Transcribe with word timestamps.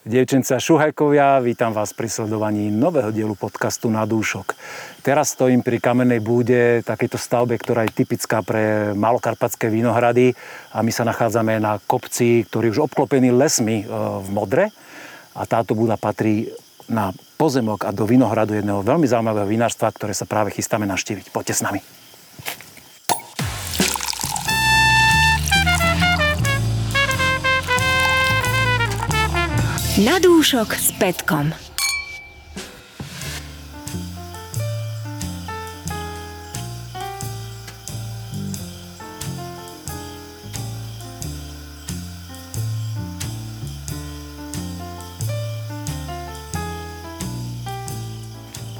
Dievčenca 0.00 0.56
Šuhajkovia, 0.56 1.44
vítam 1.44 1.76
vás 1.76 1.92
pri 1.92 2.08
sledovaní 2.08 2.72
nového 2.72 3.12
dielu 3.12 3.36
podcastu 3.36 3.92
Na 3.92 4.08
dúšok. 4.08 4.56
Teraz 5.04 5.36
stojím 5.36 5.60
pri 5.60 5.76
kamennej 5.76 6.24
búde, 6.24 6.80
takejto 6.88 7.20
stavbe, 7.20 7.60
ktorá 7.60 7.84
je 7.84 7.92
typická 8.00 8.40
pre 8.40 8.96
malokarpatské 8.96 9.68
vinohrady 9.68 10.32
a 10.72 10.80
my 10.80 10.88
sa 10.88 11.04
nachádzame 11.04 11.60
na 11.60 11.76
kopci, 11.84 12.48
ktorý 12.48 12.72
je 12.72 12.80
už 12.80 12.88
obklopený 12.88 13.28
lesmi 13.28 13.84
e, 13.84 13.92
v 14.24 14.28
Modre 14.32 14.72
a 15.36 15.44
táto 15.44 15.76
búda 15.76 16.00
patrí 16.00 16.48
na 16.88 17.12
pozemok 17.36 17.84
a 17.84 17.92
do 17.92 18.08
vinohradu 18.08 18.56
jedného 18.56 18.80
veľmi 18.80 19.04
zaujímavého 19.04 19.52
vinárstva, 19.52 19.92
ktoré 19.92 20.16
sa 20.16 20.24
práve 20.24 20.48
chystáme 20.56 20.88
naštíviť. 20.88 21.28
Poďte 21.28 21.60
s 21.60 21.64
nami. 21.68 21.99
Na 30.00 30.16
dúšok 30.16 30.72
s 30.72 30.96
Petkom. 30.96 31.52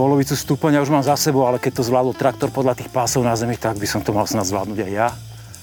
Polovicu 0.00 0.33
stúpania 0.33 0.80
už 0.80 0.89
mám 0.89 1.05
za 1.05 1.20
sebou, 1.20 1.45
ale 1.45 1.61
keď 1.61 1.84
to 1.84 1.84
zvládol 1.84 2.16
traktor 2.16 2.48
podľa 2.48 2.80
tých 2.80 2.89
pásov 2.89 3.28
na 3.28 3.37
zemi, 3.37 3.61
tak 3.61 3.77
by 3.77 3.84
som 3.84 4.00
to 4.00 4.16
mal 4.16 4.25
snad 4.25 4.48
zvládnuť 4.48 4.89
aj 4.89 4.92
ja. 4.97 5.12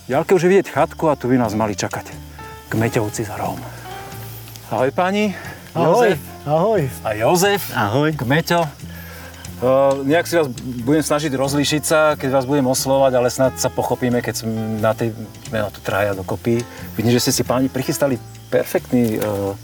Ďalke 0.05 0.37
už 0.37 0.45
je 0.45 0.51
vidieť 0.53 0.69
chatku 0.69 1.09
a 1.09 1.17
tu 1.17 1.25
by 1.33 1.41
nás 1.41 1.57
mali 1.57 1.73
čakať 1.73 2.13
kmeťovci 2.69 3.25
za 3.25 3.41
rohom. 3.41 3.76
Ahoj 4.67 4.91
páni. 4.91 5.31
Ahoj. 5.71 6.11
Jozef. 6.11 6.19
Ahoj. 6.43 6.81
A 7.07 7.09
Jozef. 7.15 7.61
Ahoj. 7.71 8.11
Kmeťo. 8.19 8.67
Uh, 9.63 10.03
nejak 10.03 10.27
si 10.27 10.35
vás 10.35 10.51
budem 10.83 10.99
snažiť 10.99 11.31
rozlíšiť 11.31 11.83
sa, 11.87 12.19
keď 12.19 12.35
vás 12.35 12.43
budem 12.43 12.67
oslovať, 12.67 13.11
ale 13.15 13.31
snad 13.31 13.55
sa 13.55 13.71
pochopíme, 13.71 14.19
keď 14.19 14.43
sme 14.43 14.83
na 14.83 14.91
tej, 14.91 15.15
sme 15.47 15.63
na 15.63 15.71
tu 15.71 15.79
traja 15.79 16.11
dokopy. 16.11 16.59
Vidím, 16.99 17.15
že 17.15 17.23
ste 17.23 17.31
si 17.31 17.47
páni 17.47 17.71
prichystali 17.71 18.19
perfektný 18.51 19.23
uh, 19.23 19.55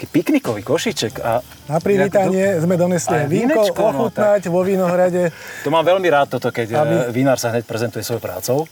piknikový 0.00 0.64
košiček. 0.64 1.20
A 1.20 1.44
Na 1.68 1.76
privítanie 1.76 2.56
sme 2.56 2.80
donesli 2.80 3.28
vínko 3.28 3.68
no, 3.68 4.08
ochutnať 4.08 4.48
vo 4.48 4.64
Vinohrade. 4.64 5.28
to 5.60 5.68
mám 5.68 5.84
veľmi 5.84 6.08
rád 6.08 6.40
toto, 6.40 6.48
keď 6.48 6.72
Aby- 6.72 7.04
Aby... 7.04 7.12
vinár 7.12 7.36
sa 7.36 7.52
hneď 7.52 7.68
prezentuje 7.68 8.00
svojou 8.00 8.24
prácou. 8.24 8.64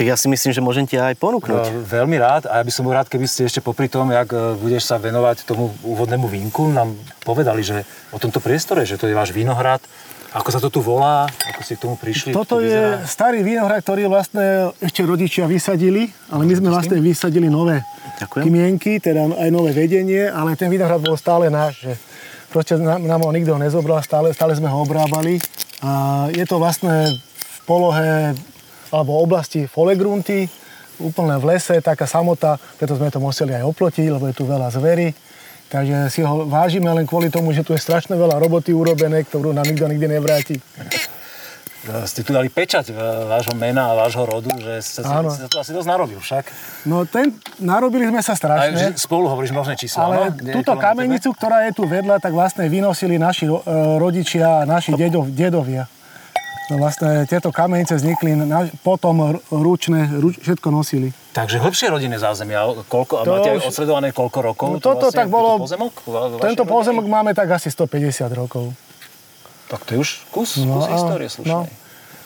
Tak 0.00 0.08
ja 0.08 0.16
si 0.16 0.32
myslím, 0.32 0.56
že 0.56 0.64
môžem 0.64 0.88
ti 0.88 0.96
aj 0.96 1.12
ponúknuť. 1.20 1.60
Uh, 1.60 1.84
veľmi 1.84 2.16
rád 2.16 2.48
a 2.48 2.56
ja 2.56 2.64
by 2.64 2.72
som 2.72 2.88
bol 2.88 2.96
rád, 2.96 3.12
keby 3.12 3.28
ste 3.28 3.44
ešte 3.44 3.60
popri 3.60 3.84
tom, 3.84 4.08
jak 4.08 4.32
uh, 4.32 4.56
budeš 4.56 4.88
sa 4.88 4.96
venovať 4.96 5.44
tomu 5.44 5.76
úvodnému 5.84 6.24
vínku, 6.24 6.72
nám 6.72 6.96
povedali, 7.20 7.60
že 7.60 7.84
o 8.08 8.16
tomto 8.16 8.40
priestore, 8.40 8.88
že 8.88 8.96
to 8.96 9.04
je 9.04 9.12
váš 9.12 9.36
vinohrad, 9.36 9.84
ako 10.32 10.48
sa 10.48 10.56
to 10.56 10.72
tu 10.72 10.80
volá, 10.80 11.28
ako 11.52 11.60
ste 11.60 11.76
k 11.76 11.84
tomu 11.84 12.00
prišli. 12.00 12.32
Toto 12.32 12.56
to 12.56 12.64
je 12.64 12.96
starý 13.04 13.44
Vinohrad, 13.44 13.84
ktorý 13.84 14.08
vlastne 14.08 14.72
ešte 14.80 15.04
rodičia 15.04 15.44
vysadili, 15.44 16.08
ale 16.32 16.48
my 16.48 16.54
sme 16.56 16.72
vlastne 16.72 16.96
vysadili 16.96 17.52
nové 17.52 17.84
Ďakujem. 18.24 18.44
kmienky, 18.48 19.04
teda 19.04 19.36
aj 19.36 19.50
nové 19.52 19.76
vedenie, 19.76 20.32
ale 20.32 20.56
ten 20.56 20.72
Vinohrad 20.72 21.04
bol 21.04 21.20
stále 21.20 21.52
náš, 21.52 21.84
že 21.84 21.92
proste 22.48 22.80
nám, 22.80 23.04
nám 23.04 23.20
ho 23.20 23.30
nikto 23.36 23.52
nezobral, 23.60 24.00
stále, 24.00 24.32
stále 24.32 24.56
sme 24.56 24.72
ho 24.72 24.80
obrábali. 24.80 25.36
A 25.84 26.24
je 26.32 26.46
to 26.48 26.56
vlastne 26.56 27.20
v 27.20 27.58
polohe 27.68 28.32
alebo 28.90 29.18
oblasti 29.18 29.64
Folegrunty, 29.66 30.46
úplne 31.00 31.40
v 31.40 31.56
lese, 31.56 31.80
taká 31.80 32.04
samota, 32.04 32.60
preto 32.76 32.94
sme 32.94 33.08
to 33.08 33.18
museli 33.18 33.56
aj 33.56 33.64
oplotiť, 33.64 34.06
lebo 34.12 34.28
je 34.28 34.36
tu 34.36 34.44
veľa 34.44 34.68
zvery. 34.68 35.16
Takže 35.70 36.10
si 36.10 36.20
ho 36.26 36.50
vážime 36.50 36.90
len 36.90 37.06
kvôli 37.06 37.30
tomu, 37.30 37.54
že 37.54 37.62
tu 37.62 37.70
je 37.72 37.80
strašne 37.80 38.18
veľa 38.18 38.42
roboty 38.42 38.74
urobené, 38.74 39.22
ktorú 39.22 39.54
nám 39.54 39.70
nikto 39.70 39.86
nikdy 39.86 40.06
nevráti. 40.10 40.58
Ste 41.80 42.20
tu 42.20 42.36
dali 42.36 42.52
pečať 42.52 42.92
vášho 43.24 43.56
mena 43.56 43.88
a 43.88 43.96
vášho 43.96 44.28
rodu, 44.28 44.52
že 44.60 44.84
ste, 44.84 45.00
Áno. 45.00 45.32
ste 45.32 45.48
to 45.48 45.64
asi 45.64 45.72
dosť 45.72 45.88
narobil 45.88 46.20
však. 46.20 46.44
No 46.84 47.08
ten, 47.08 47.32
narobili 47.56 48.04
sme 48.04 48.20
sa 48.20 48.36
Aj 48.36 48.40
strašne. 48.42 48.76
že 48.76 49.00
spolu 49.00 49.32
hovoríš 49.32 49.56
množné 49.56 49.80
čísla, 49.80 50.04
Ale 50.04 50.28
no? 50.28 50.60
Túto 50.60 50.76
kamenicu, 50.76 51.32
ktorá 51.32 51.64
je 51.70 51.72
tu 51.72 51.88
vedľa, 51.88 52.20
tak 52.20 52.36
vlastne 52.36 52.68
vynosili 52.68 53.16
naši 53.16 53.48
ro- 53.48 53.64
e, 53.64 53.96
rodičia 53.96 54.60
a 54.60 54.68
naši 54.68 54.92
dedo, 54.92 55.24
dedovia. 55.24 55.88
No 56.70 56.78
vlastne 56.78 57.26
tieto 57.26 57.50
kamenice 57.50 57.92
vznikli, 57.92 58.32
na, 58.32 58.70
potom 58.80 59.18
r- 59.28 59.42
ručne, 59.50 60.06
ruč, 60.14 60.38
všetko 60.38 60.70
nosili. 60.70 61.10
Takže 61.32 61.58
hĺbšie 61.58 61.90
rodinné 61.90 62.14
zázemie. 62.16 62.54
A 62.54 62.70
Koľko, 62.80 63.14
a 63.16 63.22
To 63.22 63.30
máte 63.32 63.50
aj 63.50 63.66
odsledované 63.66 64.08
koľko 64.10 64.38
rokov? 64.40 64.66
No 64.68 64.78
to 64.78 64.94
toto 64.94 65.10
tak 65.10 65.26
bolo- 65.26 65.58
Tento 65.58 65.66
pozemok? 65.66 65.92
Tento 66.40 66.62
rodiny? 66.62 66.70
pozemok 66.70 67.04
máme 67.04 67.30
tak 67.32 67.50
asi 67.50 67.68
150 67.68 68.30
rokov. 68.30 68.70
Tak 69.66 69.82
to 69.82 69.90
je 69.92 69.98
už 69.98 70.10
kus, 70.30 70.50
kus 70.56 70.84
a- 70.84 70.90
histórie 70.90 71.26
slušnej. 71.26 71.50
no. 71.52 71.66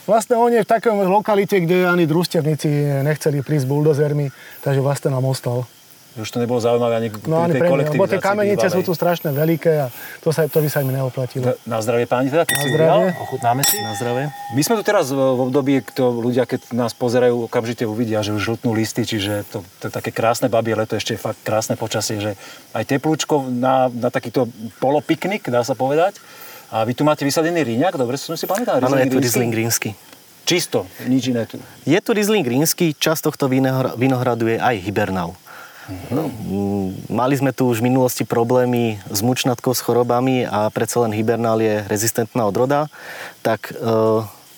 Vlastne 0.05 0.37
on 0.37 0.53
je 0.53 0.61
v 0.61 0.69
takej 0.69 0.93
lokalite, 1.03 1.57
kde 1.59 1.89
ani 1.89 2.05
družstevníci 2.05 2.69
nechceli 3.01 3.41
prísť 3.41 3.65
buldozermi, 3.65 4.29
takže 4.61 4.79
vlastne 4.79 5.09
nám 5.09 5.25
ostal. 5.25 5.65
Už 6.15 6.31
to 6.31 6.39
nebolo 6.39 6.63
zaujímavé 6.63 6.95
ani 6.97 7.09
No 7.27 7.43
pri 7.43 7.51
tej 7.51 7.61
pre 7.61 7.69
mňa, 7.69 7.91
lebo 7.91 8.07
tie 8.07 8.23
kamenice 8.23 8.67
sú 8.71 8.81
tu 8.81 8.95
strašne 8.95 9.35
veľké 9.35 9.73
a 9.83 9.91
to, 10.23 10.31
sa, 10.31 10.47
to 10.47 10.63
by 10.63 10.71
sa 10.71 10.81
im 10.81 10.95
neoplatilo. 10.95 11.59
Na 11.67 11.83
zdravie 11.83 12.07
páni 12.07 12.31
teda, 12.31 12.47
keď 12.47 12.55
Na 12.55 12.63
si 12.63 12.69
zdravie. 12.71 12.87
ujal, 12.87 13.03
ochutnáme 13.19 13.63
si. 13.63 13.77
Na 13.77 13.93
zdravie. 13.93 14.25
My 14.55 14.63
sme 14.63 14.75
tu 14.79 14.83
teraz 14.83 15.11
v 15.11 15.19
v 15.19 15.41
období, 15.43 15.83
kto 15.83 16.15
ľudia, 16.15 16.47
keď 16.47 16.71
nás 16.71 16.95
pozerajú, 16.95 17.51
okamžite 17.51 17.83
uvidia, 17.83 18.23
že 18.23 18.31
už 18.31 18.43
žltnú 18.55 18.71
listy, 18.71 19.03
čiže 19.03 19.43
to, 19.51 19.67
to 19.83 19.89
je 19.89 19.93
také 19.93 20.15
krásne 20.15 20.47
babie 20.47 20.73
leto, 20.73 20.95
ešte 20.95 21.15
je 21.15 21.21
fakt 21.21 21.43
krásne 21.43 21.75
počasie, 21.75 22.23
že 22.23 22.39
aj 22.71 22.87
teplúčko 22.87 23.43
na, 23.45 23.91
na 23.91 24.07
takýto 24.09 24.47
polopiknik, 24.79 25.43
dá 25.45 25.61
sa 25.61 25.75
povedať. 25.75 26.23
A 26.71 26.83
vy 26.83 26.95
tu 26.95 27.03
máte 27.03 27.23
vysadený 27.23 27.67
ríňak, 27.67 27.95
dobre 27.95 28.15
som 28.15 28.35
si 28.35 28.47
pamätal? 28.47 28.79
Áno, 28.79 28.95
je 28.95 29.07
tu? 29.09 29.19
Riesling 29.19 29.51
rínsky. 29.51 29.99
Čisto, 30.45 30.85
nič 31.03 31.33
iné 31.33 31.49
tu. 31.49 31.57
Je 31.83 31.97
tu 31.99 32.11
Riesling 32.13 32.45
rínsky, 32.45 32.93
časť 32.93 33.33
tohto 33.33 33.49
vinohra- 33.49 33.97
vinohradu 33.97 34.47
je 34.47 34.61
aj 34.61 34.77
Hibernau. 34.79 35.33
Mm, 35.85 37.13
Mali 37.13 37.35
sme 37.37 37.53
tu 37.53 37.69
už 37.69 37.85
v 37.85 37.93
minulosti 37.93 38.25
problémy 38.25 38.97
s 39.13 39.21
mučnatkou, 39.21 39.77
s 39.77 39.85
chorobami 39.85 40.49
a 40.49 40.73
predsa 40.73 41.05
len 41.05 41.13
Hibernál 41.13 41.61
je 41.61 41.85
rezistentná 41.85 42.49
odroda, 42.49 42.89
tak 43.45 43.73
e, 43.73 43.77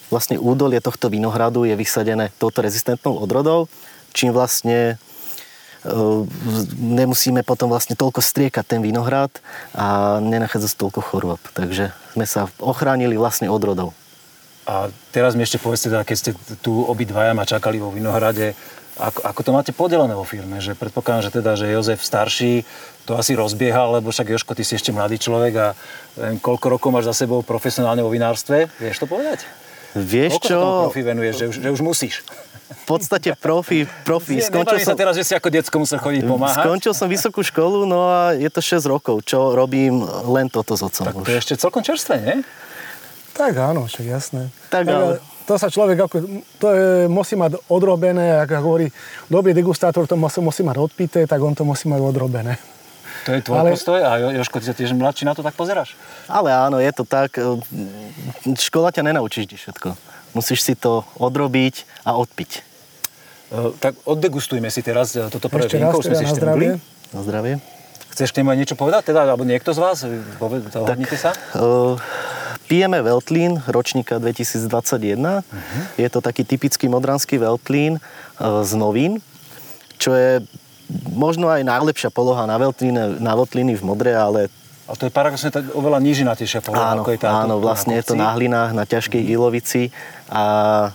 vlastne 0.06 0.38
údolie 0.38 0.78
tohto 0.78 1.10
vinohradu 1.10 1.66
je 1.66 1.74
vysadené 1.74 2.30
touto 2.38 2.62
rezistentnou 2.62 3.18
odrodou, 3.18 3.66
čím 4.14 4.30
vlastne 4.30 4.94
e, 5.82 5.94
nemusíme 6.78 7.42
potom 7.42 7.74
vlastne 7.74 7.98
toľko 7.98 8.22
striekať 8.22 8.78
ten 8.78 8.80
vinohrad 8.82 9.34
a 9.74 10.18
nenachádza 10.22 10.70
sa 10.70 10.86
toľko 10.86 11.00
chorôb. 11.02 11.42
Takže 11.58 11.90
sme 12.14 12.26
sa 12.26 12.46
ochránili 12.62 13.18
vlastne 13.18 13.50
odrodou. 13.50 13.90
A 14.66 14.90
teraz 15.14 15.38
mi 15.38 15.46
ešte 15.46 15.62
povedzte, 15.62 15.94
teda, 15.94 16.02
keď 16.02 16.16
ste 16.18 16.30
tu 16.58 16.82
obidvaja 16.82 17.38
ma 17.38 17.46
čakali 17.46 17.78
vo 17.78 17.94
Vinohrade, 17.94 18.58
ako, 18.98 19.20
ako 19.22 19.40
to 19.42 19.50
máte 19.50 19.72
podelené 19.72 20.12
vo 20.12 20.22
firme? 20.22 20.56
Že 20.56 20.72
predpokladám, 20.74 21.22
že 21.22 21.32
teda, 21.32 21.52
že 21.52 21.68
Jozef 21.68 22.00
starší 22.00 22.64
to 23.04 23.14
asi 23.14 23.32
rozbieha, 23.32 23.86
lebo 23.92 24.08
však 24.08 24.26
Joško, 24.28 24.52
ty 24.52 24.62
si 24.62 24.74
ešte 24.74 24.90
mladý 24.90 25.16
človek 25.16 25.52
a 25.54 25.66
neviem, 26.16 26.38
koľko 26.38 26.66
rokov 26.70 26.88
máš 26.90 27.06
za 27.06 27.22
sebou 27.22 27.40
profesionálne 27.40 28.00
vo 28.00 28.08
vinárstve? 28.08 28.66
Vieš 28.76 28.98
to 28.98 29.06
povedať? 29.06 29.44
Vieš 29.92 30.36
Koľko 30.36 30.46
čo? 30.46 30.56
tomu 30.58 30.76
profi 30.86 31.00
venuješ, 31.02 31.34
že 31.34 31.44
už, 31.46 31.54
že 31.58 31.68
už 31.70 31.80
musíš? 31.80 32.14
V 32.66 32.84
podstate 32.84 33.30
profi, 33.32 33.86
profi. 34.02 34.36
Nie, 34.36 34.44
Skončil 34.44 34.74
nebavím 34.74 34.82
sa 34.82 34.92
som, 34.92 34.98
teraz, 34.98 35.14
že 35.14 35.22
si 35.22 35.32
ako 35.32 35.48
decko 35.48 35.76
musel 35.78 35.98
chodiť 35.98 36.22
pomáhať. 36.26 36.66
skončil 36.66 36.92
som 36.92 37.06
vysokú 37.06 37.40
školu, 37.40 37.86
no 37.86 38.04
a 38.04 38.34
je 38.34 38.48
to 38.48 38.58
6 38.58 38.82
rokov, 38.86 39.22
čo 39.22 39.54
robím 39.54 40.02
len 40.26 40.50
toto 40.50 40.74
s 40.74 40.82
otcom 40.82 41.04
Tak 41.04 41.14
to 41.14 41.22
už. 41.22 41.26
je 41.26 41.38
ešte 41.38 41.54
celkom 41.56 41.80
čerstvé, 41.80 42.14
nie? 42.18 42.36
Tak 43.32 43.54
áno, 43.54 43.86
však 43.86 44.04
jasné. 44.04 44.42
Tak 44.68 44.82
ale- 44.84 45.22
To 45.46 45.54
sa 45.54 45.66
človek, 45.66 45.98
ako, 46.00 46.16
to 46.58 46.66
je, 46.68 46.84
musí 47.06 47.34
mať 47.34 47.62
odrobené, 47.66 48.42
ako 48.42 48.54
hovorí, 48.60 48.86
dobrý 49.26 49.50
degustátor 49.52 50.02
to 50.04 50.14
musí, 50.14 50.38
musí 50.38 50.60
mať 50.60 50.76
odpité, 50.76 51.22
tak 51.22 51.38
on 51.38 51.54
to 51.54 51.62
musí 51.62 51.86
mať 51.86 52.00
odrobené. 52.00 52.58
To 53.22 53.30
je 53.30 53.40
tvoj 53.40 53.58
Ale- 53.60 53.70
postoj 53.72 53.98
a 54.00 54.18
Jo- 54.18 54.34
Joško, 54.34 54.58
ty 54.58 54.64
sa 54.64 54.74
tiež 54.74 54.90
mladší 54.92 55.22
na 55.22 55.32
to 55.32 55.40
tak 55.40 55.54
pozeráš? 55.54 55.94
Ale 56.26 56.50
áno, 56.50 56.78
je 56.78 56.90
to 56.90 57.02
tak. 57.02 57.34
e, 57.34 57.58
Škola 58.52 58.90
ťa 58.90 59.02
nenaučí 59.02 59.42
vždy 59.42 59.54
všetko. 59.56 59.88
Musíš 60.32 60.62
si 60.62 60.74
to 60.74 61.02
odrobiť 61.16 61.74
a 62.02 62.14
odpiť. 62.14 62.50
E, 62.52 62.60
tak 63.78 63.98
oddegustujme 64.02 64.66
si 64.66 64.78
teraz 64.80 65.14
e, 65.14 65.26
toto 65.26 65.46
prvé 65.46 65.66
Ešte 65.66 65.74
raz 65.76 65.90
vínko, 65.90 65.96
už 65.96 66.04
sme 66.04 66.10
teda 66.12 66.20
si 66.20 66.26
štrngli. 66.28 66.66
zdravie. 66.68 66.70
Na 67.08 67.20
zdravie. 67.22 67.54
Chceš 68.16 68.32
k 68.32 68.40
nemu 68.40 68.48
aj 68.48 68.58
niečo 68.64 68.76
povedať? 68.80 69.12
Teda, 69.12 69.28
alebo 69.28 69.44
niekto 69.44 69.76
z 69.76 69.80
vás? 69.84 70.00
Dohodnite 70.40 71.20
sa? 71.20 71.36
E, 71.52 72.00
Pijeme 72.64 73.04
Veltlín 73.04 73.60
ročníka 73.68 74.16
2021. 74.16 75.44
Je 76.00 76.08
to 76.08 76.24
taký 76.24 76.48
typický 76.48 76.88
modranský 76.88 77.36
Veltlín 77.36 78.00
e, 78.00 78.00
z 78.40 78.72
novín, 78.72 79.20
čo 80.00 80.16
je 80.16 80.40
možno 81.12 81.52
aj 81.52 81.60
najlepšia 81.60 82.08
poloha 82.08 82.48
na 82.48 82.56
Veltlíne, 82.56 83.20
na 83.20 83.36
Veltlíny 83.36 83.76
v 83.76 83.84
Modre, 83.84 84.16
ale 84.16 84.48
A 84.88 84.96
to 84.96 85.04
je 85.04 85.12
paradoxne 85.12 85.52
tak 85.52 85.68
oveľa 85.76 86.00
nížinatejšia 86.00 86.64
poloha, 86.64 86.96
áno, 86.96 87.04
ako 87.04 87.12
je 87.12 87.20
táto. 87.20 87.36
áno, 87.36 87.60
vlastne 87.60 88.00
je 88.00 88.04
to 88.06 88.16
na 88.16 88.32
hlinách, 88.32 88.72
na 88.72 88.88
ťažkej 88.88 89.28
ilovici 89.28 89.92
a 90.32 90.88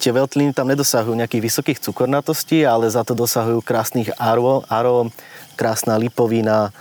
tie 0.00 0.16
veltliny 0.16 0.56
tam 0.56 0.66
nedosahujú 0.72 1.12
nejakých 1.12 1.44
vysokých 1.44 1.78
cukornatostí, 1.84 2.64
ale 2.64 2.88
za 2.88 3.04
to 3.04 3.12
dosahujú 3.12 3.60
krásnych 3.60 4.08
aróm, 4.16 5.12
krásna 5.60 6.00
lipovina, 6.00 6.72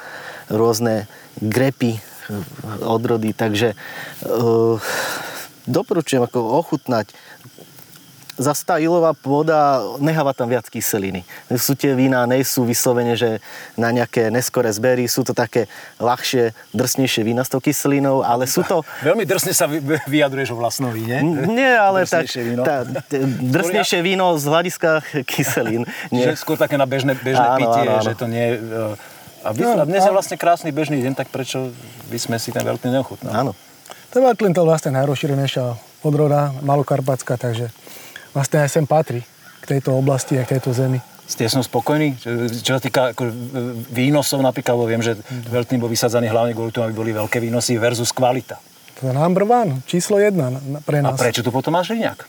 rôzne 0.48 1.12
grepy, 1.44 2.00
e, 2.00 2.02
odrody, 2.88 3.36
takže 3.36 3.76
uh, 4.24 4.80
doporučujem 5.68 6.24
ako 6.24 6.40
ochutnať 6.64 7.12
zase 8.40 8.64
tá 8.64 8.80
ilová 8.80 9.12
pôda 9.12 9.84
necháva 10.00 10.32
tam 10.32 10.48
viac 10.48 10.66
kyseliny. 10.72 11.28
Sú 11.60 11.76
tie 11.76 11.92
vína, 11.92 12.24
nie 12.24 12.42
sú 12.48 12.64
vyslovene, 12.64 13.20
že 13.20 13.44
na 13.76 13.92
nejaké 13.92 14.32
neskoré 14.32 14.72
zbery, 14.72 15.06
sú 15.12 15.28
to 15.28 15.36
také 15.36 15.68
ľahšie, 16.00 16.56
drsnejšie 16.72 17.28
vína 17.28 17.44
s 17.44 17.52
tou 17.52 17.60
kyselinou, 17.60 18.24
ale 18.24 18.48
sú 18.48 18.64
to... 18.64 18.82
Veľmi 19.06 19.28
drsne 19.28 19.52
sa 19.52 19.68
vyjadruješ 20.08 20.56
o 20.56 20.58
vlastnom 20.58 20.96
víne. 20.96 21.20
Nie, 21.52 21.76
ale 21.76 22.08
drsnejšie 22.08 22.42
tak, 22.42 22.48
víno. 22.48 22.64
Tá, 22.64 22.76
drsnejšie 23.44 24.00
víno 24.00 24.40
z 24.40 24.46
hľadiska 24.48 24.90
kyselín. 25.30 25.84
Nie. 26.16 26.32
Že 26.32 26.40
skôr 26.40 26.56
také 26.56 26.80
na 26.80 26.88
bežné, 26.88 27.20
bežné 27.20 27.44
áno, 27.44 27.60
pitie, 27.60 27.84
áno, 27.84 27.94
áno. 28.00 28.06
že 28.08 28.14
to 28.16 28.26
nie... 28.32 28.56
E, 28.56 28.96
a 29.40 29.56
vy, 29.56 29.64
no, 29.64 29.88
dnes 29.88 30.04
je 30.04 30.12
vlastne 30.12 30.36
krásny 30.36 30.72
bežný 30.76 31.00
deň, 31.00 31.16
tak 31.16 31.32
prečo 31.32 31.72
by 32.12 32.20
sme 32.20 32.36
si 32.36 32.52
ten 32.52 32.60
veľký 32.60 32.92
neochutnali? 32.92 33.32
Áno. 33.32 33.56
To 34.12 34.20
je 34.20 34.52
to 34.52 34.64
vlastne 34.66 34.92
najrozšírenejšia 35.00 35.80
odroda, 36.04 36.52
Malokarpatská, 36.66 37.38
takže 37.38 37.72
vlastne 38.34 38.64
aj 38.64 38.70
sem 38.70 38.86
patrí 38.86 39.22
k 39.60 39.66
tejto 39.78 39.96
oblasti 39.96 40.40
a 40.40 40.46
k 40.46 40.58
tejto 40.58 40.72
zemi. 40.72 41.00
Ste 41.30 41.46
som 41.46 41.62
spokojní? 41.62 42.18
Čo 42.66 42.78
sa 42.78 42.82
týka 42.82 43.14
ako 43.14 43.30
výnosov 43.94 44.42
napríklad, 44.42 44.74
lebo 44.74 44.90
viem, 44.90 45.04
že 45.06 45.14
veľký 45.30 45.78
bol 45.78 45.86
vysadzaný 45.86 46.26
hlavne 46.26 46.58
kvôli 46.58 46.74
tomu, 46.74 46.90
aby 46.90 46.96
boli 46.98 47.12
veľké 47.14 47.38
výnosy 47.38 47.78
versus 47.78 48.10
kvalita. 48.10 48.58
To 49.00 49.08
je 49.08 49.14
number 49.14 49.46
one, 49.46 49.86
číslo 49.86 50.18
jedna 50.18 50.58
pre 50.82 51.06
nás. 51.06 51.14
A 51.14 51.22
prečo 51.22 51.46
tu 51.46 51.54
potom 51.54 51.72
máš 51.78 51.94
Riňák? 51.94 52.20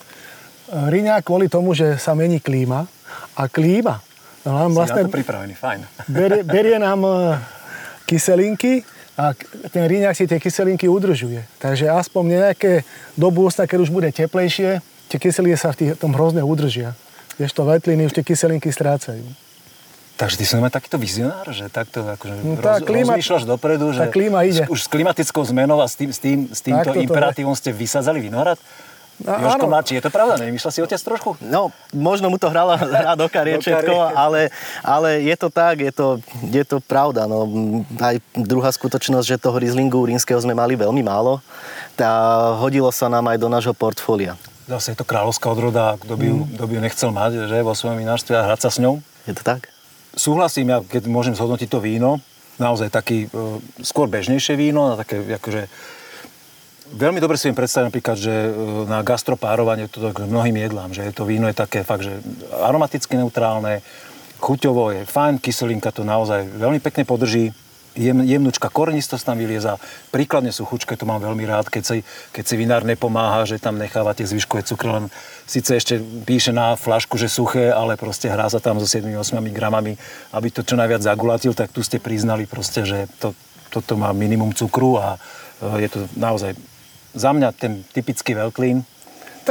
Riňák 0.71 1.23
kvôli 1.25 1.49
tomu, 1.49 1.73
že 1.73 1.97
sa 1.97 2.13
mení 2.13 2.39
klíma 2.39 2.85
a 3.35 3.43
klíma 3.49 4.05
nám 4.47 4.77
vlastne... 4.77 5.09
Si 5.09 5.11
pripravený, 5.11 5.55
fajn. 5.57 5.81
Berie, 6.17 6.43
berie 6.47 6.77
nám 6.79 7.01
e, 7.05 7.13
kyselinky 8.07 8.87
a 9.19 9.35
ten 9.73 9.85
Riňák 9.89 10.15
si 10.15 10.25
tie 10.31 10.39
kyselinky 10.39 10.87
udržuje. 10.87 11.43
Takže 11.59 11.91
aspoň 11.91 12.23
nejaké 12.39 12.87
dobu, 13.19 13.51
keď 13.51 13.79
už 13.83 13.91
bude 13.91 14.09
teplejšie, 14.15 14.79
tie 15.11 15.19
kyseliny 15.19 15.59
sa 15.59 15.75
v 15.75 15.77
tých, 15.77 15.91
tom 15.99 16.15
hrozne 16.15 16.47
udržia. 16.47 16.95
to 17.35 17.63
vetliny 17.67 18.07
už 18.07 18.15
tie 18.15 18.23
kyselinky 18.23 18.71
strácajú. 18.71 19.27
Takže 20.21 20.37
ty 20.37 20.45
si 20.45 20.53
mať 20.53 20.77
takýto 20.77 21.01
vizionár, 21.01 21.49
že 21.49 21.73
takto 21.73 22.05
akože 22.05 22.45
no, 22.45 22.61
tá 22.61 22.77
roz, 22.77 22.85
klíma, 22.85 23.17
rozmýšľaš 23.17 23.45
dopredu, 23.49 23.89
že 23.97 24.05
klíma 24.13 24.45
ide. 24.45 24.69
už 24.69 24.85
s 24.85 24.89
klimatickou 24.93 25.41
zmenou 25.49 25.81
a 25.81 25.89
s, 25.89 25.97
tým, 25.97 26.13
s, 26.13 26.21
tým, 26.21 26.39
s 26.53 26.61
týmto 26.61 26.93
imperatívom 26.93 27.57
ste 27.57 27.73
vysázali 27.73 28.21
vinohrad? 28.21 28.61
No, 29.21 29.37
Jožko 29.37 29.69
Mladší, 29.69 30.01
je 30.01 30.05
to 30.05 30.13
pravda? 30.13 30.37
Nemyslel 30.41 30.73
si 30.73 30.81
otec 30.85 31.01
trošku? 31.01 31.41
No, 31.41 31.73
možno 31.97 32.29
mu 32.29 32.37
to 32.37 32.53
hrala, 32.53 32.77
hrá 33.01 33.17
do 33.17 33.33
kariet 33.33 33.65
všetko, 33.65 34.13
ale, 34.13 34.53
ale 34.85 35.25
je 35.25 35.37
to 35.41 35.49
tak, 35.49 35.81
je 35.81 35.93
to, 35.93 36.21
je 36.53 36.65
to 36.69 36.85
pravda. 36.85 37.25
No, 37.25 37.49
aj 37.97 38.21
druhá 38.37 38.69
skutočnosť, 38.73 39.25
že 39.25 39.41
toho 39.41 39.57
Rieslingu 39.57 40.05
rínskeho 40.05 40.41
sme 40.41 40.53
mali 40.53 40.77
veľmi 40.77 41.01
málo, 41.01 41.41
tá 41.97 42.13
hodilo 42.61 42.93
sa 42.93 43.09
nám 43.09 43.25
aj 43.33 43.41
do 43.41 43.49
nášho 43.49 43.73
portfólia 43.73 44.37
zase 44.71 44.95
je 44.95 44.99
to 45.03 45.07
kráľovská 45.09 45.51
odroda, 45.51 45.99
kto 45.99 46.15
by, 46.15 46.25
ju, 46.31 46.37
mm. 46.47 46.49
kto 46.55 46.65
by 46.65 46.73
ju 46.79 46.81
nechcel 46.81 47.11
mať 47.11 47.33
že, 47.51 47.67
vo 47.67 47.75
svojom 47.75 47.99
vinárstve 47.99 48.39
a 48.39 48.47
hrať 48.47 48.61
sa 48.67 48.71
s 48.71 48.79
ňou. 48.79 49.03
Je 49.27 49.35
to 49.35 49.43
tak? 49.43 49.67
Súhlasím, 50.15 50.71
ja 50.71 50.79
keď 50.79 51.11
môžem 51.11 51.35
zhodnotiť 51.35 51.69
to 51.71 51.83
víno, 51.83 52.23
naozaj 52.63 52.91
taký 52.91 53.27
e, 53.27 53.29
skôr 53.83 54.07
bežnejšie 54.07 54.55
víno, 54.55 54.95
také 54.95 55.23
akože 55.27 55.67
Veľmi 56.91 57.23
dobre 57.23 57.39
si 57.39 57.47
viem 57.47 57.55
predstaviť 57.55 57.87
napríklad, 57.87 58.19
že 58.19 58.35
e, 58.35 58.51
na 58.91 59.07
gastropárovanie 59.07 59.87
to 59.87 60.11
k 60.11 60.27
mnohým 60.27 60.59
jedlám, 60.59 60.91
že 60.91 61.15
to 61.15 61.23
víno 61.23 61.47
je 61.47 61.55
také 61.55 61.87
fakt, 61.87 62.03
že 62.03 62.19
aromaticky 62.51 63.15
neutrálne, 63.15 63.79
chuťovo 64.43 64.91
je 64.99 65.03
fajn, 65.07 65.39
kyselinka 65.39 65.95
to 65.95 66.03
naozaj 66.03 66.43
veľmi 66.43 66.83
pekne 66.83 67.07
podrží, 67.07 67.55
jem, 68.01 68.25
jemnúčka 68.25 68.73
korenistosť 68.73 69.25
tam 69.29 69.37
vylieza, 69.37 69.77
príkladne 70.09 70.49
suchučke, 70.51 70.97
to 70.97 71.05
mám 71.05 71.21
veľmi 71.21 71.45
rád, 71.45 71.69
keď 71.69 71.83
si, 71.85 71.99
keď 72.33 72.45
si 72.49 72.55
vinár 72.57 72.83
nepomáha, 72.89 73.45
že 73.45 73.61
tam 73.61 73.77
nechávate 73.77 74.25
zvyškové 74.25 74.65
cukr, 74.65 74.89
len 74.89 75.05
síce 75.45 75.77
ešte 75.77 76.01
píše 76.25 76.57
na 76.57 76.75
flašku, 76.81 77.21
že 77.21 77.29
suché, 77.29 77.69
ale 77.69 78.01
proste 78.01 78.33
hrá 78.33 78.49
sa 78.49 78.59
tam 78.59 78.81
so 78.81 78.89
7-8 78.89 79.37
gramami, 79.53 80.01
aby 80.33 80.49
to 80.49 80.65
čo 80.65 80.81
najviac 80.81 81.05
zagulatil, 81.05 81.53
tak 81.53 81.71
tu 81.71 81.85
ste 81.85 82.01
priznali 82.01 82.49
proste, 82.49 82.89
že 82.89 83.05
to, 83.21 83.37
toto 83.69 84.01
má 84.01 84.11
minimum 84.17 84.57
cukru 84.57 84.97
a 84.97 85.21
e, 85.61 85.85
je 85.85 85.89
to 85.93 86.01
naozaj 86.17 86.57
za 87.11 87.31
mňa 87.35 87.49
ten 87.59 87.83
typický 87.91 88.39
veľklín, 88.39 88.87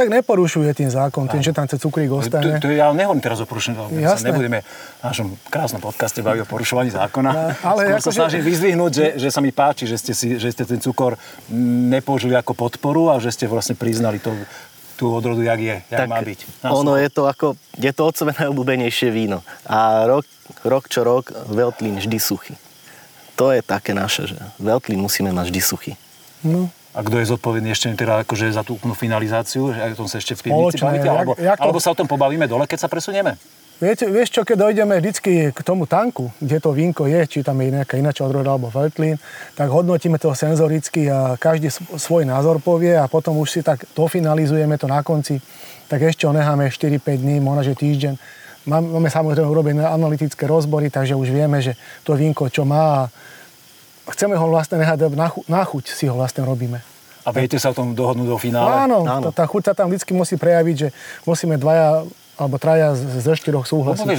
tak 0.00 0.08
neporušuje 0.08 0.70
tým 0.72 0.88
zákon, 0.88 1.28
tým, 1.28 1.44
že 1.44 1.52
tam 1.52 1.68
ten 1.68 1.76
cukrík 1.76 2.08
ostane. 2.08 2.56
To, 2.56 2.64
to, 2.64 2.72
ja 2.72 2.88
nehovorím 2.96 3.20
teraz 3.20 3.38
o 3.38 3.46
porušení 3.46 3.76
zákona. 3.76 4.16
Sa 4.16 4.24
nebudeme 4.24 4.64
v 4.64 5.02
našom 5.04 5.28
krásnom 5.52 5.80
podcaste 5.84 6.24
baviť 6.24 6.44
o 6.44 6.46
porušovaní 6.48 6.88
zákona. 6.88 7.30
No, 7.30 7.42
ale 7.60 7.80
Skôr 7.84 7.98
ako 8.00 8.08
sa 8.08 8.12
snažím 8.24 8.42
že... 8.42 8.46
vyzdvihnúť, 8.48 8.92
že, 8.96 9.06
že 9.20 9.28
sa 9.28 9.40
mi 9.44 9.52
páči, 9.52 9.84
že 9.84 10.00
ste, 10.00 10.12
si, 10.16 10.40
že 10.40 10.48
ste 10.48 10.64
ten 10.64 10.80
cukor 10.80 11.20
nepoužili 11.92 12.32
ako 12.32 12.56
podporu 12.56 13.12
a 13.12 13.20
že 13.20 13.28
ste 13.28 13.44
vlastne 13.44 13.76
priznali 13.76 14.16
to, 14.16 14.32
tú 14.96 15.12
odrodu, 15.12 15.40
jak 15.44 15.60
je, 15.60 15.76
jak 15.88 16.00
tak 16.04 16.08
má 16.08 16.20
byť. 16.20 16.40
Na 16.64 16.76
ono 16.76 16.96
je 16.96 17.08
to 17.08 17.24
ako, 17.24 17.56
je 17.76 17.92
to 17.92 18.02
otcové 18.04 18.36
najobľúbenejšie 18.36 19.08
víno. 19.08 19.44
A 19.68 20.08
rok, 20.08 20.24
rok 20.64 20.88
čo 20.88 21.04
rok 21.04 21.32
Veltlín 21.48 22.00
vždy 22.00 22.16
suchý. 22.20 22.56
To 23.40 23.48
je 23.48 23.64
také 23.64 23.96
naše, 23.96 24.28
že 24.28 24.36
Veltlín 24.60 25.00
musíme 25.00 25.32
mať 25.32 25.48
vždy 25.48 25.60
suchý. 25.64 25.92
No, 26.44 26.68
a 26.90 26.98
kto 27.06 27.22
je 27.22 27.26
zodpovedný 27.30 27.70
ešte 27.70 27.94
teda 27.94 28.26
akože 28.26 28.50
za 28.50 28.66
tú 28.66 28.74
úplnú 28.74 28.98
finalizáciu, 28.98 29.70
že 29.70 29.94
o 29.94 29.98
tom 30.04 30.10
sa 30.10 30.18
ešte 30.18 30.34
v 30.34 30.50
pivnici 30.50 30.82
bavíte, 30.82 31.06
alebo, 31.06 31.32
jak 31.38 31.58
to... 31.58 31.62
alebo 31.62 31.78
sa 31.78 31.94
o 31.94 31.98
tom 31.98 32.10
pobavíme 32.10 32.50
dole, 32.50 32.66
keď 32.66 32.86
sa 32.86 32.88
presunieme? 32.90 33.38
Viete, 33.80 34.04
vieš 34.12 34.36
čo, 34.36 34.44
keď 34.44 34.68
dojdeme 34.68 35.00
vždycky 35.00 35.56
k 35.56 35.60
tomu 35.64 35.88
tanku, 35.88 36.28
kde 36.36 36.60
to 36.60 36.68
vínko 36.76 37.08
je, 37.08 37.24
či 37.24 37.38
tam 37.40 37.56
je 37.64 37.72
nejaká 37.80 37.96
ináčia 37.96 38.28
odroda 38.28 38.52
alebo 38.52 38.68
veltlín, 38.68 39.16
tak 39.56 39.72
hodnotíme 39.72 40.20
to 40.20 40.36
senzoricky 40.36 41.08
a 41.08 41.40
každý 41.40 41.72
svoj 41.96 42.28
názor 42.28 42.60
povie 42.60 42.92
a 42.92 43.08
potom 43.08 43.40
už 43.40 43.48
si 43.48 43.60
tak 43.64 43.88
dofinalizujeme 43.96 44.76
to 44.76 44.84
na 44.84 45.00
konci, 45.00 45.40
tak 45.88 46.04
ešte 46.04 46.28
ho 46.28 46.36
necháme 46.36 46.68
4-5 46.68 47.24
dní, 47.24 47.40
možno 47.40 47.72
že 47.72 47.80
týždeň. 47.80 48.14
Máme 48.68 49.08
samozrejme 49.08 49.48
urobené 49.48 49.88
analytické 49.88 50.44
rozbory, 50.44 50.92
takže 50.92 51.16
už 51.16 51.32
vieme, 51.32 51.64
že 51.64 51.72
to 52.04 52.12
vínko 52.12 52.52
čo 52.52 52.68
má 52.68 53.08
chceme 54.12 54.34
ho 54.34 54.46
vlastne 54.50 54.78
nehať 54.82 55.10
na 55.48 55.62
chuť, 55.62 55.84
si 55.90 56.04
ho 56.10 56.14
vlastne 56.14 56.44
robíme. 56.44 56.82
A 57.20 57.28
viete 57.36 57.60
sa 57.60 57.70
o 57.70 57.76
tom 57.76 57.92
dohodnúť 57.92 58.28
do 58.32 58.38
finále? 58.40 58.88
Áno, 58.88 59.04
Áno. 59.04 59.28
tá 59.28 59.44
chuť 59.44 59.62
sa 59.70 59.72
tam 59.76 59.92
vždy 59.92 60.02
musí 60.16 60.40
prejaviť, 60.40 60.76
že 60.76 60.88
musíme 61.28 61.60
dvaja 61.60 62.08
alebo 62.40 62.56
traja 62.56 62.96
ze 62.96 63.36
štyroch 63.36 63.68
súhlasiť. 63.68 64.08
No, 64.08 64.16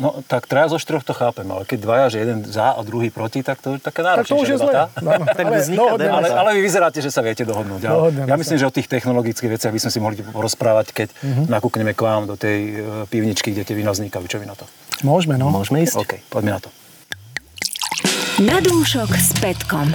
no, 0.00 0.10
tak 0.24 0.48
traja 0.48 0.72
zo 0.72 0.80
štyroch 0.80 1.04
to 1.04 1.12
chápem, 1.12 1.44
ale 1.44 1.68
keď 1.68 1.78
dvaja, 1.84 2.06
že 2.08 2.16
jeden 2.24 2.40
za 2.48 2.72
a 2.72 2.80
druhý 2.80 3.12
proti, 3.12 3.44
tak 3.44 3.60
to 3.60 3.76
je 3.76 3.78
také 3.84 4.00
náročné. 4.00 4.24
Tak 4.24 4.32
to 4.32 4.40
už 4.40 4.48
je 4.48 4.56
zle. 4.56 4.72
No, 5.04 5.10
no, 5.20 5.92
ale, 5.92 6.04
ale, 6.08 6.28
ale, 6.32 6.50
vy 6.56 6.60
vyzeráte, 6.64 7.04
že 7.04 7.12
sa 7.12 7.20
viete 7.20 7.44
dohodnúť. 7.44 7.84
Ja, 7.84 7.92
ja 8.24 8.36
myslím, 8.40 8.56
že 8.56 8.64
o 8.64 8.72
tých 8.72 8.88
technologických 8.88 9.60
veciach 9.60 9.68
by 9.68 9.80
sme 9.84 9.90
si 9.92 10.00
mohli 10.00 10.16
porozprávať, 10.24 10.96
keď 10.96 11.08
uh-huh. 11.12 11.44
nakúkneme 11.52 11.92
k 11.92 12.00
vám 12.00 12.24
do 12.24 12.40
tej 12.40 12.58
e, 12.72 12.72
pivničky, 13.12 13.52
kde 13.52 13.68
tie 13.68 13.76
vína 13.76 13.92
vznikajú. 13.92 14.24
Čo 14.24 14.40
vy 14.40 14.48
na 14.48 14.56
to? 14.56 14.64
Môžeme, 15.04 15.36
no. 15.36 15.52
Môžeme 15.52 15.84
ísť. 15.84 16.00
OK, 16.00 16.12
poďme 16.32 16.56
na 16.56 16.60
to. 16.64 16.72
Na 18.38 18.62
dúšok 18.62 19.10
s 19.18 19.34
Petkom. 19.42 19.90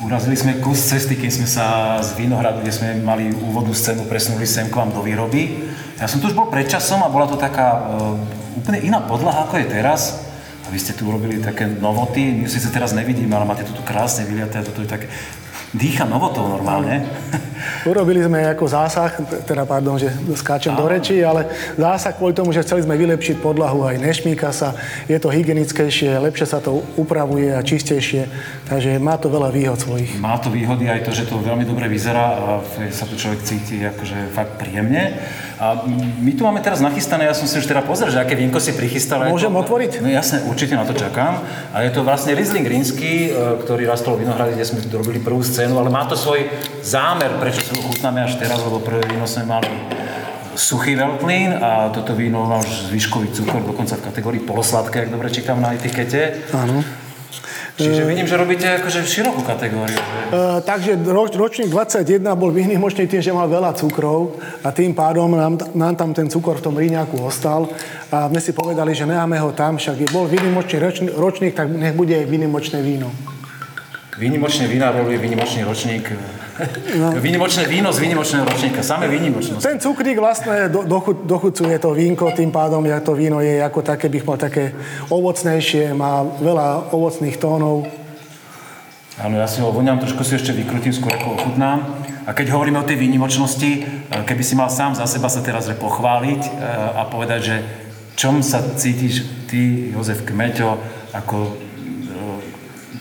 Urazili 0.00 0.34
sme 0.34 0.58
kus 0.58 0.80
cesty, 0.80 1.14
keď 1.14 1.30
sme 1.30 1.46
sa 1.46 1.96
z 2.00 2.16
Vinohradu, 2.16 2.64
kde 2.64 2.72
sme 2.72 2.88
mali 3.04 3.30
úvodnú 3.30 3.76
scénu, 3.76 4.08
presunuli 4.08 4.48
sem 4.48 4.66
k 4.66 4.74
vám 4.74 4.90
do 4.90 5.04
výroby. 5.04 5.60
Ja 6.00 6.08
som 6.08 6.18
tu 6.18 6.26
už 6.26 6.34
bol 6.34 6.48
pred 6.48 6.66
časom 6.66 7.04
a 7.04 7.12
bola 7.12 7.28
to 7.28 7.36
taká 7.36 7.68
uh, 7.76 8.16
úplne 8.56 8.80
iná 8.80 9.04
podlaha, 9.04 9.44
ako 9.44 9.60
je 9.60 9.66
teraz. 9.68 10.24
A 10.64 10.72
vy 10.72 10.78
ste 10.80 10.96
tu 10.96 11.04
urobili 11.04 11.36
také 11.38 11.68
novoty, 11.68 12.32
my 12.32 12.48
síce 12.48 12.72
teraz 12.72 12.96
nevidíme, 12.96 13.36
ale 13.36 13.44
máte 13.44 13.68
tu 13.68 13.76
krásne 13.84 14.24
vyliaté 14.24 14.58
a 14.58 14.66
toto 14.66 14.80
je 14.80 14.88
také 14.88 15.06
dýcha 15.70 16.02
novotou 16.02 16.46
normálne. 16.50 17.06
Urobili 17.84 18.24
sme 18.24 18.42
ako 18.50 18.64
zásah, 18.66 19.14
teda 19.46 19.68
pardon, 19.68 20.00
že 20.00 20.10
skáčem 20.34 20.74
do 20.74 20.88
reči, 20.88 21.22
ale 21.22 21.46
zásah 21.76 22.16
kvôli 22.16 22.34
tomu, 22.34 22.50
že 22.50 22.64
chceli 22.64 22.82
sme 22.82 22.96
vylepšiť 22.96 23.36
podlahu, 23.38 23.86
aj 23.86 24.00
nešmíka 24.00 24.50
sa, 24.50 24.74
je 25.06 25.14
to 25.20 25.30
hygienickejšie, 25.30 26.18
lepšie 26.18 26.46
sa 26.48 26.58
to 26.58 26.82
upravuje 26.96 27.52
a 27.52 27.60
čistejšie, 27.62 28.26
takže 28.66 28.98
má 28.98 29.20
to 29.20 29.30
veľa 29.30 29.52
výhod 29.52 29.78
svojich. 29.78 30.18
Má 30.18 30.40
to 30.40 30.50
výhody 30.50 30.88
aj 30.88 31.06
to, 31.06 31.12
že 31.14 31.28
to 31.28 31.38
veľmi 31.38 31.62
dobre 31.68 31.86
vyzerá 31.86 32.26
a 32.34 32.48
sa 32.90 33.04
tu 33.06 33.14
človek 33.14 33.44
cíti 33.44 33.84
akože 33.84 34.32
fakt 34.34 34.58
príjemne. 34.58 35.20
A 35.60 35.84
my 36.24 36.32
tu 36.32 36.48
máme 36.48 36.64
teraz 36.64 36.80
nachystané, 36.80 37.28
ja 37.28 37.36
som 37.36 37.44
si 37.44 37.60
už 37.60 37.68
teda 37.68 37.84
pozrel, 37.84 38.08
že 38.08 38.16
aké 38.16 38.32
vínko 38.32 38.56
si 38.56 38.72
prichystal. 38.72 39.28
Môžem 39.28 39.52
to, 39.52 39.60
otvoriť? 39.60 40.00
No 40.00 40.08
jasne, 40.08 40.40
určite 40.48 40.72
na 40.72 40.88
to 40.88 40.96
čakám. 40.96 41.36
A 41.76 41.84
je 41.84 41.92
to 41.92 42.00
vlastne 42.00 42.32
Riesling 42.32 42.64
Rínsky, 42.64 43.28
e, 43.28 43.60
ktorý 43.60 43.84
rastol 43.84 44.16
v 44.16 44.24
Vinohrade, 44.24 44.56
kde 44.56 44.64
sme 44.64 44.80
robili 44.88 45.20
prvú 45.20 45.44
scénu, 45.44 45.76
ale 45.76 45.92
má 45.92 46.08
to 46.08 46.16
svoj 46.16 46.48
zámer, 46.80 47.36
prečo 47.36 47.60
sa 47.60 47.76
chutnáme 47.76 48.24
až 48.24 48.40
teraz, 48.40 48.56
lebo 48.56 48.80
prvé 48.80 49.04
víno 49.04 49.28
sme 49.28 49.52
mali 49.52 49.68
suchý 50.56 50.96
veľtlín 50.96 51.60
a 51.60 51.92
toto 51.92 52.16
víno 52.16 52.48
má 52.48 52.64
už 52.64 52.88
zvyškový 52.88 53.28
cukor, 53.36 53.60
dokonca 53.60 54.00
v 54.00 54.06
kategórii 54.08 54.42
polosladké, 54.42 55.06
ak 55.06 55.12
dobre 55.12 55.28
čítam 55.28 55.60
na 55.60 55.76
etikete. 55.76 56.40
Áno. 56.56 56.80
Čiže 57.80 58.04
vidím, 58.04 58.26
že 58.28 58.36
robíte 58.36 58.66
akože 58.68 59.00
širokú 59.08 59.40
kategóriu. 59.40 59.96
Že... 59.96 60.20
Uh, 60.28 60.60
takže 60.60 60.92
roč, 61.08 61.32
ročník 61.32 61.72
21 61.72 62.28
bol 62.36 62.52
výnimočný 62.52 63.08
tým, 63.08 63.24
že 63.24 63.32
mal 63.32 63.48
veľa 63.48 63.72
cukrov 63.72 64.36
a 64.60 64.68
tým 64.68 64.92
pádom 64.92 65.32
nám, 65.32 65.56
nám 65.72 65.94
tam 65.96 66.12
ten 66.12 66.28
cukor 66.28 66.60
v 66.60 66.64
tom 66.68 66.74
ríňaku 66.76 67.16
ostal 67.24 67.72
a 68.12 68.28
sme 68.28 68.40
si 68.44 68.52
povedali, 68.52 68.92
že 68.92 69.08
necháme 69.08 69.40
ho 69.40 69.56
tam, 69.56 69.80
však 69.80 69.96
je 69.96 70.08
bol 70.12 70.28
výnimočný 70.28 70.76
ročník, 70.76 71.12
ročník, 71.16 71.52
tak 71.56 71.72
nech 71.72 71.96
bude 71.96 72.12
aj 72.12 72.28
výnimočné 72.28 72.84
víno. 72.84 73.08
Výnimočný 74.20 74.68
vinár 74.68 74.92
robí 75.00 75.16
výnimočný 75.16 75.64
ročník. 75.64 76.12
No. 77.00 77.16
Výnimočné 77.24 77.64
víno 77.64 77.88
z 77.88 78.04
výnimočného 78.04 78.44
ročníka. 78.44 78.84
Samé 78.84 79.08
výnimočnosť. 79.08 79.64
Ten 79.64 79.80
cukrík 79.80 80.20
vlastne 80.20 80.68
do, 80.68 80.84
dochu, 80.84 81.24
dochucuje 81.24 81.80
to 81.80 81.96
vínko, 81.96 82.28
tým 82.36 82.52
pádom 82.52 82.84
ja 82.84 83.00
to 83.00 83.16
víno 83.16 83.40
je 83.40 83.64
ako 83.64 83.80
také, 83.80 84.12
bych 84.12 84.28
mal 84.28 84.36
také 84.36 84.76
ovocnejšie, 85.08 85.96
má 85.96 86.20
veľa 86.36 86.92
ovocných 86.92 87.40
tónov. 87.40 87.88
Áno, 89.16 89.40
ja 89.40 89.48
si 89.48 89.64
ho 89.64 89.72
voňam, 89.72 89.96
trošku 89.96 90.20
si 90.20 90.36
ešte 90.36 90.52
vykrutím, 90.52 90.92
skôr 90.92 91.16
ako 91.16 91.40
ochutnám. 91.40 92.04
A 92.28 92.36
keď 92.36 92.52
hovoríme 92.52 92.76
o 92.76 92.84
tej 92.84 93.00
výnimočnosti, 93.00 93.70
e, 93.72 93.80
keby 94.28 94.44
si 94.44 94.52
mal 94.52 94.68
sám 94.68 95.00
za 95.00 95.08
seba 95.08 95.32
sa 95.32 95.40
teraz 95.40 95.64
pochváliť 95.72 96.40
e, 96.44 96.50
a 96.92 97.08
povedať, 97.08 97.40
že 97.40 97.56
čom 98.20 98.44
sa 98.44 98.60
cítiš 98.60 99.48
ty, 99.48 99.96
Jozef 99.96 100.28
Kmeťo, 100.28 100.76
ako 101.16 101.69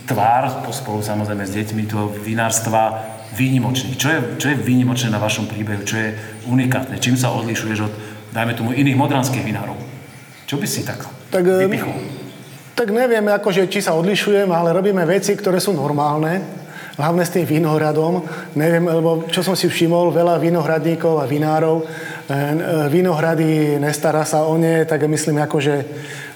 tvár, 0.09 0.65
spolu 0.73 1.05
samozrejme 1.05 1.45
s 1.45 1.53
deťmi 1.53 1.83
toho 1.85 2.09
vinárstva, 2.25 2.97
výnimočný. 3.37 3.93
Čo 3.93 4.09
je, 4.09 4.19
čo 4.41 4.47
je 4.49 4.57
výnimočné 4.57 5.13
na 5.13 5.21
vašom 5.21 5.45
príbehu? 5.45 5.85
Čo 5.85 6.01
je 6.01 6.09
unikátne? 6.49 6.97
Čím 6.97 7.13
sa 7.13 7.29
odlišuješ 7.37 7.79
od, 7.85 7.93
dajme 8.33 8.57
tomu, 8.57 8.73
iných 8.73 8.97
modranských 8.97 9.45
vinárov? 9.45 9.77
Čo 10.49 10.57
by 10.57 10.65
si 10.65 10.81
tak, 10.81 11.05
tak 11.29 11.45
vypichol? 11.45 11.93
Tak 12.73 12.89
neviem, 12.89 13.27
akože, 13.29 13.69
či 13.69 13.85
sa 13.85 13.93
odlišujem, 13.93 14.49
ale 14.49 14.73
robíme 14.73 15.05
veci, 15.05 15.37
ktoré 15.37 15.61
sú 15.61 15.77
normálne 15.77 16.58
hlavne 16.99 17.23
s 17.23 17.31
tým 17.31 17.47
vinohradom. 17.47 18.27
Neviem, 18.59 18.91
lebo 18.91 19.23
čo 19.31 19.39
som 19.39 19.55
si 19.55 19.71
všimol, 19.71 20.11
veľa 20.11 20.35
vinohradníkov 20.35 21.23
a 21.23 21.25
vinárov, 21.25 21.79
e, 21.79 21.85
e, 22.27 22.35
vinohrady 22.91 23.79
nestará 23.79 24.27
sa 24.27 24.43
o 24.43 24.59
ne, 24.59 24.83
tak 24.83 25.07
myslím 25.07 25.39
ako, 25.39 25.57
že 25.63 25.75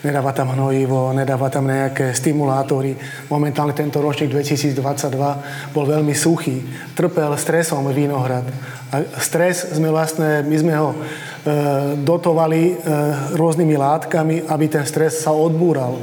nedáva 0.08 0.32
tam 0.32 0.56
hnojivo, 0.56 1.12
nedáva 1.12 1.52
tam 1.52 1.68
nejaké 1.68 2.16
stimulátory. 2.16 2.96
Momentálne 3.28 3.76
tento 3.76 4.00
ročník 4.00 4.32
2022 4.32 5.76
bol 5.76 5.84
veľmi 5.84 6.16
suchý. 6.16 6.64
Trpel 6.96 7.36
stresom 7.36 7.92
vinohrad. 7.92 8.48
A 8.96 9.20
stres 9.20 9.76
sme 9.76 9.92
vlastne, 9.92 10.48
my 10.48 10.56
sme 10.56 10.74
ho 10.80 10.96
e, 10.96 10.98
dotovali 12.00 12.62
e, 12.72 12.74
rôznymi 13.36 13.76
látkami, 13.76 14.36
aby 14.48 14.66
ten 14.72 14.88
stres 14.88 15.20
sa 15.20 15.36
odbúral. 15.36 16.00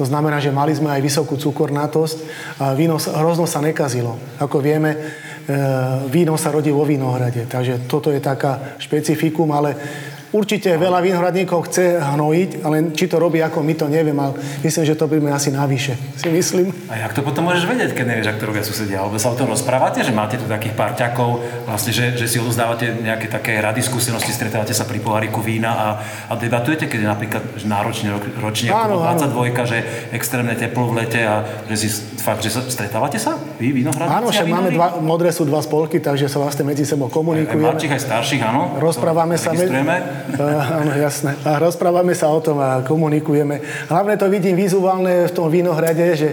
To 0.00 0.08
znamená, 0.08 0.40
že 0.40 0.48
mali 0.48 0.72
sme 0.72 0.88
aj 0.96 1.04
vysokú 1.04 1.36
cukornatosť 1.36 2.18
a 2.56 2.72
víno 2.72 2.96
hrozno 2.96 3.44
sa 3.44 3.60
nekazilo. 3.60 4.16
Ako 4.40 4.64
vieme, 4.64 4.96
e, 4.96 4.98
víno 6.08 6.40
sa 6.40 6.48
rodí 6.48 6.72
vo 6.72 6.88
vínohrade, 6.88 7.44
takže 7.44 7.84
toto 7.84 8.08
je 8.08 8.16
taká 8.16 8.80
špecifikum, 8.80 9.52
ale 9.52 9.76
Určite 10.30 10.78
veľa 10.78 11.02
vinohradníkov 11.02 11.66
chce 11.66 11.98
hnojiť, 11.98 12.62
ale 12.62 12.94
či 12.94 13.10
to 13.10 13.18
robí 13.18 13.42
ako 13.42 13.66
my, 13.66 13.74
to 13.74 13.90
neviem, 13.90 14.14
ale 14.14 14.38
myslím, 14.62 14.86
že 14.86 14.94
to 14.94 15.10
budeme 15.10 15.34
asi 15.34 15.50
navyše, 15.50 15.98
si 16.14 16.30
myslím. 16.30 16.70
A 16.86 17.02
jak 17.02 17.18
to 17.18 17.26
potom 17.26 17.50
môžeš 17.50 17.66
vedieť, 17.66 17.90
keď 17.98 18.06
nevieš, 18.06 18.28
ak 18.30 18.38
to 18.38 18.46
robia 18.46 18.62
susedia? 18.62 19.02
Alebo 19.02 19.18
sa 19.18 19.34
o 19.34 19.38
tom 19.38 19.50
rozprávate, 19.50 20.06
že 20.06 20.14
máte 20.14 20.38
tu 20.38 20.46
takých 20.46 20.78
parťakov, 20.78 21.42
vlastne, 21.66 21.90
že, 21.90 22.14
že 22.14 22.30
si 22.30 22.38
odozdávate 22.38 23.02
nejaké 23.02 23.26
také 23.26 23.58
rady, 23.58 23.82
skúsenosti, 23.82 24.30
stretávate 24.30 24.70
sa 24.70 24.86
pri 24.86 25.02
poháriku 25.02 25.42
vína 25.42 25.74
a, 25.74 25.88
a 26.30 26.32
debatujete, 26.38 26.86
keď 26.86 26.98
je 27.02 27.08
napríklad 27.10 27.42
náročne 27.66 28.14
ročne 28.38 28.70
áno, 28.70 29.02
22, 29.02 29.34
áno. 29.34 29.66
že 29.66 29.78
extrémne 30.14 30.54
teplo 30.54 30.94
v 30.94 31.02
lete 31.02 31.26
a 31.26 31.42
že 31.66 31.74
si 31.74 31.88
fakt, 32.22 32.46
že 32.46 32.54
sa, 32.54 32.62
stretávate 32.70 33.18
sa? 33.18 33.34
Vy, 33.58 33.82
vinohradníci 33.82 34.14
Áno, 34.14 34.30
však 34.30 34.46
máme 34.46 34.70
dva, 34.70 35.02
modré 35.02 35.34
sú 35.34 35.42
dva 35.42 35.58
spolky, 35.58 35.98
takže 35.98 36.30
sa 36.30 36.38
vlastne 36.38 36.62
medzi 36.62 36.86
sebou 36.86 37.10
komunikujeme. 37.10 37.66
Aj, 37.66 37.74
aj 37.74 37.74
mladších, 37.74 37.92
aj 37.98 38.02
starších, 38.06 38.42
áno. 38.46 38.78
Rozprávame 38.78 39.34
sa. 39.34 39.50
Áno, 40.80 40.92
jasné. 40.96 41.36
A 41.42 41.58
rozprávame 41.60 42.12
sa 42.16 42.28
o 42.30 42.40
tom 42.40 42.60
a 42.60 42.84
komunikujeme. 42.84 43.60
Hlavne 43.88 44.14
to 44.20 44.26
vidím 44.28 44.56
vizuálne 44.56 45.26
v 45.28 45.32
tom 45.32 45.48
vínohrade, 45.48 46.04
že 46.16 46.28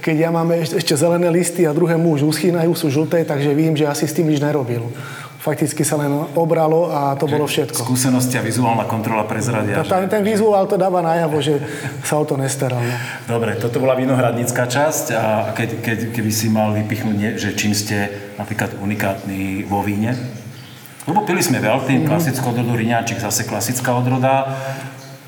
keď 0.00 0.16
ja 0.28 0.30
máme 0.30 0.62
ešte 0.62 0.94
zelené 0.94 1.28
listy 1.28 1.66
a 1.66 1.76
druhé 1.76 1.94
už 1.98 2.28
uschýnajú, 2.28 2.72
sú 2.76 2.92
žlté, 2.92 3.24
takže 3.24 3.54
vidím, 3.56 3.76
že 3.78 3.88
asi 3.88 4.04
s 4.04 4.16
tým 4.16 4.28
nič 4.28 4.40
nerobil 4.42 4.90
fakticky 5.42 5.82
sa 5.82 5.98
len 5.98 6.14
obralo 6.38 6.86
a 6.86 7.18
to 7.18 7.26
že 7.26 7.32
bolo 7.34 7.44
všetko. 7.50 7.82
Skúsenosti 7.82 8.38
a 8.38 8.46
vizuálna 8.46 8.86
kontrola 8.86 9.26
prezradia. 9.26 9.82
Tá, 9.82 9.98
že... 9.98 10.06
Ten 10.06 10.22
vizuál 10.22 10.70
to 10.70 10.78
dáva 10.78 11.02
najavo, 11.02 11.42
že 11.42 11.58
sa 12.06 12.22
o 12.22 12.24
to 12.24 12.38
nestaral. 12.38 12.78
No. 12.78 12.94
Dobre, 13.26 13.58
toto 13.58 13.82
bola 13.82 13.98
vinohradnícká 13.98 14.70
časť 14.70 15.04
a 15.18 15.50
keď, 15.50 15.82
keď, 15.82 15.98
keby 16.14 16.30
si 16.30 16.46
mal 16.46 16.70
vypichnúť, 16.78 17.42
že 17.42 17.58
čím 17.58 17.74
ste 17.74 18.06
napríklad 18.38 18.78
unikátni 18.78 19.66
vo 19.66 19.82
víne, 19.82 20.14
lebo 21.06 21.26
pili 21.26 21.42
sme 21.42 21.58
veľtým, 21.58 22.06
mm-hmm. 22.06 22.10
klasickú 22.10 22.46
odrodu, 22.54 22.78
Riňáčik 22.78 23.18
zase 23.18 23.42
klasická 23.42 23.94
odroda. 23.94 24.54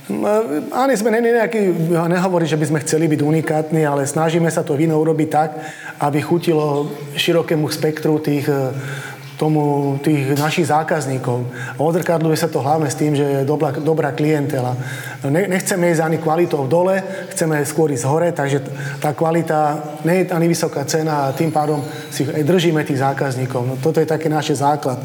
No, 0.05 0.29
ani 0.77 0.95
sme 1.01 1.11
není 1.11 1.33
nejaký, 1.33 1.73
nehovorí, 2.13 2.45
že 2.45 2.61
by 2.61 2.67
sme 2.69 2.83
chceli 2.85 3.09
byť 3.09 3.21
unikátni, 3.25 3.89
ale 3.89 4.05
snažíme 4.05 4.53
sa 4.53 4.61
to 4.61 4.77
víno 4.77 5.01
urobiť 5.01 5.29
tak, 5.33 5.51
aby 6.05 6.21
chutilo 6.21 6.93
širokému 7.17 7.67
spektru 7.73 8.21
tých 8.21 8.45
tomu, 9.35 9.97
tých 9.99 10.39
našich 10.39 10.71
zákazníkov. 10.71 11.43
Odrkadluje 11.79 12.39
sa 12.39 12.47
to 12.47 12.63
hlavne 12.63 12.87
s 12.87 12.99
tým, 12.99 13.19
že 13.19 13.25
je 13.25 13.49
dobrá, 13.49 13.75
dobrá 13.75 14.15
klientela. 14.15 14.79
Ne, 15.27 15.51
nechceme 15.51 15.91
ísť 15.91 16.03
ani 16.07 16.19
kvalitou 16.23 16.71
dole, 16.71 17.03
chceme 17.35 17.59
skôr 17.67 17.91
ísť 17.91 18.07
hore, 18.07 18.31
takže 18.31 18.63
tá 19.03 19.11
kvalita 19.11 19.83
nie 20.07 20.23
je 20.23 20.31
ani 20.31 20.47
vysoká 20.47 20.87
cena 20.87 21.29
a 21.29 21.35
tým 21.35 21.51
pádom 21.51 21.83
si 22.15 22.23
aj 22.23 22.47
držíme 22.47 22.87
tých 22.87 23.03
zákazníkov. 23.03 23.63
No, 23.67 23.75
toto 23.83 23.99
je 23.99 24.07
taký 24.07 24.31
náš 24.31 24.55
základ. 24.55 25.03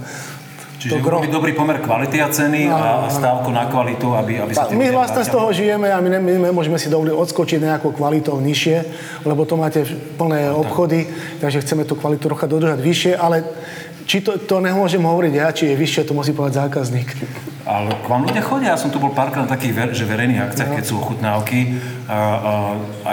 Čiže 0.79 0.95
to 0.95 1.03
urobiť 1.03 1.27
dobrý 1.27 1.51
pomer 1.51 1.83
kvality 1.83 2.23
a 2.23 2.31
ceny 2.31 2.71
no, 2.71 2.79
a 2.79 3.11
stávku 3.11 3.51
na 3.51 3.67
kvalitu, 3.67 4.15
aby, 4.15 4.39
aby 4.39 4.55
sa 4.55 4.71
My 4.71 4.87
vlastne 4.95 5.27
z 5.27 5.29
toho 5.35 5.51
žijeme 5.51 5.91
a 5.91 5.99
my, 5.99 6.07
ne, 6.07 6.19
my 6.23 6.31
nemôžeme 6.55 6.79
si 6.79 6.87
dovoliť 6.87 7.11
odskočiť 7.11 7.59
nejakou 7.59 7.91
kvalitou 7.91 8.39
nižšie, 8.39 8.77
lebo 9.27 9.43
to 9.43 9.59
máte 9.59 9.83
plné 10.15 10.47
no, 10.47 10.63
obchody, 10.63 11.03
takže 11.43 11.67
chceme 11.67 11.83
tú 11.83 11.99
kvalitu 11.99 12.31
trocha 12.31 12.47
dodržať 12.47 12.79
vyššie, 12.79 13.13
ale 13.19 13.43
či 14.07 14.23
to, 14.23 14.39
to 14.39 14.63
nemôžem 14.63 15.03
hovoriť 15.03 15.33
ja, 15.35 15.51
či 15.51 15.67
je 15.67 15.75
vyššie, 15.75 16.07
to 16.07 16.15
musí 16.15 16.31
povedať 16.31 16.63
zákazník. 16.63 17.11
Ale 17.69 17.93
k 18.01 18.09
vám 18.09 18.25
ľudia 18.25 18.41
chodia, 18.41 18.73
ja 18.73 18.81
som 18.81 18.89
tu 18.89 18.97
bol 18.97 19.13
párkrát 19.13 19.45
na 19.45 19.53
takých 19.53 19.73
ver, 19.77 19.89
že 19.93 20.09
verejných 20.09 20.41
akciách, 20.41 20.81
keď 20.81 20.85
sú 20.89 20.97
ochutnávky, 21.05 21.77
a, 22.09 22.17
a, 22.17 22.17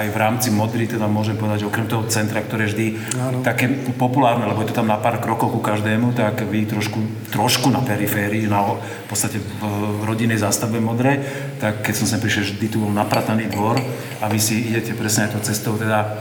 aj 0.00 0.06
v 0.08 0.16
rámci 0.16 0.48
Modry, 0.48 0.88
teda 0.88 1.04
môžem 1.04 1.36
povedať, 1.36 1.60
že 1.60 1.68
okrem 1.68 1.84
toho 1.84 2.08
centra, 2.08 2.40
ktoré 2.40 2.64
je 2.64 2.72
vždy 2.72 2.86
no. 3.20 3.44
také 3.44 3.68
populárne, 4.00 4.48
lebo 4.48 4.64
je 4.64 4.72
to 4.72 4.80
tam 4.80 4.88
na 4.88 4.96
pár 4.96 5.20
krokov 5.20 5.52
ku 5.52 5.60
každému, 5.60 6.16
tak 6.16 6.40
vy 6.48 6.64
trošku, 6.64 7.28
trošku 7.28 7.68
na 7.68 7.84
periférii, 7.84 8.48
na, 8.48 8.80
v 8.80 9.06
podstate 9.12 9.36
v, 9.36 9.60
rodinnej 10.08 10.40
zástavbe 10.40 10.80
Modrej, 10.80 11.20
tak 11.60 11.84
keď 11.84 11.92
som 11.92 12.08
sem 12.08 12.20
prišiel, 12.24 12.56
vždy 12.56 12.66
tu 12.72 12.80
bol 12.80 12.96
naprataný 12.96 13.52
dvor 13.52 13.76
a 14.24 14.26
vy 14.32 14.40
si 14.40 14.72
idete 14.72 14.96
presne 14.96 15.28
aj 15.28 15.36
to 15.36 15.52
cestou, 15.52 15.76
teda 15.76 16.16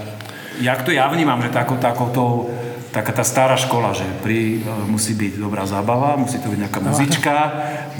jak 0.60 0.84
to 0.84 0.92
ja 0.92 1.08
vnímam, 1.08 1.40
že 1.40 1.56
takou, 1.56 1.80
takou 1.80 2.52
taká 2.96 3.12
tá 3.12 3.28
stará 3.28 3.60
škola, 3.60 3.92
že 3.92 4.08
pri, 4.24 4.64
e, 4.64 4.88
musí 4.88 5.12
byť 5.12 5.36
dobrá 5.36 5.68
zábava, 5.68 6.16
musí 6.16 6.40
to 6.40 6.48
byť 6.48 6.60
nejaká 6.64 6.80
no. 6.80 6.96
muzička, 6.96 7.36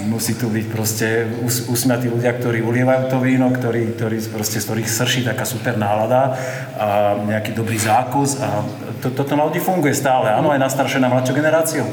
musí 0.08 0.32
tu 0.40 0.48
byť 0.48 0.66
proste 0.72 1.28
us, 1.44 1.68
usmiatí 1.68 2.08
ľudia, 2.08 2.32
ktorí 2.32 2.64
ulievajú 2.64 3.12
to 3.12 3.20
víno, 3.20 3.52
ktorí, 3.52 3.92
ktorí 3.92 4.16
proste, 4.32 4.56
z 4.56 4.64
ktorých 4.64 4.88
srší 4.88 5.20
taká 5.28 5.44
super 5.44 5.76
nálada 5.76 6.32
a 6.80 7.20
nejaký 7.28 7.52
dobrý 7.52 7.76
zákus 7.76 8.40
a 8.40 8.64
to, 9.04 9.12
toto 9.12 9.36
na 9.36 9.44
ľudí 9.44 9.60
funguje 9.60 9.92
stále, 9.92 10.32
áno, 10.32 10.48
aj 10.48 10.64
na 10.64 10.72
staršie, 10.72 10.96
na 10.96 11.12
mladšiu 11.12 11.34
generáciu. 11.36 11.84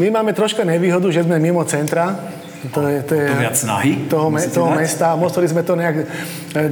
My 0.00 0.08
máme 0.08 0.32
troška 0.32 0.64
nevýhodu, 0.64 1.08
že 1.12 1.24
sme 1.28 1.36
mimo 1.36 1.60
centra, 1.68 2.35
to 2.72 2.80
je, 2.88 2.98
to 3.02 3.14
je 3.14 3.26
to 3.28 3.36
viac 3.42 3.56
snahy? 3.56 3.90
Toho, 4.08 4.28
me, 4.30 4.40
toho 4.46 4.70
mesta. 4.72 5.12
Museli 5.18 5.50
sme 5.50 5.62
to 5.66 5.74
nejak 5.76 6.06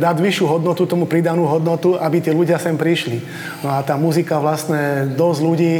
dať 0.01 0.17
vyššiu 0.21 0.47
hodnotu, 0.47 0.89
tomu 0.89 1.05
pridanú 1.05 1.45
hodnotu, 1.45 1.99
aby 1.99 2.23
tí 2.23 2.31
ľudia 2.31 2.57
sem 2.57 2.79
prišli. 2.79 3.21
No 3.61 3.75
a 3.75 3.83
tá 3.83 3.99
muzika 3.99 4.41
vlastne 4.41 5.11
dosť 5.13 5.41
ľudí, 5.43 5.75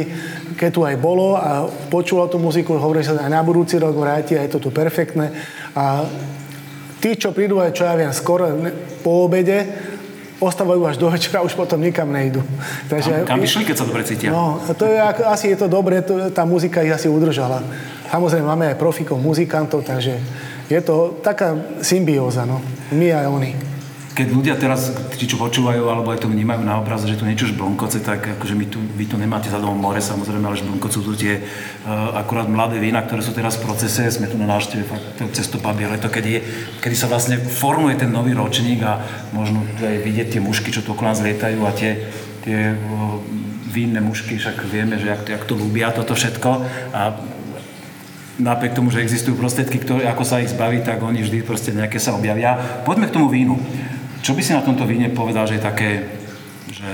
keď 0.55 0.69
tu 0.71 0.81
aj 0.85 0.95
bolo 0.99 1.35
a 1.35 1.67
počulo 1.91 2.27
tú 2.29 2.39
muziku, 2.39 2.77
hovorí 2.77 3.03
sa 3.03 3.17
aj 3.17 3.31
na 3.31 3.41
budúci 3.43 3.75
rok 3.81 3.95
vráti 3.97 4.37
a 4.37 4.43
je 4.43 4.55
to 4.55 4.59
tu 4.63 4.69
perfektné. 4.71 5.31
A 5.75 6.07
tí, 7.03 7.17
čo 7.19 7.35
prídu 7.35 7.59
aj, 7.59 7.75
čo 7.75 7.83
ja 7.83 7.95
viem, 7.99 8.11
skoro 8.15 8.49
po 9.03 9.27
obede, 9.27 9.67
ostávajú 10.35 10.81
až 10.83 10.99
do 10.99 11.07
večera, 11.07 11.39
už 11.41 11.55
potom 11.55 11.79
nikam 11.79 12.11
nejdu. 12.11 12.43
Takže, 12.91 13.23
kam, 13.23 13.39
kam 13.39 13.41
išli, 13.43 13.63
keď 13.63 13.75
sa 13.75 13.85
dobre 13.87 14.03
cítia? 14.03 14.29
No, 14.31 14.59
to 14.75 14.83
je, 14.83 14.99
asi 15.23 15.55
je 15.55 15.57
to 15.57 15.67
dobre, 15.71 16.03
to, 16.03 16.27
tá 16.31 16.43
muzika 16.43 16.83
ich 16.83 16.91
asi 16.91 17.07
udržala. 17.07 17.63
Samozrejme, 18.15 18.47
máme 18.47 18.71
aj 18.71 18.79
profikov, 18.79 19.19
muzikantov, 19.19 19.83
takže 19.83 20.15
je 20.71 20.79
to 20.79 21.19
taká 21.19 21.51
symbióza, 21.83 22.47
no. 22.47 22.63
My 22.95 23.11
aj 23.11 23.27
oni. 23.27 23.51
keď 24.15 24.27
ľudia 24.31 24.55
teraz, 24.55 24.95
tí 25.19 25.27
čo 25.27 25.35
počúvajú, 25.35 25.91
alebo 25.91 26.15
aj 26.15 26.23
to 26.23 26.31
vnímajú 26.31 26.63
na 26.63 26.79
obraze, 26.79 27.11
že 27.11 27.19
tu 27.19 27.27
niečo 27.27 27.51
žblnkoce, 27.51 27.99
tak 27.99 28.39
akože 28.39 28.55
my 28.55 28.71
tu, 28.71 28.79
vy 28.79 29.03
tu 29.11 29.19
nemáte 29.19 29.51
za 29.51 29.59
domom 29.59 29.75
more 29.75 29.99
samozrejme, 29.99 30.47
ale 30.47 30.55
žblnkoce 30.55 30.95
sú 30.95 31.03
tu 31.03 31.19
tie 31.19 31.43
uh, 31.43 32.15
akurát 32.15 32.47
mladé 32.47 32.79
vína, 32.79 33.03
ktoré 33.03 33.19
sú 33.19 33.35
teraz 33.35 33.59
v 33.59 33.67
procese, 33.67 34.07
sme 34.07 34.31
tu 34.31 34.39
na 34.39 34.47
návšteve 34.47 34.87
fakt 34.87 35.19
to 35.19 35.59
leto, 35.59 36.07
kedy, 36.07 36.29
je, 36.31 36.41
kedy 36.79 36.95
sa 36.95 37.11
vlastne 37.11 37.35
formuje 37.35 37.99
ten 37.99 38.07
nový 38.07 38.31
ročník 38.31 38.79
a 38.87 39.03
možno 39.35 39.67
aj 39.83 39.99
vidieť 40.07 40.39
tie 40.39 40.41
mušky, 40.41 40.71
čo 40.71 40.79
tu 40.87 40.95
okolo 40.95 41.11
nás 41.11 41.19
lietajú 41.19 41.59
a 41.67 41.75
tie, 41.75 41.99
tie 42.47 42.71
uh, 42.71 43.19
vínne 43.75 43.99
mušky, 43.99 44.39
však 44.39 44.63
vieme, 44.71 44.95
že 44.95 45.11
jak 45.11 45.21
to, 45.27 45.29
jak 45.35 45.43
to 45.43 45.59
ľúbia 45.59 45.91
toto 45.91 46.15
všetko 46.15 46.49
a 46.95 47.01
napriek 48.39 48.75
tomu, 48.75 48.91
že 48.91 48.99
existujú 48.99 49.39
prostriedky, 49.39 49.79
ktoré, 49.79 50.07
ako 50.11 50.23
sa 50.27 50.43
ich 50.43 50.51
zbaviť, 50.51 50.81
tak 50.83 50.99
oni 50.99 51.23
vždy 51.23 51.43
proste 51.47 51.71
nejaké 51.71 51.99
sa 51.99 52.15
objavia. 52.15 52.83
Poďme 52.83 53.07
k 53.07 53.15
tomu 53.15 53.27
vínu. 53.31 53.55
Čo 54.19 54.35
by 54.35 54.41
si 54.41 54.51
na 54.51 54.65
tomto 54.65 54.83
víne 54.83 55.07
povedal, 55.13 55.47
že 55.47 55.61
je 55.61 55.63
také, 55.63 55.89
že 56.67 56.89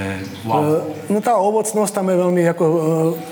wow? 0.46 0.62
E, 0.62 1.10
no 1.10 1.24
tá 1.24 1.40
ovocnosť 1.40 1.94
tam 1.96 2.12
je 2.12 2.18
veľmi 2.20 2.44
ako 2.52 2.66
e, 2.66 2.78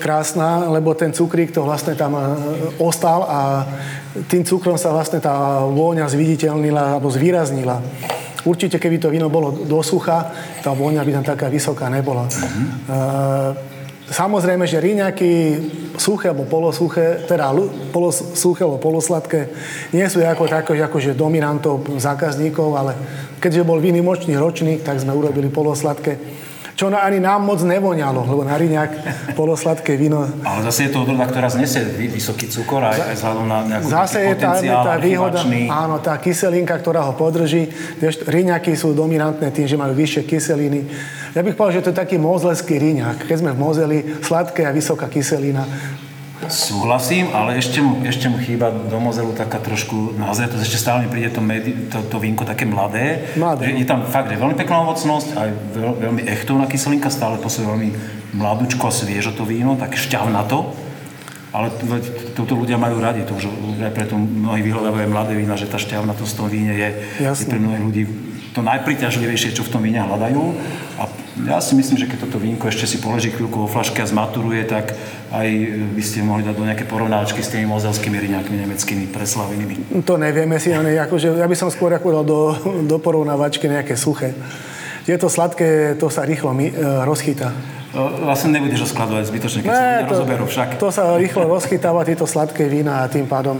krásna, 0.00 0.66
lebo 0.72 0.96
ten 0.96 1.12
cukrík 1.14 1.52
to 1.54 1.62
vlastne 1.62 1.94
tam 1.94 2.16
e, 2.16 2.22
ostal 2.80 3.28
a 3.28 3.68
tým 4.26 4.42
cukrom 4.42 4.74
sa 4.74 4.90
vlastne 4.90 5.22
tá 5.22 5.62
vôňa 5.68 6.08
zviditeľnila 6.10 6.98
alebo 6.98 7.12
zvýraznila. 7.12 7.78
Určite, 8.40 8.80
keby 8.80 8.96
to 8.96 9.12
víno 9.12 9.28
bolo 9.28 9.52
do 9.52 9.84
sucha, 9.84 10.32
tá 10.64 10.72
vôňa 10.72 11.04
by 11.04 11.12
tam 11.20 11.24
taká 11.36 11.52
vysoká 11.52 11.92
nebola. 11.92 12.24
Uh-huh. 12.24 13.52
Samozrejme, 14.10 14.66
že 14.66 14.82
riňaky 14.82 15.30
suché 15.94 16.34
alebo 16.34 16.42
polosuché, 16.42 17.22
teda 17.30 17.54
polosuché 17.94 18.66
alebo 18.66 18.82
polosladké, 18.82 19.46
nie 19.94 20.02
sú 20.10 20.18
ako 20.18 20.50
také, 20.50 20.74
akože 20.74 21.14
dominantov 21.14 21.86
zákazníkov, 21.94 22.68
ale 22.74 22.92
keďže 23.38 23.62
bol 23.62 23.78
výnimočný 23.78 24.34
ročník, 24.34 24.82
tak 24.82 24.98
sme 24.98 25.14
urobili 25.14 25.46
polosladké 25.46 26.18
čo 26.80 26.88
ani 26.88 27.20
nám 27.20 27.44
moc 27.44 27.60
nevoňalo, 27.60 28.24
lebo 28.24 28.40
na 28.40 28.56
riňak 28.56 28.90
polosladké 29.36 30.00
víno... 30.00 30.24
Ale 30.40 30.64
zase 30.64 30.88
je 30.88 30.96
to 30.96 31.04
odroda, 31.04 31.28
ktorá 31.28 31.52
znesie 31.52 31.84
vysoký 32.08 32.48
cukor 32.48 32.80
aj, 32.80 33.04
aj 33.04 33.16
vzhľadom 33.20 33.44
na 33.44 33.58
nejakú 33.68 33.84
Zase 33.92 34.24
je 34.24 34.34
tá, 34.40 34.56
tá 34.56 34.96
výhoda, 34.96 35.44
áno, 35.68 36.00
tá 36.00 36.16
kyselinka, 36.16 36.72
ktorá 36.80 37.04
ho 37.04 37.12
podrží. 37.12 37.68
Riňaky 38.24 38.72
sú 38.80 38.96
dominantné 38.96 39.52
tým, 39.52 39.68
že 39.68 39.76
majú 39.76 39.92
vyššie 39.92 40.24
kyseliny. 40.24 40.80
Ja 41.36 41.44
bych 41.44 41.52
povedal, 41.52 41.84
že 41.84 41.84
to 41.84 41.92
je 41.92 42.00
taký 42.00 42.16
mozleský 42.16 42.80
riňak. 42.80 43.28
Keď 43.28 43.36
sme 43.44 43.52
v 43.52 43.60
Mozeli, 43.60 43.98
sladké 44.24 44.64
a 44.64 44.72
vysoká 44.72 45.12
kyselina. 45.12 45.68
Súhlasím, 46.50 47.30
ale 47.30 47.62
ešte 47.62 47.78
mu, 47.78 48.02
ešte 48.02 48.26
mu 48.26 48.42
chýba 48.42 48.74
do 48.74 48.98
mozelu 48.98 49.30
taká 49.32 49.62
trošku, 49.62 50.18
naozaj 50.18 50.50
to 50.50 50.58
ešte 50.58 50.82
stále 50.82 51.06
mi 51.06 51.08
príde 51.08 51.30
to, 51.30 51.38
medi, 51.38 51.72
to, 51.86 52.02
to 52.02 52.18
vínko 52.18 52.42
také 52.42 52.66
mladé. 52.66 53.30
Mladé. 53.38 53.70
Že 53.70 53.72
je 53.78 53.86
tam 53.86 54.02
fakt 54.02 54.34
je 54.34 54.36
veľmi 54.36 54.58
pekná 54.58 54.82
ovocnosť, 54.82 55.28
aj 55.38 55.48
veľ, 55.78 55.92
veľmi 56.10 56.22
echtovná 56.26 56.66
kyselinka, 56.66 57.08
stále 57.08 57.38
posleduje 57.38 57.70
veľmi 57.70 57.90
mladúčko 58.34 58.90
a 58.90 58.92
sviežo 58.92 59.30
to 59.32 59.46
víno, 59.46 59.78
tak 59.78 59.94
to. 60.42 60.74
Ale 61.50 61.66
toto 62.38 62.54
ľudia 62.54 62.78
majú 62.78 63.02
radi, 63.02 63.26
to 63.26 63.34
už 63.34 63.50
aj 63.82 63.90
preto 63.90 64.14
mnohí 64.14 64.62
vyhľadávajú 64.62 65.06
mladé 65.10 65.34
vína, 65.34 65.58
že 65.58 65.66
tá 65.66 65.82
to 66.14 66.22
z 66.22 66.34
toho 66.38 66.46
víne 66.46 66.70
je, 66.78 66.88
je 67.18 67.46
pre 67.46 67.58
mnohých 67.58 67.82
ľudí 67.82 68.02
to 68.50 68.60
najpriťažlivejšie, 68.66 69.54
čo 69.54 69.62
v 69.62 69.72
tom 69.72 69.82
víne 69.82 70.02
hľadajú. 70.02 70.42
A 70.98 71.06
ja 71.46 71.62
si 71.62 71.72
myslím, 71.78 71.96
že 71.96 72.10
keď 72.10 72.28
toto 72.28 72.36
vínko 72.42 72.68
ešte 72.68 72.84
si 72.84 72.98
položí 72.98 73.30
chvíľku 73.30 73.64
vo 73.64 73.68
flaške 73.70 74.02
a 74.02 74.10
zmaturuje, 74.10 74.66
tak 74.66 74.92
aj 75.30 75.48
by 75.94 76.02
ste 76.02 76.26
mohli 76.26 76.42
dať 76.42 76.54
do 76.58 76.66
nejaké 76.66 76.84
porovnáčky 76.84 77.40
s 77.40 77.54
tými 77.54 77.70
mozelskými 77.70 78.18
riňakmi 78.18 78.56
nemeckými 78.66 79.08
preslavenými. 79.14 80.02
To 80.02 80.18
nevieme 80.18 80.58
si, 80.58 80.74
ale 80.74 80.98
akože, 80.98 81.38
ja 81.38 81.46
by 81.46 81.56
som 81.56 81.70
skôr 81.70 81.94
ako 81.94 82.08
dal 82.10 82.24
do, 82.26 82.40
do 82.84 82.96
porovnávačky 82.98 83.70
nejaké 83.70 83.94
suché. 83.94 84.34
Tieto 85.10 85.26
sladké, 85.26 85.98
to 85.98 86.06
sa 86.06 86.22
rýchlo 86.22 86.54
mi, 86.54 86.70
e, 86.70 87.02
rozchýta. 87.02 87.50
Vlastne 88.22 88.54
nebudeš 88.54 88.86
rozkladovať 88.86 89.26
zbytočne, 89.26 89.60
keď 89.66 89.70
ne, 89.74 89.74
sa 89.74 90.06
to, 90.06 90.14
rozoberú 90.14 90.46
však. 90.46 90.78
To 90.78 90.94
sa 90.94 91.18
rýchlo 91.18 91.50
rozchytáva, 91.50 92.06
tieto 92.06 92.30
sladké 92.30 92.70
vína 92.70 93.02
a 93.02 93.10
tým 93.10 93.26
pádom 93.26 93.58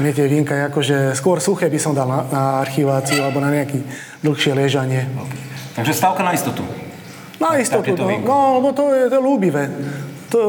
mne 0.00 0.10
tie 0.16 0.24
vínka, 0.24 0.56
akože 0.72 1.12
skôr 1.12 1.44
suché 1.44 1.68
by 1.68 1.76
som 1.76 1.92
dal 1.92 2.08
na, 2.08 2.24
na 2.32 2.42
archiváciu 2.64 3.20
alebo 3.20 3.44
na 3.44 3.52
nejaké 3.52 3.84
dlhšie 4.24 4.56
ležanie. 4.56 5.04
Okay. 5.04 5.40
Takže 5.84 5.92
stavka 5.92 6.24
na 6.24 6.32
istotu. 6.32 6.64
Na 7.36 7.60
istotu, 7.60 7.92
no, 7.92 8.08
no, 8.08 8.36
lebo 8.56 8.72
to 8.72 8.96
je, 8.96 9.12
to 9.12 9.14
je 9.20 9.22
ľúbivé. 9.28 9.64
To... 10.32 10.40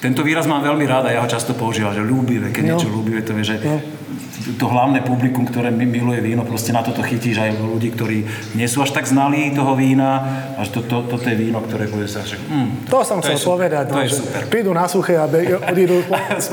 Tento 0.00 0.24
výraz 0.24 0.48
mám 0.48 0.64
veľmi 0.64 0.88
rád 0.88 1.12
a 1.12 1.20
ja 1.20 1.20
ho 1.20 1.28
často 1.28 1.52
používam, 1.52 1.92
že 1.92 2.00
ľúbivé, 2.00 2.56
keď 2.56 2.62
no. 2.64 2.68
niečo 2.72 2.88
ľúbivé, 2.88 3.20
to 3.20 3.36
je, 3.36 3.52
že 3.52 3.56
no 3.60 4.05
to 4.54 4.70
hlavné 4.70 5.02
publikum, 5.02 5.42
ktoré 5.42 5.74
miluje 5.74 6.22
víno, 6.22 6.46
proste 6.46 6.70
na 6.70 6.86
toto 6.86 7.02
chytíš 7.02 7.42
aj 7.42 7.58
ľudí, 7.58 7.90
ktorí 7.90 8.22
nie 8.54 8.68
sú 8.70 8.78
až 8.78 8.94
tak 8.94 9.10
znalí 9.10 9.50
toho 9.50 9.74
vína, 9.74 10.22
až 10.54 10.70
to, 10.70 10.86
to, 10.86 11.02
toto 11.10 11.26
je 11.26 11.34
víno, 11.34 11.58
ktoré 11.58 11.90
bude 11.90 12.06
sa 12.06 12.22
že, 12.22 12.38
mm, 12.38 12.86
to, 12.86 13.02
to 13.02 13.02
som 13.02 13.18
to 13.18 13.34
chcel 13.34 13.58
povedať, 13.58 13.90
no, 13.90 14.06
že 14.06 14.22
super. 14.22 14.46
prídu 14.46 14.70
na 14.70 14.86
suché 14.86 15.18
a 15.18 15.26
odídu 15.26 15.98
s 16.42 16.46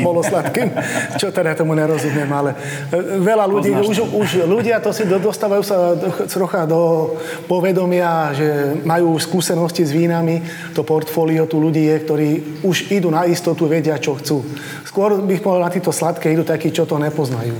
polosladkým, 0.00 0.72
čo 1.20 1.28
teda 1.28 1.52
tomu 1.52 1.76
nerozumiem, 1.76 2.28
ale 2.32 2.56
e, 2.88 3.20
veľa 3.20 3.44
ľudí, 3.44 3.76
už, 3.76 4.08
už 4.08 4.28
ľudia 4.48 4.80
to 4.80 4.96
si 4.96 5.04
dostávajú 5.04 5.60
sa 5.60 5.92
trocha 6.32 6.64
do 6.64 7.12
povedomia, 7.44 8.32
že 8.32 8.80
majú 8.88 9.20
skúsenosti 9.20 9.84
s 9.84 9.92
vínami, 9.92 10.40
to 10.72 10.80
portfólio 10.80 11.44
tu 11.44 11.60
ľudí 11.60 11.92
je, 11.92 11.96
ktorí 12.00 12.28
už 12.64 12.88
idú 12.88 13.12
na 13.12 13.28
istotu, 13.28 13.68
vedia, 13.68 14.00
čo 14.00 14.16
chcú. 14.16 14.40
Skôr 14.88 15.20
bych 15.20 15.44
povedal, 15.44 15.68
na 15.68 15.74
títo 15.74 15.92
sladké 15.92 16.32
idú 16.32 16.46
takí, 16.46 16.72
čo 16.72 16.88
to 16.88 16.96
nepoznajú 16.96 17.33
nepoznajú. 17.34 17.56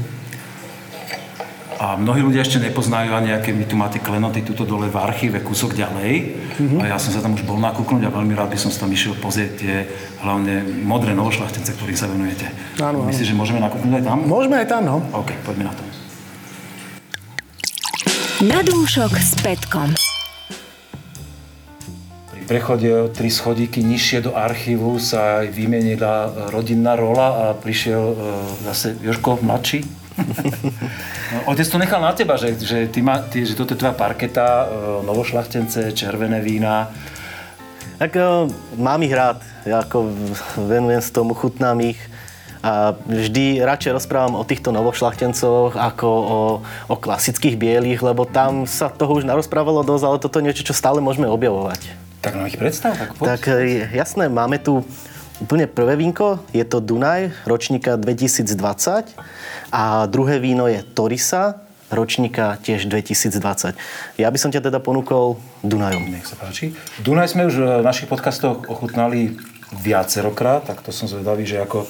A 1.75 1.99
mnohí 1.99 2.23
ľudia 2.23 2.47
ešte 2.47 2.63
nepoznajú 2.63 3.11
ani, 3.13 3.35
aké 3.35 3.51
my 3.51 3.67
tu 3.67 3.75
máte 3.75 3.99
klenoty 3.99 4.47
tuto 4.47 4.63
dole 4.63 4.87
v 4.87 4.95
archíve, 4.95 5.43
kúsok 5.43 5.75
ďalej. 5.75 6.39
Mm-hmm. 6.55 6.81
A 6.81 6.95
ja 6.95 6.97
som 7.03 7.11
sa 7.11 7.19
tam 7.19 7.35
už 7.35 7.43
bol 7.43 7.59
nakúknúť 7.59 8.09
a 8.09 8.15
veľmi 8.15 8.31
rád 8.31 8.55
by 8.55 8.59
som 8.63 8.71
sa 8.71 8.87
tam 8.87 8.95
išiel 8.95 9.19
pozrieť 9.19 9.51
tie 9.59 9.75
hlavne 10.23 10.63
modré 10.87 11.19
novošlachtence, 11.19 11.75
ktorým 11.75 11.99
sa 11.99 12.07
venujete. 12.07 12.47
Áno, 12.79 13.03
Myslíš, 13.05 13.35
že 13.35 13.37
môžeme 13.37 13.59
nakúknúť 13.59 14.01
aj 14.01 14.05
tam? 14.07 14.19
Môžeme 14.23 14.57
aj 14.63 14.67
tam, 14.71 14.83
no. 14.87 14.97
OK, 15.13 15.35
poďme 15.43 15.67
na 15.67 15.75
to. 15.75 15.83
Na 18.47 18.63
dúšok 18.63 19.13
s 19.19 19.35
Petkom. 19.43 19.99
Prechode 22.45 23.09
tri 23.17 23.33
schodíky 23.33 23.81
nižšie 23.81 24.29
do 24.29 24.37
archívu 24.37 25.01
sa 25.01 25.41
vymenila 25.49 26.51
rodinná 26.53 26.93
rola 26.93 27.29
a 27.29 27.45
prišiel 27.57 28.03
uh, 28.13 28.17
zase 28.69 29.01
Jožko 29.01 29.41
mladší, 29.41 29.85
Otec 31.51 31.67
to 31.69 31.79
nechal 31.79 31.99
na 31.99 32.15
teba, 32.15 32.39
že, 32.39 32.55
že, 32.59 32.87
ty 32.87 33.03
ma, 33.03 33.19
ty, 33.19 33.43
že 33.43 33.59
toto 33.59 33.75
je 33.75 33.81
tvoja 33.83 33.95
parketa, 33.95 34.47
e, 34.47 34.67
novošlachtence, 35.07 35.93
červené 35.93 36.39
vína. 36.39 36.91
Tak 37.99 38.11
uh, 38.19 38.51
mám 38.75 39.03
ich 39.07 39.15
rád. 39.15 39.39
Ja 39.63 39.87
ako 39.87 40.11
venujem 40.67 40.99
s 40.99 41.15
tomu, 41.15 41.31
chutnám 41.31 41.79
ich. 41.87 41.99
A 42.59 42.97
vždy 43.07 43.63
radšej 43.63 43.95
rozprávam 43.95 44.35
o 44.35 44.43
týchto 44.43 44.75
novošlachtencoch 44.75 45.79
ako 45.79 46.09
o, 46.09 46.41
o 46.91 46.95
klasických 46.99 47.55
bielých, 47.55 48.03
lebo 48.03 48.27
tam 48.27 48.67
sa 48.67 48.91
toho 48.91 49.21
už 49.21 49.29
narozprávalo 49.29 49.87
dosť, 49.87 50.05
ale 50.11 50.19
toto 50.19 50.43
je 50.43 50.47
niečo, 50.51 50.67
čo 50.67 50.75
stále 50.75 50.99
môžeme 50.99 51.31
objavovať. 51.31 52.04
Tak 52.25 52.41
nám 52.41 52.49
ich 52.49 52.57
predstav, 52.57 52.97
tak 52.97 53.13
poď. 53.21 53.37
Tak 53.37 53.43
e, 53.53 53.85
jasné, 53.93 54.33
máme 54.33 54.57
tu 54.57 54.81
úplne 55.45 55.69
prvé 55.69 56.01
vínko, 56.01 56.41
je 56.57 56.65
to 56.65 56.81
Dunaj, 56.81 57.37
ročníka 57.45 58.01
2020 58.01 59.13
a 59.69 60.09
druhé 60.09 60.41
víno 60.41 60.65
je 60.65 60.81
Torisa, 60.81 61.61
ročníka 61.93 62.57
tiež 62.65 62.89
2020. 62.89 63.77
Ja 64.17 64.29
by 64.33 64.39
som 64.41 64.49
ťa 64.49 64.73
teda 64.73 64.81
ponúkol 64.81 65.37
Dunajom. 65.61 66.09
Nech 66.09 66.25
sa 66.25 66.41
páči. 66.41 66.73
Dunaj 67.05 67.37
sme 67.37 67.45
už 67.45 67.61
v 67.61 67.85
našich 67.85 68.09
podcastoch 68.09 68.65
ochutnali 68.73 69.37
viacerokrát, 69.85 70.65
tak 70.65 70.81
to 70.81 70.97
som 70.97 71.05
zvedavý, 71.05 71.45
že 71.45 71.61
ako 71.61 71.85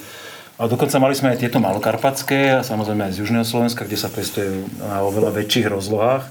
a 0.55 0.71
dokonca 0.71 1.03
mali 1.03 1.19
sme 1.19 1.35
aj 1.35 1.43
tieto 1.43 1.59
malokarpatské, 1.59 2.59
a 2.59 2.61
samozrejme 2.63 3.11
aj 3.11 3.19
z 3.19 3.27
Južného 3.27 3.43
Slovenska, 3.43 3.83
kde 3.83 3.99
sa 3.99 4.07
pestuje 4.07 4.63
na 4.79 5.03
oveľa 5.03 5.35
väčších 5.35 5.67
rozlohách. 5.67 6.31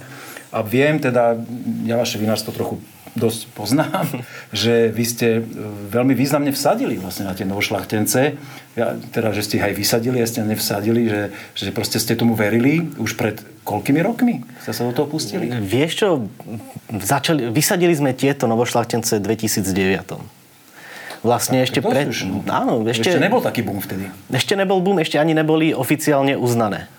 A 0.55 0.63
viem 0.63 0.95
teda, 0.95 1.35
ja 1.83 1.99
vaše 1.99 2.15
vinárstvo 2.15 2.55
trochu 2.55 2.79
dosť 3.13 3.41
poznám, 3.53 4.05
že 4.55 4.89
vy 4.89 5.03
ste 5.05 5.27
e, 5.39 5.41
veľmi 5.89 6.13
významne 6.17 6.51
vsadili 6.53 6.97
vlastne 6.97 7.29
na 7.29 7.33
tie 7.37 7.45
novošlachtence. 7.45 8.37
Ja, 8.73 8.97
teda, 9.13 9.37
že 9.37 9.45
ste 9.45 9.61
ich 9.61 9.65
aj 9.69 9.77
vysadili 9.77 10.17
a 10.17 10.25
ste 10.25 10.41
nevsadili, 10.41 11.05
že, 11.05 11.21
že 11.53 11.69
proste 11.69 12.01
ste 12.01 12.17
tomu 12.17 12.33
verili 12.33 12.89
už 12.97 13.13
pred 13.13 13.37
koľkými 13.63 14.01
rokmi 14.01 14.41
ste 14.63 14.71
sa 14.71 14.83
do 14.87 14.93
toho 14.95 15.07
pustili? 15.07 15.51
Vieš 15.51 15.91
čo, 15.93 16.07
začali, 16.89 17.51
vysadili 17.51 17.93
sme 17.93 18.15
tieto 18.15 18.47
novošlachtence 18.47 19.19
v 19.19 19.35
2009. 19.35 20.17
Vlastne 21.23 21.63
tak, 21.63 21.67
ešte 21.71 21.79
pred... 21.79 22.11
Áno, 22.51 22.83
ešte, 22.83 23.15
ešte 23.15 23.19
nebol 23.19 23.39
taký 23.39 23.63
boom 23.63 23.79
vtedy. 23.79 24.11
Ešte 24.27 24.59
nebol 24.59 24.83
boom, 24.83 24.99
ešte 24.99 25.15
ani 25.19 25.31
neboli 25.31 25.71
oficiálne 25.71 26.35
uznané. 26.35 26.91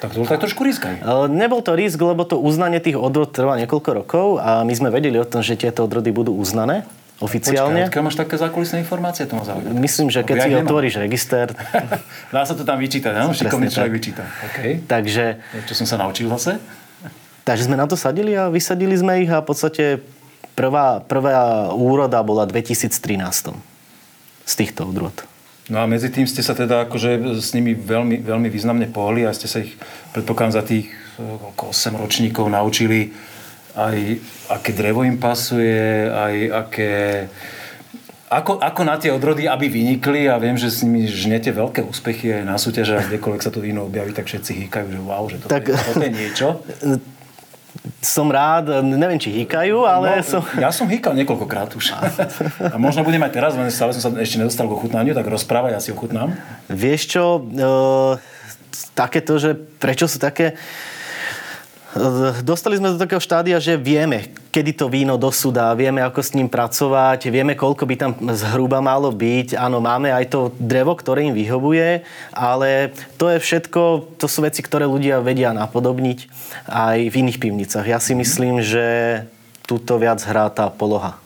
Tak 0.00 0.16
to 0.16 0.24
bol 0.24 0.28
tak 0.28 0.40
trošku 0.40 0.64
risk 0.64 0.88
aj. 0.88 1.28
Nebol 1.28 1.60
to 1.60 1.76
risk, 1.76 2.00
lebo 2.00 2.24
to 2.24 2.40
uznanie 2.40 2.80
tých 2.80 2.96
odrod 2.96 3.28
trvá 3.28 3.60
niekoľko 3.60 3.90
rokov 3.92 4.26
a 4.40 4.64
my 4.64 4.72
sme 4.72 4.88
vedeli 4.88 5.20
o 5.20 5.28
tom, 5.28 5.44
že 5.44 5.60
tieto 5.60 5.84
odrody 5.84 6.08
budú 6.08 6.32
uznané 6.32 6.88
oficiálne. 7.20 7.92
Počkaj, 7.92 8.00
máš 8.00 8.16
také 8.16 8.40
zákulisné 8.40 8.80
informácie, 8.80 9.28
to 9.28 9.36
ma 9.36 9.44
zaujíma. 9.44 9.76
Myslím, 9.76 10.08
že 10.08 10.24
keď 10.24 10.36
ja 10.40 10.44
si 10.48 10.50
otvoríš 10.56 10.96
register... 11.04 11.52
Dá 12.34 12.48
sa 12.48 12.56
to 12.56 12.64
tam 12.64 12.80
vyčítať, 12.80 13.12
áno? 13.12 13.36
Šikovný 13.36 13.68
človek 13.68 13.92
vyčíta. 13.92 14.24
Okay. 14.50 14.80
Takže... 14.88 15.36
Čo 15.68 15.84
som 15.84 15.86
sa 15.86 16.00
naučil 16.00 16.32
zase? 16.32 16.56
Takže 17.44 17.68
sme 17.68 17.76
na 17.76 17.84
to 17.84 17.96
sadili 17.96 18.32
a 18.32 18.48
vysadili 18.48 18.96
sme 18.96 19.20
ich 19.20 19.28
a 19.28 19.44
v 19.44 19.46
podstate 19.52 19.84
prvá, 20.56 21.04
prvá 21.04 21.68
úroda 21.76 22.24
bola 22.24 22.48
v 22.48 22.56
2013 22.64 23.52
z 24.48 24.52
týchto 24.56 24.88
odrod. 24.88 25.29
No 25.70 25.78
a 25.78 25.86
medzi 25.86 26.10
tým 26.10 26.26
ste 26.26 26.42
sa 26.42 26.52
teda 26.52 26.90
akože 26.90 27.38
s 27.38 27.54
nimi 27.54 27.78
veľmi, 27.78 28.26
veľmi 28.26 28.48
významne 28.50 28.90
pohli 28.90 29.22
a 29.22 29.30
ste 29.30 29.46
sa 29.46 29.62
ich, 29.62 29.78
predpokladám, 30.10 30.58
za 30.58 30.64
tých 30.66 30.90
okolo 31.54 31.70
8 31.70 31.94
ročníkov 31.94 32.50
naučili 32.50 33.14
aj 33.78 34.18
aké 34.50 34.74
drevo 34.74 35.06
im 35.06 35.22
pasuje, 35.22 36.10
aj 36.10 36.34
aké... 36.66 36.92
Ako, 38.30 38.62
ako 38.62 38.82
na 38.86 38.94
tie 38.94 39.10
odrody, 39.10 39.50
aby 39.50 39.66
vynikli 39.66 40.30
a 40.30 40.38
viem, 40.38 40.54
že 40.54 40.70
s 40.70 40.86
nimi 40.86 41.06
žnete 41.06 41.50
veľké 41.50 41.82
úspechy 41.82 42.30
aj 42.30 42.46
na 42.46 42.58
súťaže 42.58 42.94
a 42.94 43.06
kdekoľvek 43.06 43.42
sa 43.42 43.50
to 43.50 43.58
víno 43.58 43.90
objaví, 43.90 44.14
tak 44.14 44.30
všetci 44.30 44.66
hýkajú, 44.66 44.86
že 44.86 45.00
wow, 45.02 45.24
že 45.26 45.36
to, 45.42 45.46
tak, 45.50 45.66
je, 45.66 45.74
toto 45.74 46.02
je 46.02 46.12
niečo. 46.14 46.46
Som 48.00 48.32
rád, 48.32 48.80
neviem, 48.80 49.20
či 49.20 49.28
hýkajú, 49.28 49.84
ale 49.84 50.20
no, 50.20 50.24
som... 50.24 50.40
Ja 50.56 50.72
som 50.72 50.88
hýkal 50.88 51.12
niekoľkokrát 51.20 51.76
už. 51.76 51.92
A 52.72 52.76
možno 52.80 53.04
budem 53.04 53.20
aj 53.20 53.32
teraz, 53.36 53.52
len 53.60 53.68
stále 53.68 53.92
som 53.92 54.00
sa 54.00 54.08
ešte 54.16 54.40
nedostal 54.40 54.64
k 54.64 54.72
ochutnaniu, 54.72 55.12
tak 55.12 55.28
rozprávaj, 55.28 55.76
ja 55.76 55.80
si 55.84 55.92
ochutnám. 55.92 56.32
Vieš 56.72 57.02
čo, 57.12 57.44
e, 57.44 58.16
takéto, 58.96 59.36
že 59.36 59.52
prečo 59.52 60.08
sú 60.08 60.16
také 60.16 60.56
Dostali 62.46 62.78
sme 62.78 62.94
do 62.94 63.02
takého 63.02 63.18
štádia, 63.18 63.58
že 63.58 63.74
vieme, 63.74 64.30
kedy 64.54 64.78
to 64.78 64.86
víno 64.86 65.18
dosudá, 65.18 65.74
vieme, 65.74 65.98
ako 65.98 66.22
s 66.22 66.38
ním 66.38 66.46
pracovať, 66.46 67.26
vieme, 67.34 67.58
koľko 67.58 67.82
by 67.82 67.94
tam 67.98 68.12
zhruba 68.30 68.78
malo 68.78 69.10
byť. 69.10 69.58
Áno, 69.58 69.82
máme 69.82 70.14
aj 70.14 70.30
to 70.30 70.40
drevo, 70.54 70.94
ktoré 70.94 71.26
im 71.26 71.34
vyhovuje, 71.34 72.06
ale 72.30 72.94
to 73.18 73.34
je 73.34 73.42
všetko, 73.42 74.14
to 74.22 74.30
sú 74.30 74.46
veci, 74.46 74.62
ktoré 74.62 74.86
ľudia 74.86 75.18
vedia 75.18 75.50
napodobniť 75.50 76.30
aj 76.70 77.10
v 77.10 77.18
iných 77.26 77.42
pivnicách. 77.42 77.90
Ja 77.90 77.98
si 77.98 78.14
myslím, 78.14 78.62
že 78.62 79.26
túto 79.66 79.98
viac 79.98 80.22
hrá 80.22 80.46
tá 80.46 80.70
poloha. 80.70 81.18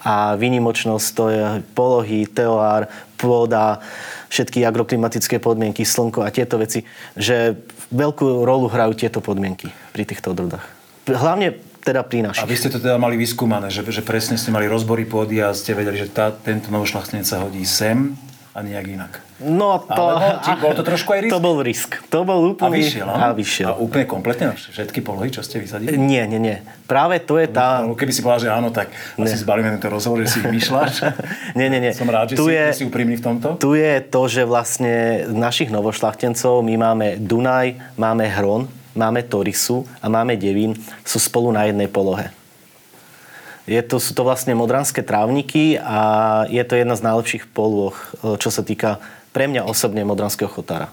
A 0.00 0.40
výnimočnosť 0.40 1.06
to 1.12 1.24
je 1.28 1.44
polohy, 1.76 2.24
teoár, 2.24 2.88
pôda, 3.20 3.84
všetky 4.32 4.64
agroklimatické 4.64 5.36
podmienky, 5.36 5.84
slnko 5.84 6.24
a 6.24 6.32
tieto 6.32 6.56
veci, 6.56 6.84
že 7.12 7.56
veľkú 7.92 8.44
rolu 8.44 8.68
hrajú 8.68 8.92
tieto 8.96 9.18
podmienky 9.24 9.72
pri 9.92 10.04
týchto 10.04 10.32
odrodách. 10.36 10.64
Hlavne 11.08 11.56
teda 11.80 12.04
pri 12.04 12.28
našich. 12.28 12.44
A 12.44 12.50
vy 12.50 12.56
ste 12.58 12.68
to 12.68 12.82
teda 12.82 13.00
mali 13.00 13.16
vyskúmané, 13.16 13.72
že, 13.72 13.80
že 13.88 14.04
presne 14.04 14.36
ste 14.36 14.52
mali 14.52 14.68
rozbory 14.68 15.08
pôdy 15.08 15.40
a 15.40 15.56
ste 15.56 15.72
vedeli, 15.72 15.96
že 15.96 16.12
tá, 16.12 16.28
tento 16.28 16.68
novošľachtenec 16.68 17.24
sa 17.24 17.40
hodí 17.40 17.64
sem 17.64 18.12
a 18.58 18.62
nejak 18.66 18.86
inak. 18.90 19.12
No 19.38 19.78
to... 19.86 20.02
Alebo, 20.18 20.42
či 20.42 20.50
bol 20.58 20.74
to 20.74 20.82
trošku 20.82 21.14
aj 21.14 21.20
risk? 21.24 21.30
To 21.30 21.38
bol 21.38 21.56
risk. 21.62 21.90
To 22.10 22.20
bol 22.26 22.40
úplne... 22.42 22.74
A 22.74 22.82
vyšiel, 22.82 23.06
A 23.06 23.30
vyšiel. 23.30 23.70
A 23.70 23.78
úplne 23.78 24.02
kompletne 24.10 24.50
na 24.50 24.54
všetky 24.58 24.98
polohy, 24.98 25.30
čo 25.30 25.46
ste 25.46 25.62
vysadili? 25.62 25.94
Nie, 25.94 26.26
nie, 26.26 26.42
nie. 26.42 26.58
Práve 26.90 27.22
to 27.22 27.38
je 27.38 27.46
tá... 27.46 27.86
No, 27.86 27.94
keby 27.94 28.10
si 28.10 28.18
povedal, 28.18 28.42
že 28.42 28.50
áno, 28.50 28.74
tak 28.74 28.90
nie. 29.14 29.30
asi 29.30 29.38
zbalíme 29.38 29.70
tento 29.78 29.86
rozhovor, 29.94 30.26
že 30.26 30.34
si 30.34 30.38
ich 30.42 30.50
myšľaš. 30.50 30.94
nie, 31.58 31.70
nie, 31.70 31.78
nie. 31.78 31.94
Som 31.94 32.10
rád, 32.10 32.34
že 32.34 32.42
tu 32.42 32.50
si, 32.50 32.58
je, 32.58 32.66
si 32.74 32.82
úprimný 32.82 33.14
v 33.14 33.24
tomto. 33.30 33.62
Tu 33.62 33.78
je 33.78 33.94
to, 34.02 34.26
že 34.26 34.42
vlastne 34.42 35.22
našich 35.30 35.70
novošlachtencov 35.70 36.58
my 36.66 36.74
máme 36.74 37.06
Dunaj, 37.22 37.94
máme 37.94 38.26
Hron, 38.26 38.66
máme 38.98 39.22
Torisu 39.22 39.86
a 40.02 40.10
máme 40.10 40.34
Devín, 40.34 40.74
sú 41.06 41.22
spolu 41.22 41.54
na 41.54 41.70
jednej 41.70 41.86
polohe. 41.86 42.34
Je 43.68 43.84
to, 43.84 44.00
sú 44.00 44.16
to 44.16 44.24
vlastne 44.24 44.56
modranské 44.56 45.04
trávniky 45.04 45.76
a 45.76 46.00
je 46.48 46.64
to 46.64 46.80
jedna 46.80 46.96
z 46.96 47.04
najlepších 47.04 47.52
polôch, 47.52 48.16
čo 48.40 48.48
sa 48.48 48.64
týka 48.64 48.96
pre 49.36 49.44
mňa 49.44 49.68
osobne 49.68 50.08
modranského 50.08 50.48
chotára. 50.48 50.88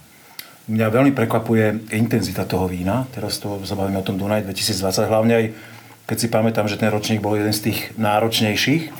Mňa 0.67 0.91
veľmi 0.91 1.15
prekvapuje 1.15 1.95
intenzita 1.95 2.43
toho 2.43 2.67
vína. 2.67 3.07
Teraz 3.15 3.39
to 3.39 3.63
zabavíme 3.63 3.95
o 3.95 4.03
tom 4.03 4.19
Dunaj 4.19 4.43
2020. 4.43 5.07
Hlavne 5.07 5.33
aj, 5.39 5.45
keď 6.03 6.17
si 6.19 6.27
pamätám, 6.27 6.67
že 6.67 6.75
ten 6.75 6.91
ročník 6.91 7.23
bol 7.23 7.39
jeden 7.39 7.55
z 7.55 7.71
tých 7.71 7.79
náročnejších 7.95 8.91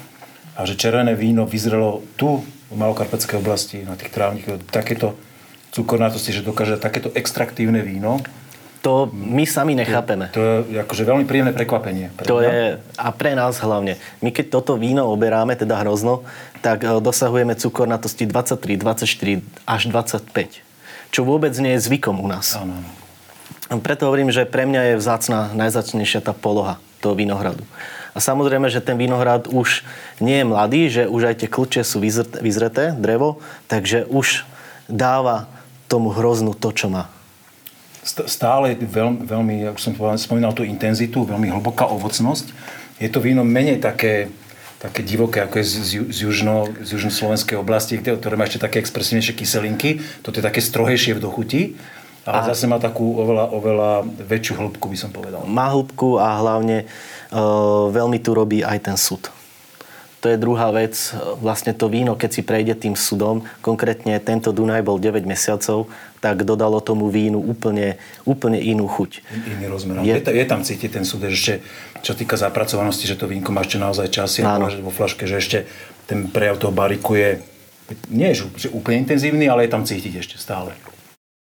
a 0.55 0.63
že 0.63 0.79
červené 0.79 1.11
víno 1.17 1.43
vyzrelo 1.43 1.99
tu 2.15 2.47
v 2.71 2.75
Malokarpatskej 2.79 3.43
oblasti 3.43 3.83
na 3.83 3.99
tých 3.99 4.13
trávnikoch 4.15 4.63
takéto 4.71 5.19
cukornátosti, 5.75 6.31
že 6.31 6.47
dokáže 6.47 6.79
takéto 6.79 7.11
extraktívne 7.11 7.83
víno 7.83 8.23
to 8.86 9.10
my 9.10 9.50
sami 9.50 9.74
nechápeme. 9.74 10.30
To 10.38 10.62
je 10.69 10.78
akože 10.78 11.10
veľmi 11.10 11.26
príjemné 11.26 11.58
prekvapenie. 11.58 12.13
Pre 12.13 12.30
to 12.30 12.38
je, 12.45 12.78
a 12.78 13.10
pre 13.10 13.34
nás 13.34 13.58
hlavne. 13.58 13.98
My 14.21 14.30
keď 14.30 14.62
toto 14.62 14.78
víno 14.78 15.10
oberáme, 15.10 15.58
teda 15.58 15.82
hrozno, 15.82 16.21
tak 16.62 16.86
e, 16.86 17.02
dosahujeme 17.02 17.58
cukornatosti 17.58 18.30
23, 18.30 18.78
24 18.78 19.41
až 19.65 19.82
25. 19.89 20.62
Čo 21.10 21.26
vôbec 21.26 21.58
nie 21.58 21.74
je 21.74 21.82
zvykom 21.82 22.21
u 22.21 22.30
nás. 22.30 22.54
Áno. 22.54 22.78
Preto 23.82 24.06
hovorím, 24.06 24.30
že 24.30 24.45
pre 24.45 24.69
mňa 24.69 24.93
je 24.93 24.95
vzácna, 25.02 25.50
najzácnejšia 25.58 26.21
tá 26.21 26.38
poloha 26.38 26.78
toho 27.02 27.17
vinohradu. 27.17 27.65
A 28.13 28.21
samozrejme, 28.21 28.69
že 28.69 28.86
ten 28.86 29.02
vinohrad 29.02 29.50
už 29.50 29.82
nie 30.21 30.38
je 30.38 30.45
mladý, 30.45 30.82
že 30.93 31.04
už 31.10 31.34
aj 31.34 31.36
tie 31.41 31.50
kľúče 31.50 31.82
sú 31.82 31.98
vyzreté, 32.38 32.93
drevo, 32.93 33.41
takže 33.65 34.06
už 34.06 34.45
dáva 34.86 35.50
tomu 35.89 36.13
hroznu 36.13 36.54
to, 36.54 36.69
čo 36.69 36.93
má 36.93 37.14
stále 38.05 38.77
veľmi, 38.77 39.25
veľmi, 39.25 39.55
už 39.73 39.81
som 39.81 39.93
spomínal 39.97 40.53
tú 40.53 40.61
intenzitu, 40.61 41.25
veľmi 41.25 41.49
hlboká 41.49 41.89
ovocnosť. 41.89 42.53
Je 43.01 43.09
to 43.09 43.17
víno 43.19 43.41
menej 43.41 43.81
také, 43.81 44.29
také 44.77 45.01
divoké, 45.01 45.41
ako 45.41 45.59
je 45.59 45.65
z, 45.65 45.73
z, 45.73 45.91
z, 46.13 46.17
južno, 46.29 46.69
z 46.85 46.95
južnoslovenskej 46.95 47.57
oblasti, 47.57 47.97
ktoré 47.97 48.37
má 48.37 48.45
ešte 48.45 48.61
také 48.61 48.77
expresívnejšie 48.79 49.33
kyselinky. 49.33 50.05
Toto 50.21 50.37
je 50.37 50.45
také 50.45 50.61
strohejšie 50.61 51.17
v 51.17 51.23
dochuti. 51.23 51.61
Ale 52.25 52.41
a 52.41 52.49
zase 52.49 52.65
má 52.65 52.81
takú 52.81 53.21
oveľa, 53.21 53.53
oveľa 53.53 53.91
väčšiu 54.25 54.57
hĺbku, 54.57 54.89
by 54.89 54.97
som 54.97 55.13
povedal. 55.13 55.45
Má 55.45 55.69
hĺbku 55.69 56.17
a 56.17 56.41
hlavne 56.41 56.81
e, 56.81 56.85
veľmi 57.93 58.17
tu 58.17 58.33
robí 58.33 58.65
aj 58.65 58.81
ten 58.81 58.97
súd. 58.97 59.29
To 60.25 60.33
je 60.33 60.41
druhá 60.41 60.73
vec. 60.73 60.97
Vlastne 61.37 61.77
to 61.77 61.85
víno, 61.85 62.17
keď 62.17 62.29
si 62.33 62.41
prejde 62.41 62.73
tým 62.73 62.97
sudom, 62.97 63.45
konkrétne 63.61 64.17
tento 64.17 64.49
Dunaj 64.49 64.81
bol 64.81 64.97
9 64.97 65.21
mesiacov, 65.21 65.85
tak 66.25 66.41
dodalo 66.41 66.81
tomu 66.81 67.13
vínu 67.13 67.38
úplne, 67.38 68.01
úplne 68.25 68.57
inú 68.57 68.89
chuť. 68.89 69.21
Iný 69.45 69.69
rozmer. 69.69 70.01
Je, 70.01 70.17
je 70.17 70.45
tam 70.49 70.65
cítiť 70.65 70.97
ten 70.97 71.05
súd, 71.05 71.29
že 71.29 71.61
čo 72.01 72.17
týka 72.17 72.33
zapracovanosti, 72.33 73.05
že 73.05 73.13
to 73.13 73.29
vínko 73.29 73.53
má 73.53 73.61
ešte 73.61 73.77
naozaj 73.77 74.07
čas 74.09 74.41
je 74.41 74.45
vo 74.81 74.89
flaške, 74.89 75.29
že 75.29 75.38
ešte 75.38 75.57
ten 76.09 76.25
prejav 76.25 76.57
toho 76.57 76.73
bariku 76.73 77.13
je 77.13 77.29
nie 78.09 78.33
je 78.33 78.49
že 78.57 78.73
úplne 78.73 79.05
intenzívny, 79.05 79.45
ale 79.45 79.69
je 79.69 79.77
tam 79.77 79.85
cítiť 79.85 80.13
ešte 80.17 80.35
stále. 80.41 80.73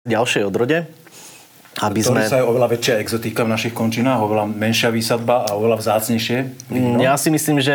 Ďalšej 0.02 0.42
odrode, 0.42 0.90
aby 1.78 2.00
sme... 2.02 2.26
sa 2.26 2.42
je 2.42 2.46
oveľa 2.46 2.74
väčšia 2.74 2.94
exotika 2.98 3.46
v 3.46 3.54
našich 3.54 3.70
končinách, 3.70 4.18
oveľa 4.18 4.50
menšia 4.50 4.90
výsadba 4.90 5.46
a 5.46 5.54
oveľa 5.54 5.78
vzácnejšie. 5.78 6.38
Víno. 6.74 6.98
Ja 6.98 7.14
si 7.14 7.30
myslím, 7.30 7.62
že 7.62 7.74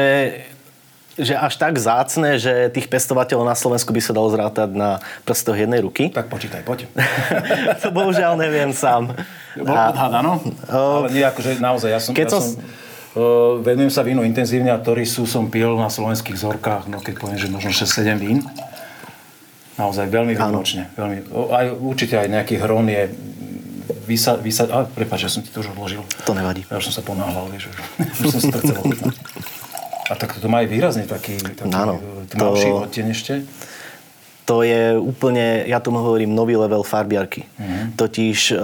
že 1.21 1.37
až 1.37 1.53
tak 1.61 1.77
zácne, 1.77 2.41
že 2.41 2.73
tých 2.73 2.89
pestovateľov 2.89 3.45
na 3.45 3.53
Slovensku 3.53 3.93
by 3.93 4.01
sa 4.01 4.11
dalo 4.11 4.33
zrátať 4.33 4.73
na 4.73 4.97
prstoch 5.21 5.53
jednej 5.53 5.85
ruky. 5.85 6.09
Tak 6.09 6.33
počítaj, 6.33 6.65
poď. 6.65 6.89
to 7.85 7.93
bohužiaľ 7.93 8.33
neviem 8.41 8.73
sám. 8.73 9.13
Bol 9.53 9.77
odhad, 9.77 10.11
áno? 10.17 10.41
Ale 10.65 11.13
nie, 11.13 11.21
akože 11.21 11.61
naozaj, 11.61 11.89
ja 11.93 12.01
som... 12.01 12.17
Keď 12.17 12.25
ja 12.25 12.33
som... 12.41 12.43
Uh, 13.11 13.59
venujem 13.59 13.91
sa 13.91 14.01
vínu 14.07 14.23
intenzívne 14.23 14.71
a 14.71 14.79
sú 15.03 15.27
som 15.27 15.51
pil 15.51 15.75
na 15.75 15.91
slovenských 15.91 16.39
zorkách, 16.39 16.87
no 16.87 17.03
keď 17.03 17.19
poviem, 17.19 17.37
že 17.37 17.51
možno 17.51 17.69
6-7 17.69 18.17
vín. 18.17 18.39
Naozaj 19.75 20.07
veľmi 20.07 20.33
výnimočne. 20.33 20.89
Veľmi, 20.95 21.27
aj, 21.29 21.65
určite 21.75 22.15
aj 22.17 22.27
nejaký 22.31 22.55
hron 22.57 22.87
je 22.87 23.11
vysad... 24.07 24.39
vysad 24.39 24.71
a 24.71 24.87
prepáč, 24.87 25.27
ja 25.27 25.31
som 25.31 25.43
ti 25.43 25.51
to 25.51 25.59
už 25.59 25.75
odložil. 25.75 26.01
To 26.23 26.33
nevadí. 26.33 26.63
Ja 26.71 26.79
už 26.79 26.87
som 26.89 26.95
sa 26.97 27.03
ponáhľal, 27.03 27.51
vieš, 27.51 27.67
už, 27.67 27.77
už 27.99 28.27
som 28.31 28.39
si 28.39 28.47
to 28.47 28.59
chcel 28.63 28.79
A 30.11 30.13
tak 30.19 30.35
to 30.35 30.47
má 30.51 30.59
aj 30.59 30.67
výrazne 30.67 31.07
taký, 31.07 31.39
taký 31.39 31.71
Áno, 31.71 32.03
tmavší 32.27 32.67
to... 32.67 32.77
odtieň 32.83 33.07
ešte? 33.15 33.33
to 34.51 34.67
je 34.67 34.99
úplne, 34.99 35.63
ja 35.63 35.79
tomu 35.79 36.03
hovorím, 36.03 36.35
nový 36.35 36.59
level 36.59 36.83
farbiarky. 36.83 37.47
Mm-hmm. 37.47 37.95
Totiž 37.95 38.39
uh, 38.51 38.59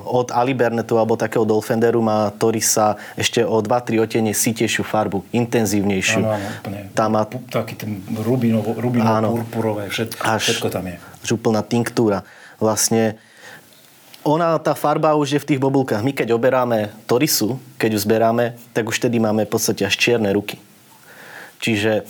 od 0.00 0.32
Alibernetu 0.32 0.96
alebo 0.96 1.20
takého 1.20 1.44
Dolfenderu 1.44 2.00
má 2.00 2.32
Torisa 2.32 2.96
ešte 3.12 3.44
o 3.44 3.60
2-3 3.60 4.00
otene 4.08 4.32
sítejšiu 4.32 4.88
farbu, 4.88 5.28
intenzívnejšiu. 5.28 6.24
Áno, 6.24 6.32
áno, 6.32 6.48
úplne. 6.64 6.78
Tam 6.96 7.12
má... 7.12 7.28
Taký 7.28 7.74
ten 7.76 8.00
rubinovo, 8.24 8.72
rubinovo 8.72 9.44
purpurové, 9.44 9.92
všetko, 9.92 10.22
až, 10.24 10.42
všetko 10.48 10.68
tam 10.72 10.84
je. 10.88 10.96
Až 10.96 11.28
úplná 11.36 11.60
tinktúra. 11.60 12.24
Vlastne 12.56 13.20
ona, 14.24 14.56
tá 14.56 14.72
farba 14.72 15.12
už 15.12 15.36
je 15.36 15.40
v 15.44 15.48
tých 15.54 15.60
bobulkách. 15.60 16.00
My 16.00 16.16
keď 16.16 16.32
oberáme 16.32 16.88
Torisu, 17.04 17.60
keď 17.76 17.96
ju 17.96 18.00
zberáme, 18.00 18.56
tak 18.72 18.88
už 18.88 18.96
tedy 18.96 19.20
máme 19.20 19.44
v 19.44 19.50
podstate 19.52 19.84
až 19.84 19.92
čierne 19.92 20.32
ruky. 20.32 20.56
Čiže 21.58 22.06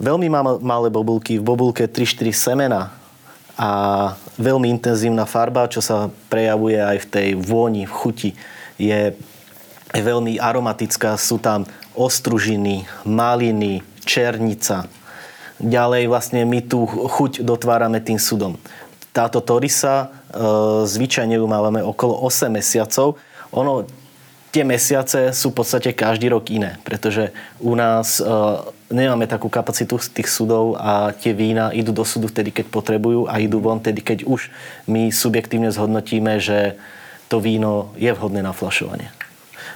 veľmi 0.00 0.28
malé 0.60 0.88
bobulky, 0.88 1.40
v 1.40 1.44
bobulke 1.44 1.88
3-4 1.88 2.32
semena 2.32 2.92
a 3.56 3.70
veľmi 4.40 4.68
intenzívna 4.68 5.28
farba, 5.28 5.68
čo 5.68 5.84
sa 5.84 6.08
prejavuje 6.32 6.80
aj 6.80 6.98
v 7.04 7.10
tej 7.10 7.28
vôni, 7.36 7.84
v 7.84 7.92
chuti, 7.92 8.30
je 8.80 9.12
veľmi 9.92 10.40
aromatická. 10.40 11.20
Sú 11.20 11.36
tam 11.36 11.68
ostružiny, 11.92 12.88
maliny, 13.04 13.84
černica. 14.08 14.88
Ďalej 15.60 16.08
vlastne 16.08 16.42
my 16.48 16.64
tú 16.64 16.88
chuť 16.88 17.44
dotvárame 17.44 18.00
tým 18.00 18.16
sudom. 18.16 18.56
Táto 19.12 19.44
torisa, 19.44 20.08
e, 20.32 20.40
zvyčajne 20.88 21.36
ju 21.36 21.44
máme 21.44 21.84
okolo 21.84 22.24
8 22.24 22.48
mesiacov. 22.48 23.20
Ono 23.52 23.84
tie 24.52 24.68
mesiace 24.68 25.32
sú 25.32 25.50
v 25.50 25.64
podstate 25.64 25.96
každý 25.96 26.28
rok 26.28 26.52
iné, 26.52 26.76
pretože 26.84 27.32
u 27.56 27.72
nás 27.72 28.20
e, 28.20 28.28
nemáme 28.92 29.24
takú 29.24 29.48
kapacitu 29.48 29.96
tých 30.12 30.28
sudov 30.28 30.76
a 30.76 31.16
tie 31.16 31.32
vína 31.32 31.72
idú 31.72 31.90
do 31.90 32.04
súdu 32.04 32.28
vtedy, 32.28 32.52
keď 32.52 32.68
potrebujú 32.68 33.26
a 33.32 33.40
idú 33.40 33.64
von 33.64 33.80
vtedy, 33.80 34.04
keď 34.04 34.28
už 34.28 34.52
my 34.84 35.08
subjektívne 35.08 35.72
zhodnotíme, 35.72 36.36
že 36.36 36.76
to 37.32 37.40
víno 37.40 37.96
je 37.96 38.12
vhodné 38.12 38.44
na 38.44 38.52
flašovanie. 38.52 39.08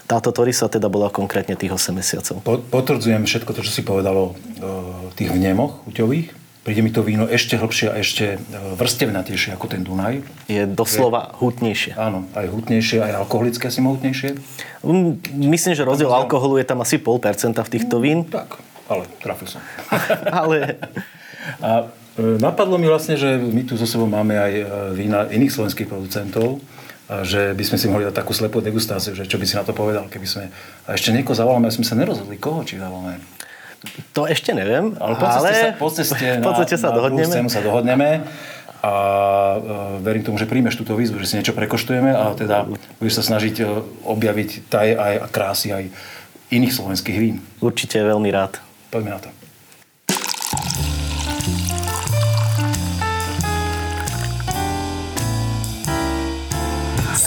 Táto 0.06 0.30
Torisa 0.30 0.70
teda 0.70 0.86
bola 0.86 1.10
konkrétne 1.10 1.58
tých 1.58 1.72
8 1.72 1.90
mesiacov. 1.96 2.36
Po, 2.44 2.60
potvrdzujem 2.62 3.26
všetko 3.26 3.50
to, 3.56 3.64
čo 3.66 3.72
si 3.74 3.82
povedalo 3.82 4.38
o 4.62 5.10
tých 5.18 5.34
vnemoch 5.34 5.82
uťových. 5.88 6.45
Príde 6.66 6.83
mi 6.83 6.90
to 6.90 7.07
víno 7.07 7.31
ešte 7.31 7.55
hlbšie 7.55 7.94
a 7.94 8.02
ešte 8.02 8.24
e, 8.35 8.38
vrstevnatejšie 8.74 9.55
ako 9.55 9.70
ten 9.70 9.87
Dunaj. 9.87 10.18
Je 10.50 10.66
doslova 10.66 11.31
hutnejšie. 11.38 11.94
Áno, 11.94 12.26
aj 12.35 12.50
hutnejšie, 12.50 13.07
aj 13.07 13.22
alkoholické 13.22 13.70
asi 13.70 13.79
mohutnejšie. 13.87 14.35
Mm, 14.83 15.46
Myslím, 15.46 15.79
že 15.79 15.87
rozdiel 15.87 16.11
alkoholu 16.11 16.59
je 16.59 16.66
tam 16.66 16.83
asi 16.83 16.98
0,5% 16.98 17.62
v 17.62 17.70
týchto 17.70 18.02
vín. 18.02 18.26
Tak, 18.26 18.59
ale 18.90 19.07
trafil 19.22 19.46
som. 19.46 19.62
Ale 20.42 20.83
A 21.62 21.87
e, 22.18 22.35
napadlo 22.42 22.83
mi 22.83 22.90
vlastne, 22.90 23.14
že 23.14 23.38
my 23.38 23.62
tu 23.62 23.79
so 23.79 23.87
sebou 23.87 24.11
máme 24.11 24.35
aj 24.35 24.52
e, 24.59 24.64
vína 24.98 25.31
iných 25.31 25.55
slovenských 25.55 25.87
producentov, 25.87 26.59
a 27.07 27.22
že 27.22 27.55
by 27.55 27.62
sme 27.62 27.79
si 27.79 27.87
mohli 27.87 28.02
dať 28.11 28.26
takú 28.26 28.35
slepú 28.35 28.59
degustáciu, 28.59 29.14
že 29.14 29.31
čo 29.31 29.38
by 29.38 29.46
si 29.46 29.55
na 29.55 29.62
to 29.62 29.70
povedal, 29.70 30.11
keby 30.11 30.26
sme... 30.26 30.50
A 30.90 30.98
ešte 30.98 31.14
niekoho 31.14 31.38
zavoláme, 31.38 31.70
sme 31.70 31.87
sa 31.87 31.94
nerozhodli, 31.94 32.35
koho 32.35 32.66
či 32.66 32.83
zavoláme. 32.83 33.22
To 34.12 34.27
ešte 34.29 34.53
neviem. 34.53 34.94
Ale 34.99 35.14
po 35.16 35.27
ceste, 35.29 35.55
sa, 35.55 35.68
po 35.77 35.88
ceste, 35.88 36.27
po 36.42 36.53
ceste 36.57 36.77
na, 36.77 36.83
sa 36.83 36.88
na 36.90 36.96
dohodneme. 36.96 37.35
sa 37.51 37.61
dohodneme 37.61 38.11
a 38.87 38.92
e, 39.57 39.59
verím 40.05 40.22
tomu, 40.22 40.37
že 40.38 40.46
príjmeš 40.46 40.79
túto 40.79 40.94
výzvu, 40.94 41.18
že 41.18 41.27
si 41.27 41.35
niečo 41.40 41.57
prekoštujeme 41.57 42.12
a 42.12 42.37
teda 42.37 42.68
budeš 43.01 43.18
sa 43.18 43.35
snažiť 43.35 43.55
e, 43.61 43.64
objaviť 44.07 44.51
taj 44.70 44.88
aj 44.94 45.14
a 45.22 45.27
krásy 45.27 45.68
aj 45.72 45.85
iných 46.55 46.72
slovenských 46.72 47.18
vín. 47.18 47.42
Určite 47.59 47.99
veľmi 48.05 48.31
rád. 48.31 48.62
Poďme 48.92 49.11
na 49.16 49.20
to. 49.20 49.29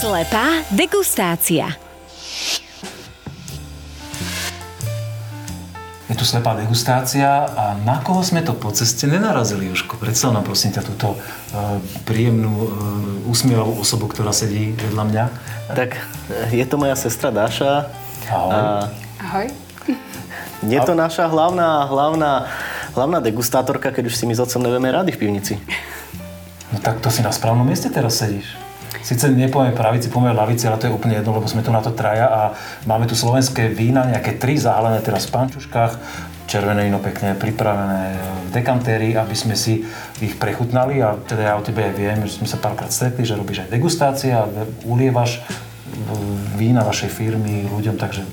Slepá 0.00 0.64
degustácia. 0.72 1.89
Tu 6.20 6.28
slepá 6.28 6.52
degustácia 6.52 7.48
a 7.48 7.72
na 7.80 8.04
koho 8.04 8.20
sme 8.20 8.44
to 8.44 8.52
po 8.52 8.68
ceste 8.68 9.08
nenarazili, 9.08 9.72
Jožko? 9.72 9.96
Predstav 9.96 10.36
nám 10.36 10.44
prosím 10.44 10.76
ťa 10.76 10.84
túto 10.84 11.16
uh, 11.16 11.80
príjemnú, 12.04 12.52
uh, 12.52 13.32
úsmievavú 13.32 13.80
osobu, 13.80 14.04
ktorá 14.04 14.28
sedí 14.28 14.76
vedľa 14.76 15.04
mňa. 15.08 15.24
Tak 15.72 15.96
je 16.52 16.60
to 16.68 16.76
moja 16.76 16.92
sestra 16.92 17.32
Dáša. 17.32 17.88
Ahoj. 18.28 18.52
A 18.52 18.60
Ahoj. 19.16 19.48
je 20.68 20.80
to 20.84 20.92
naša 20.92 21.24
hlavná, 21.24 21.88
hlavná, 21.88 22.52
hlavná 22.92 23.18
degustátorka, 23.24 23.88
keď 23.88 24.12
už 24.12 24.20
si 24.20 24.28
my 24.28 24.36
s 24.36 24.44
otcom 24.44 24.60
nevieme 24.60 24.92
rady 24.92 25.16
v 25.16 25.24
pivnici. 25.24 25.56
No 26.68 26.84
tak 26.84 27.00
to 27.00 27.08
si 27.08 27.24
na 27.24 27.32
správnom 27.32 27.64
mieste 27.64 27.88
teraz 27.88 28.20
sedíš. 28.20 28.44
Sice 29.00 29.32
nepovieme 29.32 29.72
pravici, 29.72 30.12
povieme 30.12 30.36
lavici, 30.36 30.68
ale 30.68 30.76
to 30.76 30.86
je 30.86 30.96
úplne 30.96 31.16
jedno, 31.16 31.32
lebo 31.32 31.48
sme 31.48 31.64
tu 31.64 31.72
na 31.72 31.80
to 31.80 31.90
traja 31.90 32.28
a 32.28 32.42
máme 32.84 33.08
tu 33.08 33.16
slovenské 33.16 33.72
vína, 33.72 34.04
nejaké 34.04 34.36
tri 34.36 34.60
zahalené 34.60 35.00
teraz 35.00 35.24
v 35.26 35.34
pančuškách, 35.40 35.92
červené 36.50 36.90
víno 36.90 36.98
pekne 36.98 37.38
pripravené 37.38 38.18
v 38.18 38.48
dekantéri, 38.52 39.14
aby 39.16 39.32
sme 39.32 39.54
si 39.56 39.86
ich 40.20 40.34
prechutnali 40.36 41.00
a 41.00 41.14
teda 41.16 41.42
ja 41.42 41.54
o 41.56 41.64
tebe 41.64 41.86
aj 41.86 41.94
viem, 41.94 42.18
že 42.26 42.42
sme 42.42 42.50
sa 42.50 42.58
párkrát 42.58 42.90
stretli, 42.90 43.22
že 43.22 43.38
robíš 43.38 43.64
aj 43.64 43.72
degustácie 43.72 44.34
a 44.34 44.50
ulievaš 44.82 45.40
vína 46.58 46.82
vašej 46.82 47.10
firmy 47.10 47.70
ľuďom, 47.70 47.96
takže 47.96 48.26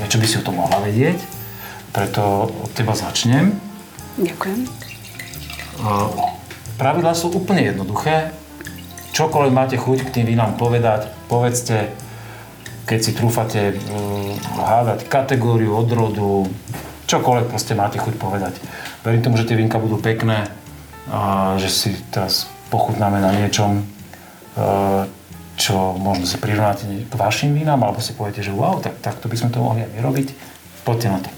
niečo 0.00 0.18
by 0.18 0.26
si 0.26 0.40
o 0.40 0.46
tom 0.46 0.58
mohla 0.60 0.80
vedieť. 0.80 1.20
Preto 1.88 2.52
od 2.52 2.70
teba 2.76 2.92
začnem. 2.92 3.56
Ďakujem. 4.20 4.68
Pravidlá 6.76 7.12
sú 7.16 7.32
úplne 7.32 7.64
jednoduché. 7.68 8.37
Čokoľvek 9.12 9.52
máte 9.52 9.76
chuť 9.80 9.98
k 10.08 10.12
tým 10.20 10.26
vínam 10.28 10.54
povedať, 10.54 11.08
povedzte, 11.26 11.90
keď 12.88 12.98
si 13.04 13.12
trúfate 13.12 13.74
uh, 13.74 14.32
hádať 14.56 15.08
kategóriu, 15.08 15.76
odrodu, 15.76 16.48
čokoľvek 17.08 17.46
proste 17.52 17.76
máte 17.76 18.00
chuť 18.00 18.14
povedať. 18.16 18.56
Verím 19.04 19.24
tomu, 19.24 19.36
že 19.36 19.48
tie 19.48 19.56
vínka 19.56 19.80
budú 19.80 20.00
pekné 20.00 20.48
a 21.08 21.56
že 21.56 21.68
si 21.72 21.90
teraz 22.12 22.48
pochutnáme 22.68 23.20
na 23.20 23.32
niečom, 23.32 23.80
uh, 23.80 25.04
čo 25.58 25.96
možno 25.96 26.24
si 26.28 26.38
prirovnáte 26.38 26.86
k 27.08 27.14
vašim 27.16 27.52
vínam, 27.52 27.80
alebo 27.82 27.98
si 27.98 28.14
poviete, 28.14 28.44
že 28.44 28.54
wow, 28.54 28.78
tak, 28.78 29.00
tak 29.02 29.18
to 29.18 29.26
by 29.26 29.36
sme 29.36 29.50
to 29.50 29.60
mohli 29.60 29.84
aj 29.84 29.92
vyrobiť. 29.98 30.28
Poďte 30.86 31.08
na 31.10 31.18
to. 31.20 31.30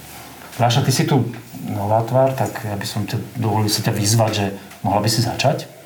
Dáša, 0.60 0.84
ty 0.84 0.92
si 0.92 1.08
tu 1.08 1.32
nová 1.70 2.04
tvár, 2.04 2.36
tak 2.36 2.52
ja 2.66 2.76
by 2.76 2.86
som 2.86 3.08
ťa 3.08 3.16
dovolil 3.40 3.72
si 3.72 3.80
ťa 3.80 3.96
vyzvať, 3.96 4.32
že 4.34 4.46
mohla 4.84 5.00
by 5.00 5.08
si 5.08 5.24
začať 5.24 5.79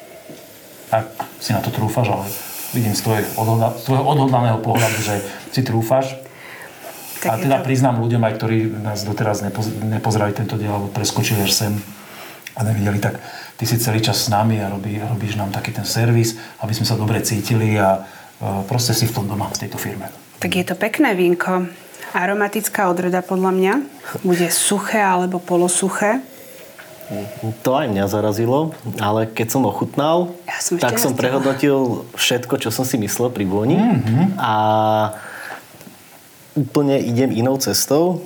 ak 1.03 1.07
si 1.43 1.51
na 1.51 1.61
to 1.65 1.75
trúfaš, 1.75 2.13
ale 2.13 2.27
vidím 2.75 2.95
z, 2.95 3.03
tvojej 3.03 3.25
odhodla, 3.39 3.75
z 3.79 3.83
tvojho 3.87 4.05
odhodlaného 4.05 4.59
pohľadu, 4.63 4.99
že 5.03 5.15
si 5.51 5.61
trúfaš. 5.63 6.19
Tak 7.23 7.29
a 7.31 7.35
teda 7.41 7.57
to- 7.63 7.67
priznám 7.67 8.03
ľuďom, 8.03 8.23
aj 8.23 8.33
ktorí 8.37 8.59
nás 8.83 9.07
doteraz 9.07 9.41
nepoz, 9.41 9.71
nepozerali 9.81 10.35
tento 10.35 10.59
diel, 10.59 10.75
alebo 10.75 10.91
preskočili 10.91 11.41
až 11.43 11.53
sem 11.55 11.73
a 12.55 12.61
nevideli, 12.63 13.03
tak 13.03 13.19
ty 13.59 13.65
si 13.67 13.79
celý 13.79 13.99
čas 13.99 14.27
s 14.27 14.29
nami 14.31 14.63
a 14.63 14.71
robí, 14.71 14.99
robíš 14.99 15.35
nám 15.35 15.51
taký 15.51 15.75
ten 15.75 15.87
servis, 15.87 16.39
aby 16.63 16.71
sme 16.71 16.87
sa 16.87 16.95
dobre 16.95 17.19
cítili 17.23 17.75
a 17.75 17.99
e, 18.39 18.63
proste 18.67 18.95
si 18.95 19.11
v 19.11 19.15
tom 19.15 19.27
doma, 19.27 19.51
v 19.51 19.67
tejto 19.67 19.79
firme. 19.79 20.07
Tak 20.39 20.51
je 20.55 20.65
to 20.67 20.79
pekné 20.79 21.19
vínko. 21.19 21.67
Aromatická 22.15 22.87
odroda 22.87 23.27
podľa 23.27 23.51
mňa. 23.51 23.73
Bude 24.23 24.47
suché 24.55 25.03
alebo 25.03 25.43
polosuché. 25.43 26.23
To 27.61 27.71
aj 27.75 27.87
mňa 27.87 28.05
zarazilo, 28.07 28.73
ale 28.97 29.27
keď 29.27 29.47
som 29.51 29.63
ochutnal, 29.63 30.33
Ja 30.45 30.57
som 30.59 30.77
tak 30.77 30.97
som 30.97 31.13
prehodnotil 31.13 32.09
všetko, 32.13 32.57
čo 32.57 32.71
som 32.71 32.83
si 32.83 32.97
myslel 32.97 33.29
pri 33.29 33.45
vôni 33.45 33.77
Mhm. 33.77 34.37
a 34.37 34.55
úplne 36.55 36.97
idem 36.99 37.31
inou 37.31 37.57
cestou 37.57 38.23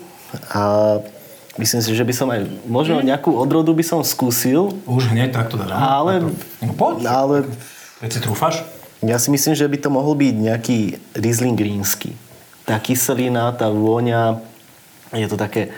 a 0.49 0.97
myslím 1.57 1.81
si, 1.81 1.91
že 1.91 2.05
by 2.05 2.12
som 2.12 2.29
aj 2.29 2.41
možno 2.64 3.01
nejakú 3.01 3.33
odrodu 3.33 3.73
by 3.73 3.83
som 3.83 4.01
skúsil, 4.01 4.77
Už 4.85 5.11
hneď 5.11 5.33
takto 5.33 5.57
dá. 5.57 5.75
Ale- 5.75 6.29
No 6.61 6.73
poď. 6.73 6.97
ale 7.05 7.37
Veď 7.99 8.11
si 8.12 8.21
trúfaš? 8.21 8.62
ja 9.01 9.17
si 9.17 9.29
myslím, 9.29 9.55
že 9.55 9.64
by 9.64 9.77
to 9.77 9.88
mohol 9.88 10.14
byť 10.14 10.35
nejaký 10.37 10.79
Riesling 11.14 11.57
rínsky. 11.57 12.14
Tá 12.62 12.77
kyselina, 12.77 13.49
tá 13.51 13.67
vôňa, 13.67 14.38
je 15.11 15.25
to 15.25 15.35
také, 15.35 15.73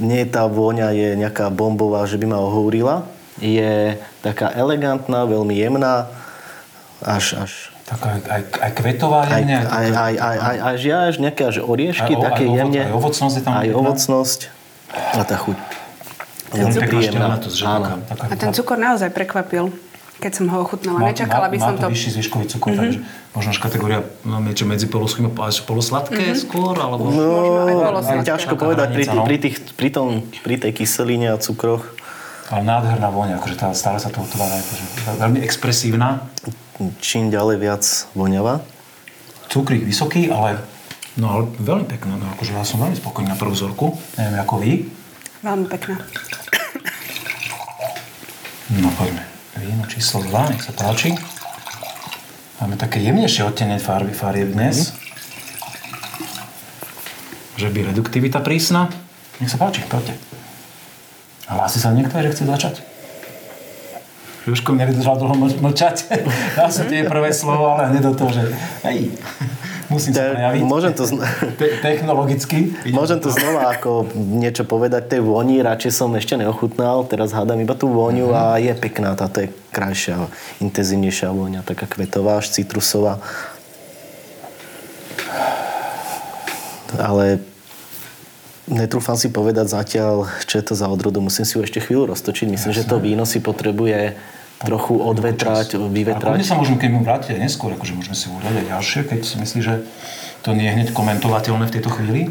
nie 0.00 0.24
tá 0.24 0.48
vôňa 0.48 0.90
je 0.90 1.08
nejaká 1.14 1.52
bombová, 1.52 2.02
že 2.08 2.16
by 2.16 2.26
ma 2.26 2.38
ohúrila. 2.40 3.04
Je 3.38 3.96
taká 4.20 4.52
elegantná, 4.52 5.24
veľmi 5.24 5.54
jemná, 5.54 6.08
až, 7.00 7.40
až 7.40 7.52
Tak 7.88 8.00
aj, 8.04 8.42
aj, 8.60 8.70
kvetová 8.76 9.24
aj, 9.24 9.40
jemne. 9.40 9.56
aj, 9.60 9.66
aj, 9.66 9.86
aj, 9.88 10.14
aj, 10.20 10.36
aj, 10.40 10.56
aj, 10.60 10.76
až 11.08 11.14
nejaké 11.18 11.42
až 11.48 11.56
oriešky, 11.64 12.12
Aj 12.16 12.22
také 12.32 12.44
aj 12.44 12.52
jemne. 12.52 12.82
aj 12.84 12.92
ovocnosť 12.92 13.34
je 13.36 13.42
tam 13.42 13.52
Aj 13.56 13.68
ovocnosť 13.72 14.40
a 14.90 15.22
tá 15.24 15.36
chuť. 15.38 15.58
Veľmi 16.50 16.74
pekná 16.74 16.86
príjemná. 16.90 17.26
taká, 17.38 17.92
taká, 18.10 18.24
A 18.26 18.34
ten 18.34 18.50
cukor 18.50 18.76
naozaj 18.76 19.08
prekvapil, 19.14 19.70
keď 20.20 20.32
som 20.36 20.46
ho 20.52 20.60
ochutnala. 20.60 21.00
Má- 21.00 21.08
Nečakala 21.08 21.48
má, 21.48 21.52
by 21.52 21.56
má 21.56 21.64
som 21.64 21.74
to 21.80 21.82
to. 21.82 21.88
vyšší 21.96 22.10
zvyškový 22.20 22.46
cukor, 22.52 22.70
takže 22.76 22.98
možno 23.32 23.50
až 23.50 23.58
kategória 23.58 24.00
no, 24.22 24.36
niečo 24.44 24.68
medzi 24.68 24.84
polosuchým 24.86 25.32
a 25.32 25.48
polosladké 25.64 26.36
skôr, 26.36 26.76
alebo... 26.76 27.08
No, 27.08 27.64
aj 27.64 27.74
polosladké. 27.74 28.28
ťažko 28.28 28.54
Taká 28.54 28.62
povedať 28.68 28.88
pri, 28.92 29.04
hranica, 29.08 29.16
no. 29.16 29.24
pri, 29.24 29.36
tých, 29.40 29.56
pri, 29.74 29.88
tom, 29.88 30.08
pri 30.44 30.54
tej 30.60 30.72
kyseline 30.76 31.32
a 31.32 31.40
cukroch. 31.40 31.88
Ale 32.52 32.66
nádherná 32.66 33.08
vôňa, 33.08 33.40
akože 33.40 33.56
tá, 33.56 33.72
stále 33.72 33.96
sa 33.96 34.12
to 34.12 34.20
otvára, 34.20 34.60
akože 34.60 34.84
veľmi 35.16 35.40
expresívna. 35.40 36.28
Čím 37.00 37.32
ďalej 37.32 37.56
viac 37.56 37.84
voňavá. 38.12 38.60
Cukrík 39.48 39.82
vysoký, 39.86 40.28
ale, 40.28 40.60
no, 41.16 41.26
ale 41.30 41.42
veľmi 41.58 41.86
pekná. 41.88 42.18
No, 42.18 42.26
akože 42.36 42.52
ja 42.54 42.66
som 42.66 42.78
veľmi 42.82 42.98
spokojný 42.98 43.32
na 43.32 43.38
prvú 43.38 43.54
vzorku. 43.56 43.94
Neviem, 44.20 44.38
ako 44.42 44.54
vy. 44.60 44.72
Veľmi 45.40 45.66
pekná. 45.70 45.96
No 48.70 48.86
poďme. 48.94 49.22
Víno 49.58 49.82
číslo 49.90 50.22
2, 50.22 50.50
nech 50.54 50.62
sa 50.62 50.70
páči. 50.70 51.10
Máme 52.62 52.78
také 52.78 53.02
jemnejšie 53.02 53.42
odtene 53.42 53.82
farby 53.82 54.14
farieb 54.14 54.54
dnes. 54.54 54.94
Že 57.58 57.74
by 57.74 57.90
reduktivita 57.90 58.38
prísna. 58.46 58.86
Nech 59.42 59.50
sa 59.50 59.58
páči, 59.58 59.82
poďte. 59.90 60.14
Hlási 61.50 61.82
sa 61.82 61.90
niekto, 61.90 62.14
že 62.22 62.30
chce 62.30 62.44
začať? 62.46 62.74
Žuško 64.46 64.70
mne 64.70 64.86
vydržal 64.94 65.18
dlho 65.18 65.34
ml- 65.34 65.58
mlčať. 65.58 66.06
Dal 66.58 66.70
som 66.70 66.86
tie 66.86 67.02
prvé 67.02 67.34
slovo, 67.34 67.74
ale 67.74 67.90
hneď 67.90 68.06
do 68.06 68.14
toho, 68.14 68.30
že 68.30 68.54
hej, 68.86 69.10
musím 69.90 70.14
sa 70.14 70.22
Tak, 70.22 70.32
prejaviť. 70.32 70.60
môžem 70.62 70.92
to 70.94 71.02
zna- 71.04 71.26
Te- 71.60 71.76
technologicky. 71.82 72.72
Môžem 72.88 73.18
to 73.18 73.28
znova 73.28 73.70
ako 73.70 74.06
niečo 74.14 74.62
povedať 74.64 75.10
tej 75.10 75.20
vôni, 75.20 75.60
radšej 75.60 75.92
som 75.92 76.14
ešte 76.14 76.38
neochutnal, 76.38 77.04
teraz 77.04 77.30
hádam 77.30 77.58
iba 77.58 77.74
tú 77.74 77.90
vôňu 77.90 78.30
a 78.30 78.56
je 78.56 78.70
pekná, 78.72 79.12
táto 79.12 79.42
je 79.42 79.48
krajšia, 79.68 80.30
intenzívnejšia 80.58 81.28
vôňa, 81.28 81.60
taká 81.60 81.84
kvetová, 81.84 82.38
až 82.38 82.50
citrusová. 82.50 83.18
ale 86.98 87.38
netrúfam 88.66 89.14
si 89.14 89.30
povedať 89.30 89.70
zatiaľ, 89.70 90.26
čo 90.42 90.58
je 90.58 90.64
to 90.64 90.74
za 90.74 90.86
odrodu. 90.86 91.22
Musím 91.22 91.46
si 91.46 91.54
ho 91.54 91.62
ešte 91.62 91.78
chvíľu 91.78 92.10
roztočiť. 92.10 92.50
Myslím, 92.50 92.72
že 92.74 92.82
to 92.82 92.98
víno 92.98 93.22
si 93.22 93.38
potrebuje 93.38 94.18
trochu 94.60 95.00
odvetrať, 95.00 95.80
A 95.80 95.88
vyvetrať. 95.88 96.44
sa 96.44 96.56
môžeme, 96.56 96.76
keď 96.76 96.90
mu 96.92 97.00
vrátiť 97.00 97.36
aj 97.36 97.40
neskôr, 97.40 97.72
akože 97.72 97.96
môžeme 97.96 98.16
si 98.16 98.28
uhrať 98.28 98.54
aj 98.60 98.66
ďalšie, 98.68 99.00
keď 99.08 99.20
si 99.24 99.34
myslíš, 99.40 99.64
že 99.64 99.74
to 100.44 100.52
nie 100.52 100.68
je 100.68 100.72
hneď 100.76 100.88
komentovateľné 100.92 101.64
v 101.68 101.72
tejto 101.72 101.90
chvíli. 101.96 102.28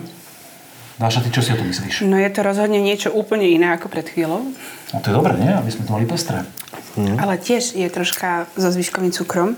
Dáša, 0.99 1.23
ty 1.23 1.31
čo 1.31 1.41
si 1.41 1.55
o 1.55 1.57
to 1.57 1.63
myslíš? 1.63 2.03
No 2.05 2.19
je 2.19 2.27
to 2.29 2.43
rozhodne 2.43 2.77
niečo 2.77 3.09
úplne 3.09 3.47
iné 3.47 3.71
ako 3.71 3.87
pred 3.87 4.03
chvíľou. 4.03 4.51
No 4.93 4.97
to 4.99 5.09
je 5.09 5.15
dobré, 5.15 5.39
nie? 5.39 5.49
Aby 5.49 5.71
sme 5.71 5.87
to 5.87 5.95
mali 5.95 6.05
pestré. 6.05 6.43
Ale 6.99 7.39
tiež 7.39 7.73
je 7.73 7.87
troška 7.87 8.51
so 8.59 8.67
zvyškovým 8.67 9.15
cukrom. 9.15 9.55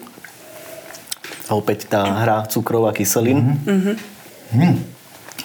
A 1.49 1.57
opäť 1.57 1.89
tá 1.89 2.05
hra 2.23 2.45
cukrov 2.45 2.87
a 2.87 2.93
kyselín. 2.93 3.57
Hm. 4.53 4.77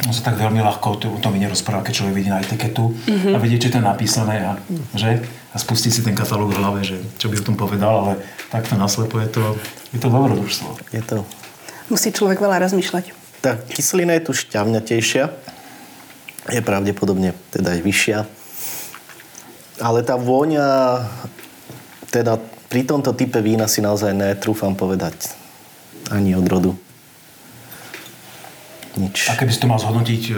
On 0.05 0.13
sa 0.13 0.29
tak 0.29 0.37
veľmi 0.37 0.61
ľahko 0.61 1.01
o 1.09 1.19
tom 1.19 1.33
víne 1.33 1.49
rozpráva, 1.49 1.81
keď 1.81 2.05
človek 2.05 2.15
vidí 2.21 2.29
na 2.29 2.45
etiketu 2.45 2.93
a 3.33 3.41
vidí, 3.41 3.57
čo 3.57 3.73
to 3.73 3.81
je 3.81 3.85
napísané 3.89 4.45
a, 4.45 4.61
že? 4.93 5.25
A 5.57 5.59
spustí 5.59 5.89
si 5.89 6.05
ten 6.05 6.13
katalóg 6.13 6.53
v 6.53 6.61
hlave, 6.61 6.85
že 6.85 7.01
čo 7.17 7.33
by 7.33 7.41
o 7.41 7.47
tom 7.49 7.57
povedal, 7.57 7.95
ale 8.05 8.13
takto 8.53 8.77
naslepo 8.77 9.17
je 9.25 9.29
to, 9.33 9.57
je 9.89 9.97
to 9.97 10.13
dobrodružstvo. 10.13 10.93
Je 10.93 11.01
to... 11.01 11.25
Musí 11.89 12.13
človek 12.13 12.45
veľa 12.45 12.61
rozmýšľať. 12.69 13.17
Tá 13.41 13.57
kyselina 13.73 14.13
je 14.21 14.29
tu 14.29 14.37
šťavňatejšia. 14.37 15.25
Je 16.53 16.61
pravdepodobne 16.61 17.33
teda 17.57 17.73
aj 17.73 17.81
vyššia. 17.81 18.19
Ale 19.81 20.05
tá 20.05 20.21
vôňa, 20.21 20.69
teda 22.13 22.37
pri 22.69 22.85
tomto 22.85 23.17
type 23.17 23.41
vína 23.41 23.65
si 23.65 23.81
naozaj 23.81 24.13
netrúfam 24.13 24.77
povedať 24.77 25.33
ani 26.13 26.37
od 26.37 26.45
rodu. 26.45 26.73
Nič. 29.01 29.33
A 29.33 29.41
keby 29.41 29.53
si 29.57 29.61
to 29.65 29.73
mal 29.73 29.81
zhodnotiť 29.81 30.23
e, 30.29 30.35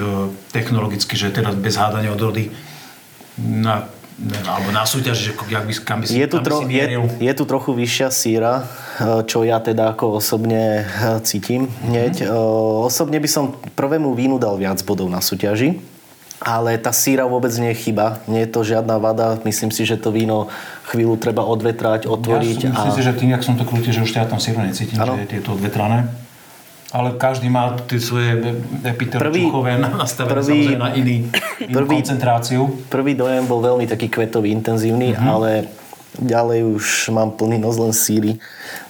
technologicky, 0.55 1.19
že 1.19 1.35
teda 1.35 1.55
bez 1.59 1.75
hádania 1.75 2.15
odrody 2.15 2.55
na, 3.39 3.87
alebo 4.19 4.75
na 4.75 4.83
súťaži, 4.83 5.31
že 5.31 5.33
jak 5.47 5.63
by, 5.63 5.73
kam 5.87 5.99
by 6.03 6.05
si, 6.11 6.19
Je 6.19 6.27
tu, 6.27 6.43
tro, 6.43 6.67
si 6.67 6.75
je, 6.75 6.85
je 7.23 7.33
tu 7.39 7.45
trochu 7.47 7.71
vyššia 7.71 8.09
síra, 8.11 8.67
eh, 8.99 9.23
čo 9.23 9.47
ja 9.47 9.63
teda 9.63 9.95
ako 9.95 10.19
osobne 10.19 10.83
eh, 10.83 11.23
cítim 11.23 11.71
hneď. 11.87 12.27
Mhm. 12.27 12.31
Mm-hmm. 12.31 12.89
Osobne 12.91 13.19
by 13.23 13.29
som 13.31 13.55
prvému 13.79 14.11
vínu 14.19 14.43
dal 14.43 14.59
viac 14.59 14.83
bodov 14.83 15.07
na 15.07 15.23
súťaži, 15.23 15.79
ale 16.43 16.79
tá 16.83 16.91
síra 16.91 17.31
vôbec 17.31 17.51
nie 17.63 17.71
je 17.75 17.91
chyba. 17.91 18.23
Nie 18.27 18.47
je 18.47 18.51
to 18.51 18.67
žiadna 18.67 18.99
vada. 18.99 19.39
Myslím 19.47 19.71
si, 19.71 19.87
že 19.87 19.99
to 19.99 20.11
víno 20.11 20.51
chvíľu 20.91 21.19
treba 21.19 21.47
odvetrať, 21.47 22.07
otvoriť. 22.11 22.59
Ja 22.67 22.75
myslím 22.75 22.95
si, 22.95 23.03
že 23.03 23.13
tým, 23.15 23.31
jak 23.35 23.43
som 23.47 23.55
to 23.55 23.63
krútil, 23.67 23.95
že 23.95 24.03
už 24.03 24.11
ja 24.15 24.27
tam 24.27 24.43
síru 24.43 24.63
necítim, 24.63 24.99
Áno. 24.99 25.15
že 25.15 25.31
je 25.31 25.43
to 25.43 25.55
odvetrané. 25.55 26.07
Ale 26.89 27.13
každý 27.15 27.47
má 27.47 27.77
tie 27.85 27.99
svoje 27.99 28.33
epitely 28.83 29.21
Prvý- 29.21 29.45
čuchové 29.45 29.77
nastavené 29.77 30.41
prvý- 30.41 30.73
na 30.75 30.89
iný, 30.91 31.29
inú 31.61 31.77
prvý- 31.77 32.01
koncentráciu. 32.01 32.65
Prvý 32.89 33.13
dojem 33.13 33.45
bol 33.45 33.61
veľmi 33.61 33.85
taký 33.85 34.09
kvetový, 34.09 34.49
intenzívny, 34.51 35.13
Mhm. 35.13 35.15
mm-hmm. 35.15 35.29
ale 35.31 35.51
ďalej 36.17 36.61
už 36.71 36.85
mám 37.11 37.31
plný 37.31 37.57
nos 37.57 37.77
len 37.77 37.93
síry. 37.93 38.41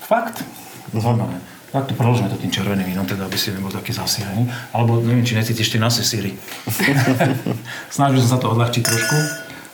Fakt? 0.01 0.47
Zaujímavé. 0.91 1.43
Tak 1.69 1.85
to 1.85 1.93
preložme 1.93 2.29
to 2.29 2.39
tým 2.39 2.49
červeným 2.49 2.87
vínom, 2.87 3.05
teda 3.05 3.29
aby 3.29 3.37
si 3.37 3.53
nebol 3.53 3.69
taký 3.69 3.93
zasírený. 3.93 4.49
Alebo 4.71 4.97
neviem, 4.99 5.21
či 5.21 5.37
necítiš 5.37 5.69
ty 5.69 5.77
na 5.77 5.91
síry. 5.91 6.33
Snažil 7.91 8.21
som 8.21 8.31
sa 8.31 8.41
to 8.41 8.49
odľahčiť 8.49 8.83
trošku. 8.83 9.17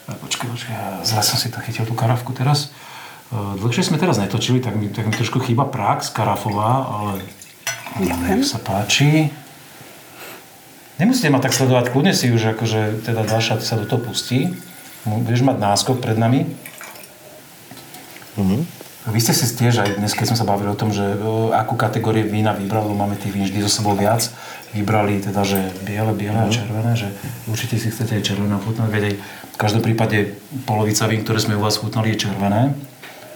Počkaj, 0.05 0.47
počkaj, 0.49 0.75
zle 1.01 1.21
som 1.21 1.37
si 1.37 1.47
to 1.47 1.57
chytil 1.61 1.83
tú 1.83 1.93
karafku 1.93 2.29
teraz. 2.29 2.69
E, 3.27 3.37
Dlhšie 3.57 3.85
sme 3.85 3.97
teraz 3.97 4.17
netočili, 4.17 4.59
tak 4.59 4.75
mi, 4.75 4.85
tak 4.87 5.03
mi 5.03 5.13
trošku 5.13 5.39
chýba 5.39 5.63
prax 5.63 6.11
karafová, 6.11 6.83
ale 6.85 7.23
Ďakujem. 7.95 8.35
nech 8.35 8.47
sa 8.47 8.59
páči. 8.59 9.31
Nemusíte 10.99 11.31
ma 11.31 11.39
tak 11.39 11.55
sledovať, 11.55 11.91
kľudne 11.91 12.15
si 12.15 12.31
už 12.31 12.55
akože 12.55 13.03
teda 13.03 13.23
Dáša, 13.23 13.59
ty 13.59 13.65
sa 13.67 13.79
do 13.79 13.87
toho 13.87 14.03
pustí. 14.03 14.51
Budeš 15.03 15.43
mať 15.43 15.59
náskok 15.59 15.99
pred 16.03 16.19
nami. 16.19 16.47
Vy 19.05 19.19
ste 19.21 19.37
si 19.37 19.45
tiež 19.47 19.85
aj 19.85 20.01
dnes, 20.01 20.17
keď 20.17 20.33
sme 20.33 20.39
sa 20.39 20.49
bavili 20.49 20.73
o 20.73 20.79
tom, 20.79 20.89
že 20.89 21.05
o, 21.21 21.53
akú 21.53 21.77
kategórie 21.77 22.25
vína 22.25 22.57
vybrali, 22.57 22.89
máme 22.89 23.15
tých 23.15 23.37
vín 23.37 23.45
vždy 23.45 23.61
zo 23.63 23.69
sebou 23.69 23.93
viac, 23.93 24.27
vybrali 24.73 25.21
teda, 25.21 25.45
že 25.45 25.61
biele, 25.85 26.09
biele 26.17 26.41
a 26.41 26.49
červené, 26.49 26.97
že 26.97 27.13
určite 27.45 27.77
si 27.77 27.93
chcete 27.93 28.17
aj 28.17 28.25
červené 28.25 28.57
chutnať, 28.65 28.89
veď 28.89 29.03
aj 29.05 29.15
v 29.53 29.57
každom 29.61 29.85
prípade 29.85 30.17
polovica 30.65 31.05
vín, 31.05 31.21
ktoré 31.21 31.37
sme 31.37 31.53
u 31.53 31.61
vás 31.61 31.77
chutnali, 31.77 32.17
je 32.17 32.27
červené 32.27 32.73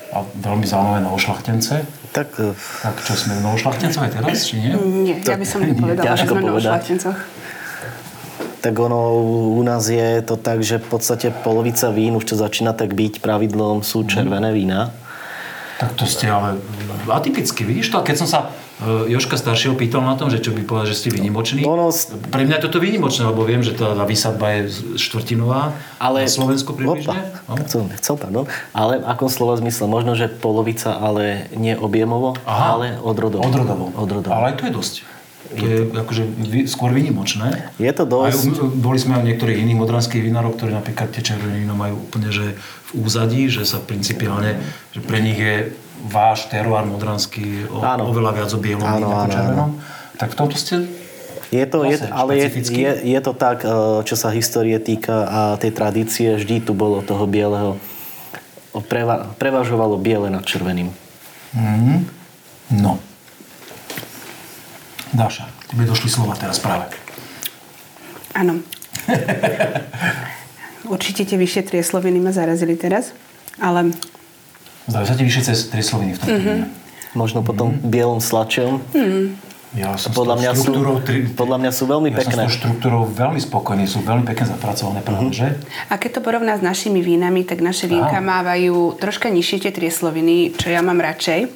a 0.09 0.25
veľmi 0.25 0.65
zaujímavé 0.65 0.99
novošlachtence. 1.05 1.85
Tak 2.09 2.27
eh, 2.41 2.53
Tak 2.81 2.95
čo 3.05 3.13
sme 3.13 3.37
v 3.37 3.41
novošlachtencoch 3.45 4.03
aj 4.09 4.11
teraz, 4.17 4.49
či 4.49 4.57
nie? 4.57 4.73
Nie, 5.05 5.15
ja 5.21 5.37
by 5.37 5.45
som 5.45 5.61
nepovedala, 5.61 6.17
že 6.17 6.25
sme 6.25 6.49
ošľachtencoch. 6.49 7.17
tak 8.59 8.75
ono 8.75 9.15
u 9.55 9.61
nás 9.63 9.87
je 9.87 10.19
to 10.25 10.35
tak, 10.35 10.65
že 10.65 10.83
v 10.83 10.87
podstate 10.89 11.31
polovica 11.31 11.93
vín, 11.93 12.17
už 12.17 12.25
čo 12.27 12.35
začína 12.35 12.75
tak 12.75 12.91
byť 12.91 13.23
pravidlom, 13.23 13.85
sú 13.85 14.03
červené 14.03 14.51
vína. 14.51 14.91
Tak 15.79 15.95
to 15.95 16.03
ste 16.03 16.27
ale 16.27 16.59
atypicky, 17.07 17.63
vidíš 17.63 17.95
to? 17.95 18.01
A 18.01 18.03
keď 18.03 18.15
som 18.19 18.27
sa 18.27 18.39
e, 18.43 18.58
Joška 18.81 19.35
staršieho 19.35 19.75
pýtal 19.75 19.99
na 19.99 20.15
tom, 20.15 20.27
že 20.27 20.39
čo 20.39 20.49
by 20.49 20.63
povedal, 20.63 20.87
že 20.87 20.95
ste 20.95 21.09
vynimoční. 21.09 21.61
Ono 21.61 21.89
s- 21.89 22.07
Pre 22.07 22.41
mňa 22.41 22.55
je 22.55 22.63
toto 22.63 22.77
výnimočné, 22.77 23.25
lebo 23.25 23.43
viem, 23.43 23.59
že 23.59 23.71
tá, 23.71 23.91
tá 23.91 24.03
výsadba 24.03 24.55
je 24.55 24.71
štvrtinová 24.95 25.75
Ale... 25.97 26.23
na 26.23 26.31
Slovensku 26.31 26.71
približne. 26.71 27.11
Opa, 27.11 27.43
No. 27.49 27.59
chcel, 27.59 27.91
chcel, 27.93 28.15
pardon. 28.15 28.45
Ale 28.71 28.97
v 28.97 29.05
akom 29.05 29.27
slova 29.27 29.57
zmysle? 29.57 29.83
Možno, 29.85 30.13
že 30.13 30.27
polovica, 30.27 30.93
ale 30.93 31.51
nie 31.53 31.73
objemovo, 31.73 32.39
Aha. 32.41 32.65
ale 32.71 32.85
odrodovo. 32.97 33.43
Odrodovo. 33.43 33.91
Odrodovo. 33.93 34.31
Ale 34.31 34.53
aj 34.53 34.55
to 34.55 34.63
je 34.63 34.73
dosť. 34.73 34.95
To 35.49 35.63
je 35.65 35.77
akože 35.89 36.23
skôr 36.67 36.93
výnimočné. 36.93 37.73
Je 37.75 37.89
to 37.89 38.05
dosť... 38.05 38.53
Aj, 38.53 38.69
boli 38.69 38.95
sme 38.95 39.17
aj 39.17 39.25
niektorých 39.25 39.59
iných 39.59 39.75
modranských 39.75 40.21
vinárov, 40.21 40.53
ktorí 40.53 40.71
napríklad 40.71 41.09
tie 41.09 41.25
červené 41.25 41.57
víno 41.57 41.73
majú 41.73 41.99
úplne 41.99 42.29
že 42.29 42.53
v 42.87 43.01
úzadí, 43.01 43.49
že 43.49 43.65
sa 43.65 43.81
principiálne, 43.81 44.61
že 44.93 45.01
pre 45.01 45.17
nich 45.17 45.35
je 45.35 45.73
váš 46.07 46.47
teruár 46.47 46.87
modranský 46.87 47.67
o, 47.67 47.83
Áno. 47.83 48.07
oveľa 48.07 48.31
viac 48.39 48.49
o 48.55 48.59
bielom 48.59 48.87
Áno, 48.87 49.07
áno, 49.11 49.31
červenom. 49.31 49.71
Tak 50.15 50.27
v 50.31 50.35
tomto 50.35 50.55
ste 50.55 50.75
Je 51.49 51.65
to, 51.65 51.81
je, 51.83 51.97
ale 52.13 52.31
je, 52.37 52.47
je, 52.61 52.91
je 53.09 53.19
to 53.25 53.33
tak, 53.33 53.65
e, 53.65 53.71
čo 54.05 54.15
sa 54.15 54.29
histórie 54.29 54.77
týka 54.77 55.25
a 55.25 55.39
tej 55.57 55.73
tradície, 55.73 56.37
vždy 56.37 56.61
tu 56.61 56.77
bolo 56.77 57.01
toho 57.01 57.25
bieleho. 57.25 57.75
Preva, 58.85 59.33
prevažovalo 59.35 59.97
biele 59.97 60.29
nad 60.29 60.45
červeným. 60.45 60.93
Mm. 61.57 62.05
No. 62.79 63.01
Dáša, 65.09 65.49
tebe 65.73 65.89
došli 65.89 66.05
slova 66.05 66.37
teraz 66.37 66.61
práve. 66.61 66.85
Áno. 68.37 68.61
Určite 70.93 71.25
tie 71.25 71.37
vyššie 71.37 71.65
triesloviny 71.65 72.21
ma 72.21 72.29
zarazili 72.29 72.77
teraz, 72.77 73.17
ale 73.57 73.89
Ti 74.89 75.23
vyššie 75.23 75.43
cez 75.45 75.69
tri 75.69 75.85
sloviny 75.85 76.17
v 76.17 76.19
tomto 76.19 76.33
mm-hmm. 76.33 77.17
Možno 77.17 77.41
potom 77.41 77.73
bielom 77.81 78.21
slačom. 78.21 78.81
Ja 79.77 79.97
som 80.01 80.13
Podľa 80.17 80.41
mňa, 80.41 80.51
sú, 80.57 80.73
tri, 81.05 81.29
podľa 81.29 81.57
mňa 81.61 81.71
sú 81.73 81.85
veľmi 81.85 82.09
ja 82.09 82.17
pekné. 82.25 82.41
som 82.45 82.49
s 82.49 82.57
štruktúrou 82.57 83.05
veľmi 83.05 83.37
spokojný, 83.37 83.85
sú 83.85 84.01
veľmi 84.01 84.25
pekne 84.25 84.49
zapracované 84.49 85.05
práve, 85.05 85.29
že? 85.29 85.61
A 85.89 86.01
keď 86.01 86.17
to 86.17 86.21
porovná 86.25 86.57
s 86.57 86.65
našimi 86.65 87.05
vínami, 87.05 87.45
tak 87.45 87.61
naše 87.61 87.85
vínka 87.85 88.17
mávajú 88.17 88.97
troška 88.97 89.29
nižšie 89.29 89.69
tie 89.69 89.73
triesloviny, 89.73 90.57
čo 90.57 90.73
ja 90.73 90.81
mám 90.81 90.97
radšej. 90.97 91.53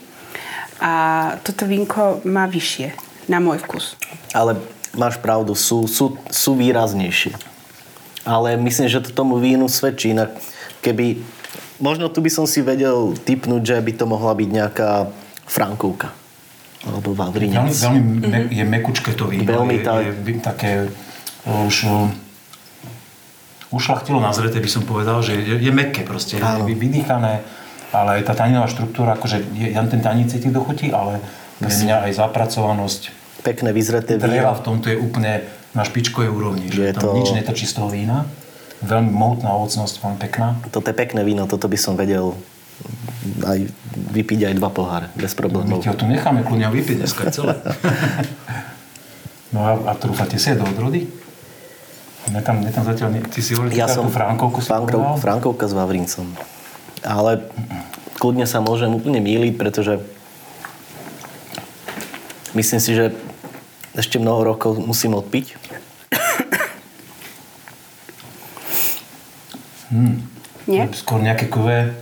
A 0.78 0.94
toto 1.42 1.66
vínko 1.66 2.22
má 2.30 2.46
vyššie, 2.46 2.94
na 3.34 3.42
môj 3.42 3.66
vkus. 3.66 3.98
Ale 4.30 4.62
máš 4.94 5.18
pravdu, 5.18 5.58
sú, 5.58 5.90
sú, 5.90 6.14
sú 6.30 6.54
výraznejšie. 6.54 7.34
Ale 8.30 8.62
myslím, 8.62 8.94
že 8.94 9.02
to 9.02 9.10
tomu 9.10 9.42
vínu 9.42 9.66
svedčí. 9.66 10.14
Inak 10.14 10.38
keby... 10.86 11.18
Možno 11.78 12.06
tu 12.08 12.20
by 12.20 12.30
som 12.30 12.46
si 12.46 12.60
vedel 12.60 13.16
typnúť, 13.18 13.62
že 13.64 13.78
by 13.78 13.92
to 13.94 14.06
mohla 14.06 14.32
byť 14.32 14.50
nejaká 14.52 15.10
Frankovka. 15.44 16.14
Alebo 16.84 17.12
Veľmi, 17.12 17.50
Vavrinec. 17.50 17.74
veľmi 17.74 18.02
me, 18.22 18.40
je 18.52 18.64
mekučké 18.64 19.12
to 19.14 19.26
víno. 19.26 19.48
Veľmi 19.48 19.78
je, 19.78 19.82
tak. 19.82 19.98
je, 20.00 20.12
by- 20.12 20.40
také 20.42 20.72
o, 21.44 21.66
už 21.66 21.76
o, 21.86 21.96
ušlachtilo 23.72 24.20
nazreté 24.20 24.60
by 24.60 24.68
som 24.68 24.84
povedal, 24.84 25.20
že 25.20 25.34
je, 25.34 25.56
je 25.60 25.72
meké 25.72 26.04
proste, 26.04 26.38
Áno. 26.38 26.68
je 26.68 26.76
vydýchané, 26.76 27.40
ale 27.90 28.22
tá 28.22 28.34
taninová 28.34 28.68
štruktúra, 28.68 29.16
akože 29.16 29.38
je, 29.50 29.68
ja 29.72 29.82
ten 29.84 30.00
tanín 30.00 30.28
cíti 30.28 30.50
do 30.50 30.60
chuti, 30.60 30.92
ale 30.92 31.24
pre 31.58 31.72
mňa 31.72 32.04
aj 32.04 32.12
zapracovanosť 32.20 33.02
Pekné 33.42 33.72
vyzreté 33.72 34.16
dreva 34.16 34.52
víno. 34.52 34.60
v 34.60 34.64
tomto 34.64 34.86
je 34.88 34.96
úplne 34.96 35.44
na 35.72 35.84
špičkovej 35.84 36.30
úrovni, 36.30 36.68
že 36.68 36.80
Je 36.84 36.94
tam 36.94 37.02
to- 37.02 37.16
nič 37.18 37.32
netrčí 37.34 37.64
z 37.64 37.74
toho 37.74 37.88
vína. 37.88 38.24
Veľmi 38.84 39.12
mohutná 39.12 39.56
ovocnosť, 39.56 40.04
veľmi 40.04 40.20
pekná. 40.20 40.48
Toto 40.70 40.92
je 40.92 40.96
pekné 40.96 41.24
víno, 41.24 41.48
toto 41.48 41.72
by 41.72 41.78
som 41.80 41.96
vedel 41.96 42.36
aj 43.48 43.72
vypiť 44.12 44.52
aj 44.52 44.54
dva 44.60 44.70
poháre, 44.70 45.08
bez 45.16 45.32
My 45.34 45.38
problémov. 45.40 45.80
ti 45.80 45.88
ho 45.88 45.96
tu 45.96 46.04
necháme 46.04 46.44
kľudne 46.44 46.68
vypiť 46.68 46.96
dneska 47.00 47.32
celé. 47.32 47.56
no 49.56 49.60
a, 49.64 49.72
a 49.88 49.92
trúfate 49.96 50.36
si 50.36 50.52
do 50.52 50.68
odrody? 50.68 51.08
Mne 52.28 52.40
tam, 52.44 52.60
mne 52.60 52.72
tam 52.72 52.84
zatiaľ, 52.84 53.20
ne- 53.20 53.28
ty 53.28 53.40
si 53.44 53.56
hovoril, 53.56 53.76
Ja 53.76 53.88
som 53.88 54.08
Frankovku 54.12 54.60
si 54.64 54.68
Frankov? 54.68 55.20
Frankovka 55.20 55.66
s 55.68 55.74
Vavrincom. 55.76 56.28
Ale 57.04 57.48
kľudne 58.20 58.48
sa 58.48 58.64
môžem 58.64 58.92
úplne 58.92 59.20
míliť, 59.20 59.54
pretože 59.60 60.00
myslím 62.56 62.80
si, 62.80 62.92
že 62.96 63.12
ešte 63.94 64.18
mnoho 64.18 64.56
rokov 64.56 64.80
musím 64.80 65.20
odpiť. 65.20 65.60
Nie? 70.66 70.90
Skôr 70.96 71.22
nejaké 71.22 71.46
kuvé. 71.52 71.94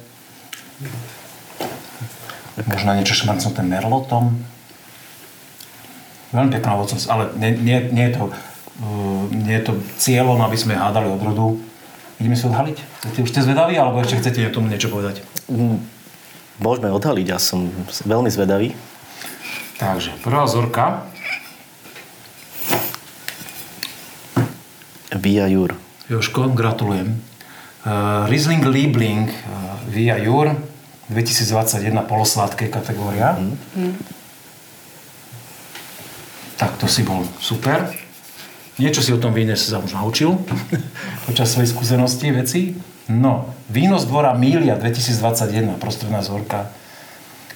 Možno 2.68 2.94
niečo 2.94 3.18
šmarcnuté 3.18 3.66
merlotom. 3.66 4.38
Veľmi 6.32 6.52
pekná 6.56 6.80
ovocnosť, 6.80 7.06
ale 7.12 7.24
nie, 7.36 7.52
nie, 7.60 7.78
nie, 7.92 8.06
je 8.08 8.14
to, 8.16 8.24
uh, 8.32 9.24
nie 9.36 9.56
je 9.60 9.64
to 9.68 9.74
cieľom, 10.00 10.40
aby 10.40 10.56
sme 10.56 10.80
hádali 10.80 11.12
odrodu. 11.12 11.60
Ideme 12.22 12.38
si 12.38 12.48
odhaliť? 12.48 12.78
Ste 13.12 13.20
už 13.26 13.32
ste 13.34 13.42
zvedaví, 13.44 13.76
alebo 13.76 14.00
ešte 14.00 14.22
chcete 14.22 14.48
o 14.48 14.56
tom 14.56 14.72
niečo 14.72 14.88
povedať? 14.88 15.26
Môžeme 16.62 16.94
odhaliť, 16.94 17.26
ja 17.28 17.42
som 17.42 17.68
veľmi 18.06 18.30
zvedavý. 18.32 18.78
Takže, 19.82 20.14
prvá 20.22 20.46
zorka. 20.46 21.10
Via 25.12 25.50
Jur. 25.50 25.76
Joško, 26.08 26.54
gratulujem. 26.54 27.31
Uh, 27.82 28.30
Riesling 28.30 28.62
Liebling 28.62 29.26
uh, 29.26 29.82
Via 29.90 30.22
Jur 30.22 30.54
2021 31.10 31.98
polosladké 32.06 32.70
kategória. 32.70 33.34
Mm. 33.34 33.98
Tak 36.62 36.78
to 36.78 36.86
si 36.86 37.02
bol 37.02 37.26
super. 37.42 37.90
Niečo 38.78 39.02
si 39.02 39.10
o 39.10 39.18
tom 39.18 39.34
víne 39.34 39.58
sa 39.58 39.82
už 39.82 39.98
naučil 39.98 40.38
počas 41.28 41.52
svojej 41.52 41.74
skúsenosti 41.74 42.30
veci. 42.30 42.62
No, 43.10 43.50
víno 43.68 43.98
z 43.98 44.06
dvora 44.06 44.38
Mília 44.38 44.78
2021, 44.78 45.82
prostredná 45.82 46.22
zorka, 46.22 46.70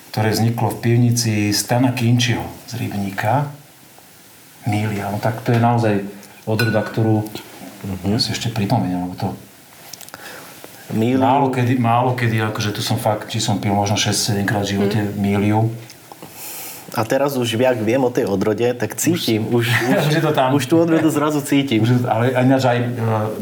ktoré 0.10 0.34
vzniklo 0.34 0.74
v 0.74 0.78
pivnici 0.82 1.54
Stana 1.54 1.94
Kinčiho 1.94 2.44
z 2.66 2.82
Rybníka. 2.82 3.54
Mília, 4.66 5.14
no 5.14 5.22
tak 5.22 5.46
to 5.46 5.54
je 5.54 5.62
naozaj 5.62 6.02
odroda, 6.50 6.82
ktorú 6.82 7.22
uh-huh. 7.22 8.18
si 8.18 8.34
ešte 8.34 8.50
pripomeniem, 8.50 9.06
lebo 9.06 9.14
to 9.14 9.28
Míliu. 10.94 11.22
Málo 11.22 11.50
kedy, 11.50 11.82
málo 11.82 12.14
kedy, 12.14 12.46
akože 12.54 12.70
tu 12.70 12.82
som 12.86 13.02
fakt, 13.02 13.34
či 13.34 13.42
som 13.42 13.58
pil 13.58 13.74
možno 13.74 13.98
6-7 13.98 14.46
krát 14.46 14.62
v 14.66 14.78
živote 14.78 15.00
mm. 15.02 15.18
míliu. 15.18 15.74
A 16.96 17.04
teraz 17.04 17.36
už 17.36 17.60
viac 17.60 17.76
viem 17.82 18.00
o 18.00 18.08
tej 18.08 18.24
odrode, 18.24 18.64
tak 18.78 18.96
cítim. 18.96 19.44
Už, 19.52 19.68
už, 19.68 20.06
Už 20.16 20.16
to 20.24 20.32
tam. 20.32 20.56
už 20.56 20.64
tú 20.64 20.80
odrodu 20.80 21.12
zrazu 21.12 21.44
cítim. 21.44 21.84
Už, 21.84 22.08
ale 22.08 22.32
ináč 22.32 22.64
aj 22.64 22.78
e, 22.80 22.88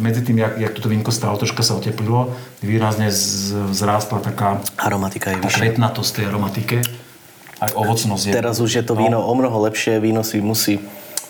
medzi 0.02 0.26
tým, 0.26 0.42
jak, 0.42 0.58
jak 0.58 0.72
toto 0.74 0.90
vínko 0.90 1.14
stalo, 1.14 1.38
troška 1.38 1.62
sa 1.62 1.78
oteplilo, 1.78 2.34
výrazne 2.66 3.14
z, 3.14 3.54
vzrástla 3.70 4.26
taká 4.26 4.58
Aromatika 4.82 5.30
je 5.30 5.38
tá 5.38 5.52
vyššia. 5.52 5.60
švetnatosť 5.60 6.12
tej 6.18 6.26
aromatike. 6.34 6.78
Aj 7.62 7.72
ovocnosť 7.78 8.24
je. 8.26 8.34
Teraz 8.34 8.58
už 8.58 8.72
je 8.74 8.84
to 8.84 8.98
víno 8.98 9.22
o 9.22 9.34
mnoho 9.38 9.70
lepšie, 9.70 10.02
víno 10.02 10.26
si 10.26 10.42
musí... 10.42 10.82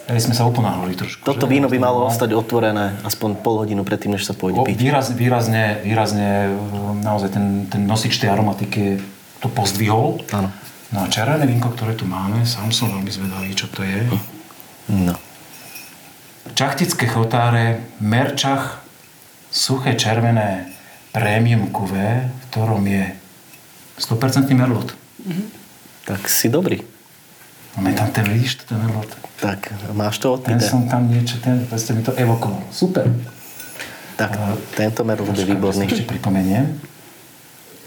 Aj 0.04 0.20
sme 0.20 0.36
sa 0.36 0.44
uponáhli 0.44 0.94
trošku. 0.94 1.24
Toto 1.24 1.48
víno 1.48 1.72
by 1.72 1.80
malo 1.80 2.04
No. 2.04 2.12
ostať 2.12 2.36
otvorené 2.36 3.00
aspoň 3.02 3.40
pol 3.40 3.64
hodinu 3.64 3.82
predtým, 3.82 4.12
než 4.12 4.28
sa 4.28 4.36
pôjde 4.36 4.60
O, 4.60 4.68
piť. 4.68 4.76
výraz, 4.76 5.08
výrazne, 5.10 5.80
výrazne 5.80 6.52
naozaj 7.00 7.30
ten, 7.32 7.46
ten 7.68 7.88
nosič 7.88 8.20
tej 8.20 8.28
aromatiky 8.30 9.00
to 9.40 9.48
pozdvihol. 9.48 10.20
Áno. 10.30 10.52
No 10.92 10.98
a 11.02 11.08
červené 11.08 11.48
vínko, 11.48 11.72
ktoré 11.72 11.96
tu 11.96 12.04
máme, 12.04 12.44
sám 12.44 12.70
som 12.70 12.92
veľmi 12.92 13.10
zvedavý, 13.10 13.52
čo 13.52 13.66
to 13.66 13.82
je. 13.82 14.04
No. 14.92 15.16
Čachtické 16.54 17.08
chotáre, 17.08 17.80
merčach, 17.98 18.84
suché 19.50 19.96
červené 19.96 20.68
premium 21.10 21.72
kuvé, 21.72 22.28
v 22.28 22.44
ktorom 22.52 22.84
je 22.84 23.16
100% 23.98 24.52
merlot. 24.52 24.92
Tak 26.04 26.28
si 26.28 26.52
dobrý. 26.52 26.84
Máme 27.74 27.96
tam 27.96 28.12
ten, 28.12 28.28
vidíš, 28.28 28.62
to 28.62 28.76
ten 28.76 28.78
merlot. 28.78 29.08
Tak, 29.42 29.74
máš 29.94 30.18
to 30.22 30.34
odpité. 30.38 30.62
som 30.62 30.86
tam 30.88 31.10
niečo, 31.10 31.42
ten, 31.42 31.66
to 31.66 31.92
mi 31.94 32.02
to 32.06 32.14
evokoval. 32.16 32.64
Super. 32.70 33.10
Tak, 34.16 34.38
tento 34.78 35.02
merlot 35.02 35.34
je 35.34 35.42
Počkaj, 35.42 35.52
výborný. 35.58 35.86
Ešte 35.90 36.06
pripomeniem. 36.06 36.80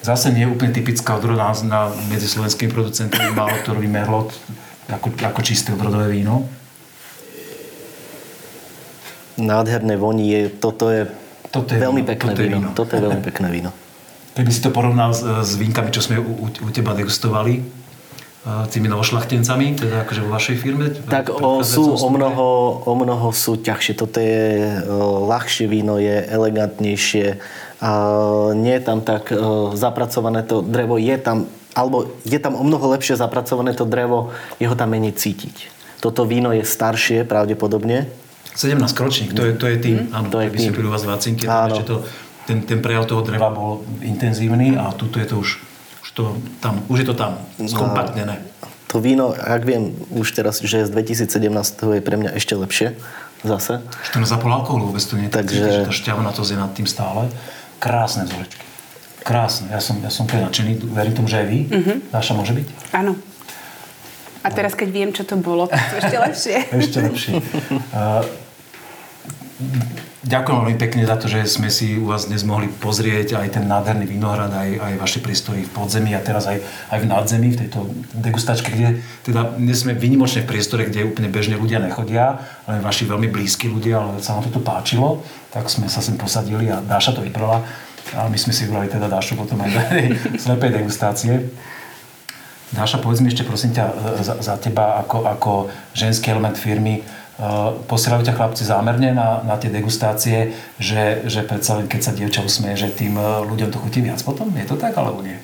Zase 0.02 0.30
nie 0.34 0.46
je 0.46 0.50
úplne 0.50 0.70
typická 0.74 1.18
odroda 1.18 1.54
na, 1.66 1.90
medzi 2.10 2.26
slovenskými 2.30 2.70
producentami, 2.70 3.30
málo 3.34 3.58
kto 3.62 3.74
robí 3.74 3.90
merlot 3.90 4.34
ako, 4.86 5.14
ako 5.18 5.40
čisté 5.42 5.74
odrodové 5.74 6.14
víno. 6.14 6.46
Nádherné 9.36 9.98
voní 9.98 10.30
je, 10.32 10.42
toto 10.48 10.88
je, 10.88 11.10
Toto 11.50 11.74
je 11.74 11.80
veľmi 11.80 12.02
víno, 12.02 12.10
pekné 12.10 12.30
toto 12.32 12.40
je 12.42 12.48
víno. 12.48 12.58
víno. 12.58 12.70
Toto 12.72 12.92
je 12.96 13.02
veľmi 13.02 13.22
pekné 13.22 13.48
víno. 13.50 13.70
Keby 14.36 14.50
si 14.52 14.60
to 14.60 14.70
porovnal 14.72 15.12
s, 15.12 15.24
s 15.24 15.56
vínkami, 15.56 15.88
čo 15.92 16.04
sme 16.04 16.20
u, 16.20 16.32
u, 16.44 16.46
u 16.48 16.68
teba 16.72 16.92
degustovali, 16.92 17.60
tými 18.70 18.86
novošlachtencami, 18.86 19.74
teda 19.74 20.06
akože 20.06 20.20
vo 20.22 20.30
vašej 20.30 20.56
firme? 20.62 20.94
Tak 21.10 21.34
o, 21.34 21.66
sú 21.66 21.98
o 21.98 22.08
mnoho, 22.08 22.46
o 22.86 22.94
mnoho 22.94 23.34
sú 23.34 23.58
ťažšie. 23.58 23.92
Toto 23.98 24.22
je 24.22 24.70
ľahšie 25.26 25.66
víno, 25.66 25.98
je 25.98 26.22
elegantnejšie. 26.30 27.42
A 27.82 27.90
nie 28.54 28.78
je 28.78 28.82
tam 28.86 29.02
tak 29.02 29.34
zapracované 29.74 30.46
to 30.46 30.62
drevo. 30.62 30.94
Je 30.94 31.18
tam, 31.18 31.50
alebo 31.74 32.14
je 32.22 32.38
tam 32.38 32.54
o 32.54 32.62
mnoho 32.62 32.86
lepšie 32.94 33.18
zapracované 33.18 33.74
to 33.74 33.82
drevo, 33.82 34.30
je 34.62 34.70
ho 34.70 34.78
tam 34.78 34.94
menej 34.94 35.18
cítiť. 35.18 35.74
Toto 35.98 36.22
víno 36.22 36.54
je 36.54 36.62
staršie 36.62 37.26
pravdepodobne. 37.26 38.06
17 38.56 38.78
kročník, 38.96 39.36
to 39.36 39.42
je, 39.44 39.52
to 39.58 39.66
je 39.68 39.76
tým. 39.76 39.96
Áno, 40.14 40.32
To 40.32 40.40
je 40.40 40.48
tým. 40.48 40.72
u 40.72 40.88
vás 40.88 41.04
v 41.04 41.12
Vacinke, 41.12 41.44
ten, 42.46 42.62
ten 42.62 42.78
prejav 42.78 43.10
toho 43.10 43.26
dreva 43.26 43.50
bol 43.50 43.82
intenzívny 44.00 44.78
a 44.78 44.94
tuto 44.94 45.18
je 45.18 45.26
to 45.26 45.42
už, 45.42 45.58
to 46.16 46.32
tam, 46.64 46.80
už 46.88 47.04
je 47.04 47.06
to 47.12 47.14
tam, 47.14 47.36
skompaktnené. 47.60 48.40
To 48.88 49.04
víno, 49.04 49.36
ak 49.36 49.62
viem 49.68 49.92
už 50.14 50.32
teraz, 50.32 50.64
že 50.64 50.80
je 50.80 50.84
z 50.88 50.90
2017 50.96 52.00
je 52.00 52.00
pre 52.00 52.16
mňa 52.16 52.32
ešte 52.32 52.56
lepšie 52.56 52.96
zase. 53.44 53.84
14,5 54.16 54.40
alkoholu 54.48 54.88
vôbec 54.88 55.04
to 55.04 55.20
nie 55.20 55.28
Takže- 55.28 55.60
Takže... 55.60 55.80
že 55.84 55.86
tá 55.86 55.92
šťavnatosť 55.92 56.50
je 56.50 56.58
nad 56.58 56.72
tým 56.72 56.88
stále. 56.88 57.28
Krásne 57.76 58.24
vzorečky. 58.24 58.64
Krásne. 59.20 59.68
Ja 59.68 59.82
som, 59.82 60.00
ja 60.00 60.08
som 60.08 60.24
nadšený. 60.24 60.86
Verím 60.96 61.12
tomu, 61.12 61.28
že 61.28 61.44
aj 61.44 61.46
vy. 61.50 61.60
Mm-hmm. 61.68 61.96
Dáša 62.14 62.32
môže 62.32 62.54
byť? 62.56 62.66
Áno. 62.96 63.18
A 64.46 64.48
teraz, 64.54 64.78
keď 64.78 64.88
viem, 64.94 65.10
čo 65.10 65.26
to 65.26 65.34
bolo, 65.34 65.66
tak 65.66 65.82
to 65.90 65.96
ešte 65.98 66.16
lepšie. 66.24 66.56
Ešte 66.70 66.98
lepšie. 67.02 67.32
Uh, 67.92 68.22
ďakujem 70.26 70.56
veľmi 70.60 70.76
pekne 70.76 71.08
za 71.08 71.16
to, 71.16 71.32
že 71.32 71.48
sme 71.48 71.72
si 71.72 71.96
u 71.96 72.12
vás 72.12 72.28
dnes 72.28 72.44
mohli 72.44 72.68
pozrieť 72.68 73.40
aj 73.40 73.56
ten 73.56 73.64
nádherný 73.64 74.04
vinohrad, 74.04 74.52
aj, 74.52 74.70
aj 74.76 74.94
vaše 75.00 75.18
priestory 75.24 75.64
v 75.64 75.72
podzemí 75.72 76.12
a 76.12 76.20
teraz 76.20 76.44
aj, 76.44 76.60
aj 76.92 76.98
v 77.00 77.06
nadzemí, 77.08 77.48
v 77.56 77.60
tejto 77.64 77.88
degustačke, 78.12 78.68
kde 78.68 79.00
teda 79.24 79.56
dnes 79.56 79.80
sme 79.80 79.96
vynimočne 79.96 80.44
v 80.44 80.50
priestore, 80.52 80.84
kde 80.84 81.08
úplne 81.08 81.32
bežne 81.32 81.56
ľudia 81.56 81.80
nechodia, 81.80 82.36
ale 82.68 82.84
vaši 82.84 83.08
veľmi 83.08 83.32
blízki 83.32 83.72
ľudia, 83.72 83.96
ale 83.96 84.20
sa 84.20 84.36
nám 84.36 84.48
to 84.48 84.56
tu 84.56 84.60
páčilo, 84.60 85.24
tak 85.56 85.72
sme 85.72 85.88
sa 85.88 86.04
sem 86.04 86.20
posadili 86.20 86.68
a 86.68 86.84
Dáša 86.84 87.16
to 87.16 87.24
vyprala. 87.24 87.64
A 88.14 88.30
my 88.30 88.38
sme 88.38 88.54
si 88.54 88.68
vybrali 88.68 88.86
teda 88.92 89.08
Dášu 89.08 89.34
potom 89.34 89.58
aj 89.64 89.70
do 89.72 89.80
slepej 90.44 90.70
degustácie. 90.78 91.48
Dáša, 92.76 92.98
povedz 92.98 93.22
mi 93.22 93.30
ešte 93.30 93.46
prosím 93.46 93.72
ťa 93.72 93.84
za, 94.20 94.34
za 94.42 94.54
teba 94.58 95.00
ako, 95.00 95.24
ako 95.24 95.52
ženský 95.94 96.34
element 96.34 96.58
firmy. 96.58 97.00
Uh, 97.36 97.76
posielajú 97.84 98.24
ťa 98.24 98.32
chlapci 98.32 98.64
zámerne 98.64 99.12
na, 99.12 99.44
na 99.44 99.60
tie 99.60 99.68
degustácie, 99.68 100.56
že, 100.80 101.20
že 101.28 101.44
predsa 101.44 101.76
len 101.76 101.84
keď 101.84 102.00
sa 102.00 102.16
dievča 102.16 102.40
usmeje, 102.40 102.88
že 102.88 102.96
tým 102.96 103.12
uh, 103.20 103.44
ľuďom 103.44 103.68
to 103.68 103.76
chutí 103.76 104.00
viac 104.00 104.24
potom? 104.24 104.48
Je 104.56 104.64
to 104.64 104.80
tak 104.80 104.96
alebo 104.96 105.20
nie? 105.20 105.36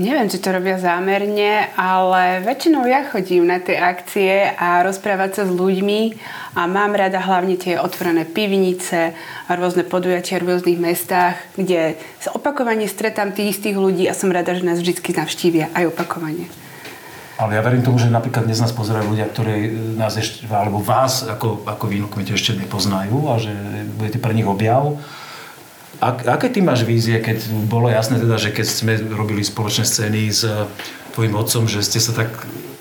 Neviem, 0.00 0.24
či 0.32 0.40
to 0.40 0.56
robia 0.56 0.80
zámerne, 0.80 1.68
ale 1.76 2.40
väčšinou 2.40 2.88
ja 2.88 3.04
chodím 3.04 3.44
na 3.44 3.60
tie 3.60 3.76
akcie 3.76 4.48
a 4.56 4.80
rozprávať 4.80 5.30
sa 5.36 5.42
s 5.44 5.52
ľuďmi 5.52 6.16
a 6.56 6.64
mám 6.64 6.96
rada 6.96 7.20
hlavne 7.20 7.60
tie 7.60 7.76
otvorené 7.76 8.24
pivnice 8.24 9.12
a 9.48 9.50
rôzne 9.52 9.84
podujatia 9.84 10.40
v 10.40 10.48
rôznych 10.48 10.80
mestách, 10.80 11.36
kde 11.60 12.00
sa 12.24 12.32
opakovane 12.32 12.88
stretám 12.88 13.36
tých 13.36 13.60
istých 13.60 13.76
ľudí 13.76 14.08
a 14.08 14.16
som 14.16 14.32
rada, 14.32 14.56
že 14.56 14.64
nás 14.64 14.80
vždy 14.80 14.96
navštívia 15.12 15.68
aj 15.76 15.92
opakovane. 15.92 16.48
Ale 17.42 17.58
ja 17.58 17.66
verím 17.66 17.82
tomu, 17.82 17.98
že 17.98 18.06
napríklad 18.06 18.46
dnes 18.46 18.62
nás 18.62 18.70
pozerajú 18.70 19.10
ľudia, 19.10 19.26
ktorí 19.26 19.74
nás 19.98 20.14
ešte, 20.14 20.46
alebo 20.46 20.78
vás 20.78 21.26
ako, 21.26 21.66
ako 21.66 21.84
víno 21.90 22.06
kmete 22.06 22.38
ešte 22.38 22.54
nepoznajú 22.54 23.18
a 23.34 23.42
že 23.42 23.50
budete 23.98 24.22
pre 24.22 24.30
nich 24.30 24.46
objav. 24.46 25.02
Ak, 25.98 26.22
aké 26.22 26.54
ty 26.54 26.62
máš 26.62 26.86
vízie, 26.86 27.18
keď 27.18 27.50
bolo 27.66 27.90
jasné 27.90 28.22
teda, 28.22 28.38
že 28.38 28.54
keď 28.54 28.66
sme 28.66 28.94
robili 29.10 29.42
spoločné 29.42 29.82
scény 29.82 30.30
s 30.30 30.46
eh, 30.46 30.70
tvojim 31.18 31.34
otcom, 31.34 31.66
že 31.66 31.82
ste 31.82 31.98
sa 31.98 32.14
tak 32.14 32.30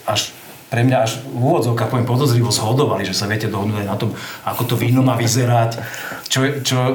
až 0.05 0.30
pre 0.72 0.88
mňa 0.88 0.97
až 1.03 1.19
v 1.28 1.36
úvodzovkách 1.36 1.91
poviem 1.91 2.07
podozrivo 2.07 2.47
zhodovali, 2.47 3.03
že 3.03 3.11
sa 3.11 3.28
viete 3.28 3.51
dohodnúť 3.51 3.84
aj 3.84 3.89
na 3.91 3.99
tom, 3.99 4.15
ako 4.47 4.72
to 4.72 4.76
víno 4.80 5.03
má 5.03 5.19
vyzerať, 5.19 5.84
čo, 6.32 6.63
čo 6.63 6.80
e, 6.80 6.93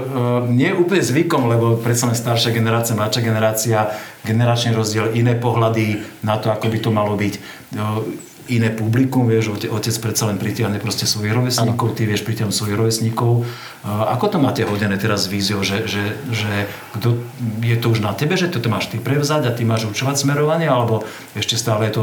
nie 0.49 0.73
je 0.73 0.81
úplne 0.81 1.05
zvykom, 1.05 1.45
lebo 1.45 1.77
predsa 1.77 2.09
staršia 2.17 2.57
generácia, 2.57 2.97
mladšia 2.97 3.21
generácia, 3.21 3.79
generačný 4.25 4.73
rozdiel, 4.73 5.13
iné 5.13 5.37
pohľady 5.37 6.01
na 6.25 6.41
to, 6.41 6.49
ako 6.49 6.73
by 6.73 6.79
to 6.81 6.89
malo 6.89 7.21
byť. 7.21 7.35
E, 7.37 7.41
iné 8.47 8.71
publikum, 8.71 9.27
vieš, 9.27 9.55
otec, 9.69 9.95
predsa 9.99 10.31
len 10.31 10.39
pritiahne 10.39 10.79
proste 10.79 11.07
svojich 11.07 11.35
rovesníkov, 11.35 11.99
ty 11.99 12.07
vieš 12.07 12.23
pritiahnuť 12.23 12.55
svojich 12.55 12.79
rovesníkov. 12.79 13.43
Ako 13.87 14.27
to 14.31 14.39
máte 14.39 14.63
hodené 14.67 14.99
teraz 14.99 15.27
s 15.27 15.31
víziou, 15.31 15.63
že, 15.67 15.87
že, 15.87 16.19
že 16.31 16.71
kto, 16.99 17.23
je 17.63 17.77
to 17.79 17.87
už 17.91 18.03
na 18.03 18.15
tebe, 18.15 18.35
že 18.35 18.51
toto 18.51 18.71
máš 18.71 18.91
ty 18.91 18.99
prevzať 18.99 19.51
a 19.51 19.55
ty 19.55 19.67
máš 19.67 19.87
učovať 19.91 20.27
smerovanie, 20.27 20.67
alebo 20.67 21.07
ešte 21.39 21.59
stále 21.59 21.91
je 21.91 21.99
to, 21.99 22.03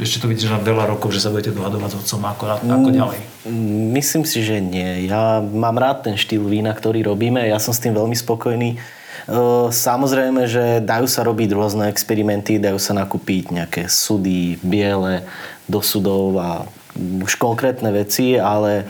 ešte 0.00 0.24
to 0.24 0.26
vidíš 0.28 0.52
na 0.52 0.60
veľa 0.60 0.88
rokov, 0.88 1.12
že 1.12 1.24
sa 1.24 1.32
budete 1.32 1.52
dohadovať 1.56 1.90
s 1.92 1.96
otcom, 2.04 2.20
ako, 2.28 2.42
ako 2.64 2.88
ďalej? 2.92 3.18
Myslím 3.92 4.24
si, 4.28 4.44
že 4.44 4.60
nie. 4.60 5.08
Ja 5.08 5.40
mám 5.40 5.80
rád 5.80 6.08
ten 6.08 6.16
štýl 6.20 6.44
vína, 6.44 6.72
ktorý 6.72 7.04
robíme, 7.04 7.44
ja 7.44 7.56
som 7.56 7.72
s 7.72 7.80
tým 7.80 7.96
veľmi 7.96 8.16
spokojný. 8.16 8.97
Samozrejme, 9.68 10.48
že 10.48 10.80
dajú 10.80 11.04
sa 11.04 11.20
robiť 11.24 11.52
rôzne 11.52 11.92
experimenty, 11.92 12.56
dajú 12.56 12.80
sa 12.80 12.96
nakúpiť 12.96 13.52
nejaké 13.52 13.82
sudy, 13.88 14.56
biele 14.64 15.24
do 15.68 15.84
sudov 15.84 16.38
a 16.40 16.50
už 16.96 17.36
konkrétne 17.36 17.92
veci, 17.92 18.40
ale 18.40 18.88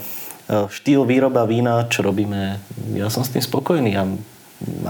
štýl 0.48 1.04
výroba 1.04 1.44
vína, 1.44 1.90
čo 1.90 2.06
robíme, 2.06 2.62
ja 2.94 3.10
som 3.10 3.26
s 3.26 3.34
tým 3.34 3.42
spokojný 3.42 3.92
a 3.98 4.06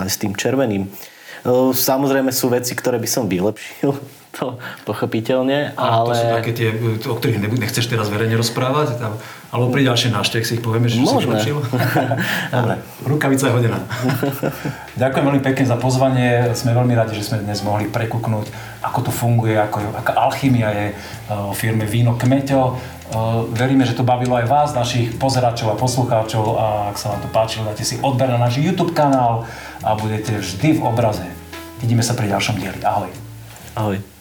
aj 0.04 0.08
s 0.08 0.20
tým 0.20 0.36
červeným. 0.36 0.86
Samozrejme 1.72 2.28
sú 2.30 2.52
veci, 2.52 2.76
ktoré 2.76 3.00
by 3.00 3.08
som 3.08 3.24
vylepšil, 3.26 4.17
to 4.36 4.60
pochopiteľne, 4.84 5.72
ale... 5.74 6.12
To 6.12 6.20
sú 6.20 6.28
také 6.30 6.52
tie, 6.52 6.68
o 7.08 7.14
ktorých 7.16 7.38
nechceš 7.58 7.88
teraz 7.88 8.12
verejne 8.12 8.36
rozprávať? 8.36 9.00
Tam, 9.00 9.16
alebo 9.48 9.72
pri 9.72 9.88
ďalšej 9.88 10.12
návšteve 10.12 10.42
si 10.44 10.52
ich 10.60 10.62
povieme, 10.62 10.92
že 10.92 11.00
Môžeme. 11.00 11.40
si? 11.40 11.56
Dobre, 12.52 12.74
rukavica 13.08 13.48
je 13.48 13.52
hodená. 13.56 13.80
Ďakujem 15.00 15.24
veľmi 15.24 15.42
pekne 15.42 15.64
za 15.64 15.80
pozvanie. 15.80 16.52
Sme 16.52 16.76
veľmi 16.76 16.92
radi, 16.92 17.16
že 17.16 17.32
sme 17.32 17.40
dnes 17.40 17.64
mohli 17.64 17.88
prekúknúť, 17.88 18.52
ako 18.84 18.98
to 19.08 19.12
funguje, 19.12 19.56
ako, 19.56 19.80
aká 19.96 20.12
alchymia 20.20 20.68
je 20.76 20.86
v 21.28 21.54
firme 21.56 21.88
Víno 21.88 22.20
Kmeťo. 22.20 22.76
Veríme, 23.56 23.88
že 23.88 23.96
to 23.96 24.04
bavilo 24.04 24.36
aj 24.36 24.46
vás, 24.52 24.68
našich 24.76 25.16
pozeračov 25.16 25.72
a 25.72 25.80
poslucháčov 25.80 26.44
a 26.60 26.66
ak 26.92 27.00
sa 27.00 27.16
vám 27.16 27.20
to 27.24 27.28
páčilo, 27.32 27.64
dajte 27.64 27.84
si 27.88 27.96
odber 28.04 28.28
na 28.28 28.36
náš 28.36 28.60
YouTube 28.60 28.92
kanál 28.92 29.48
a 29.80 29.96
budete 29.96 30.44
vždy 30.44 30.76
v 30.76 30.80
obraze. 30.84 31.24
Vidíme 31.80 32.04
sa 32.04 32.12
pri 32.12 32.28
ďalšom 32.28 32.60
dieli. 32.60 32.84
Ahoj. 32.84 33.08
Ahoj. 33.80 34.17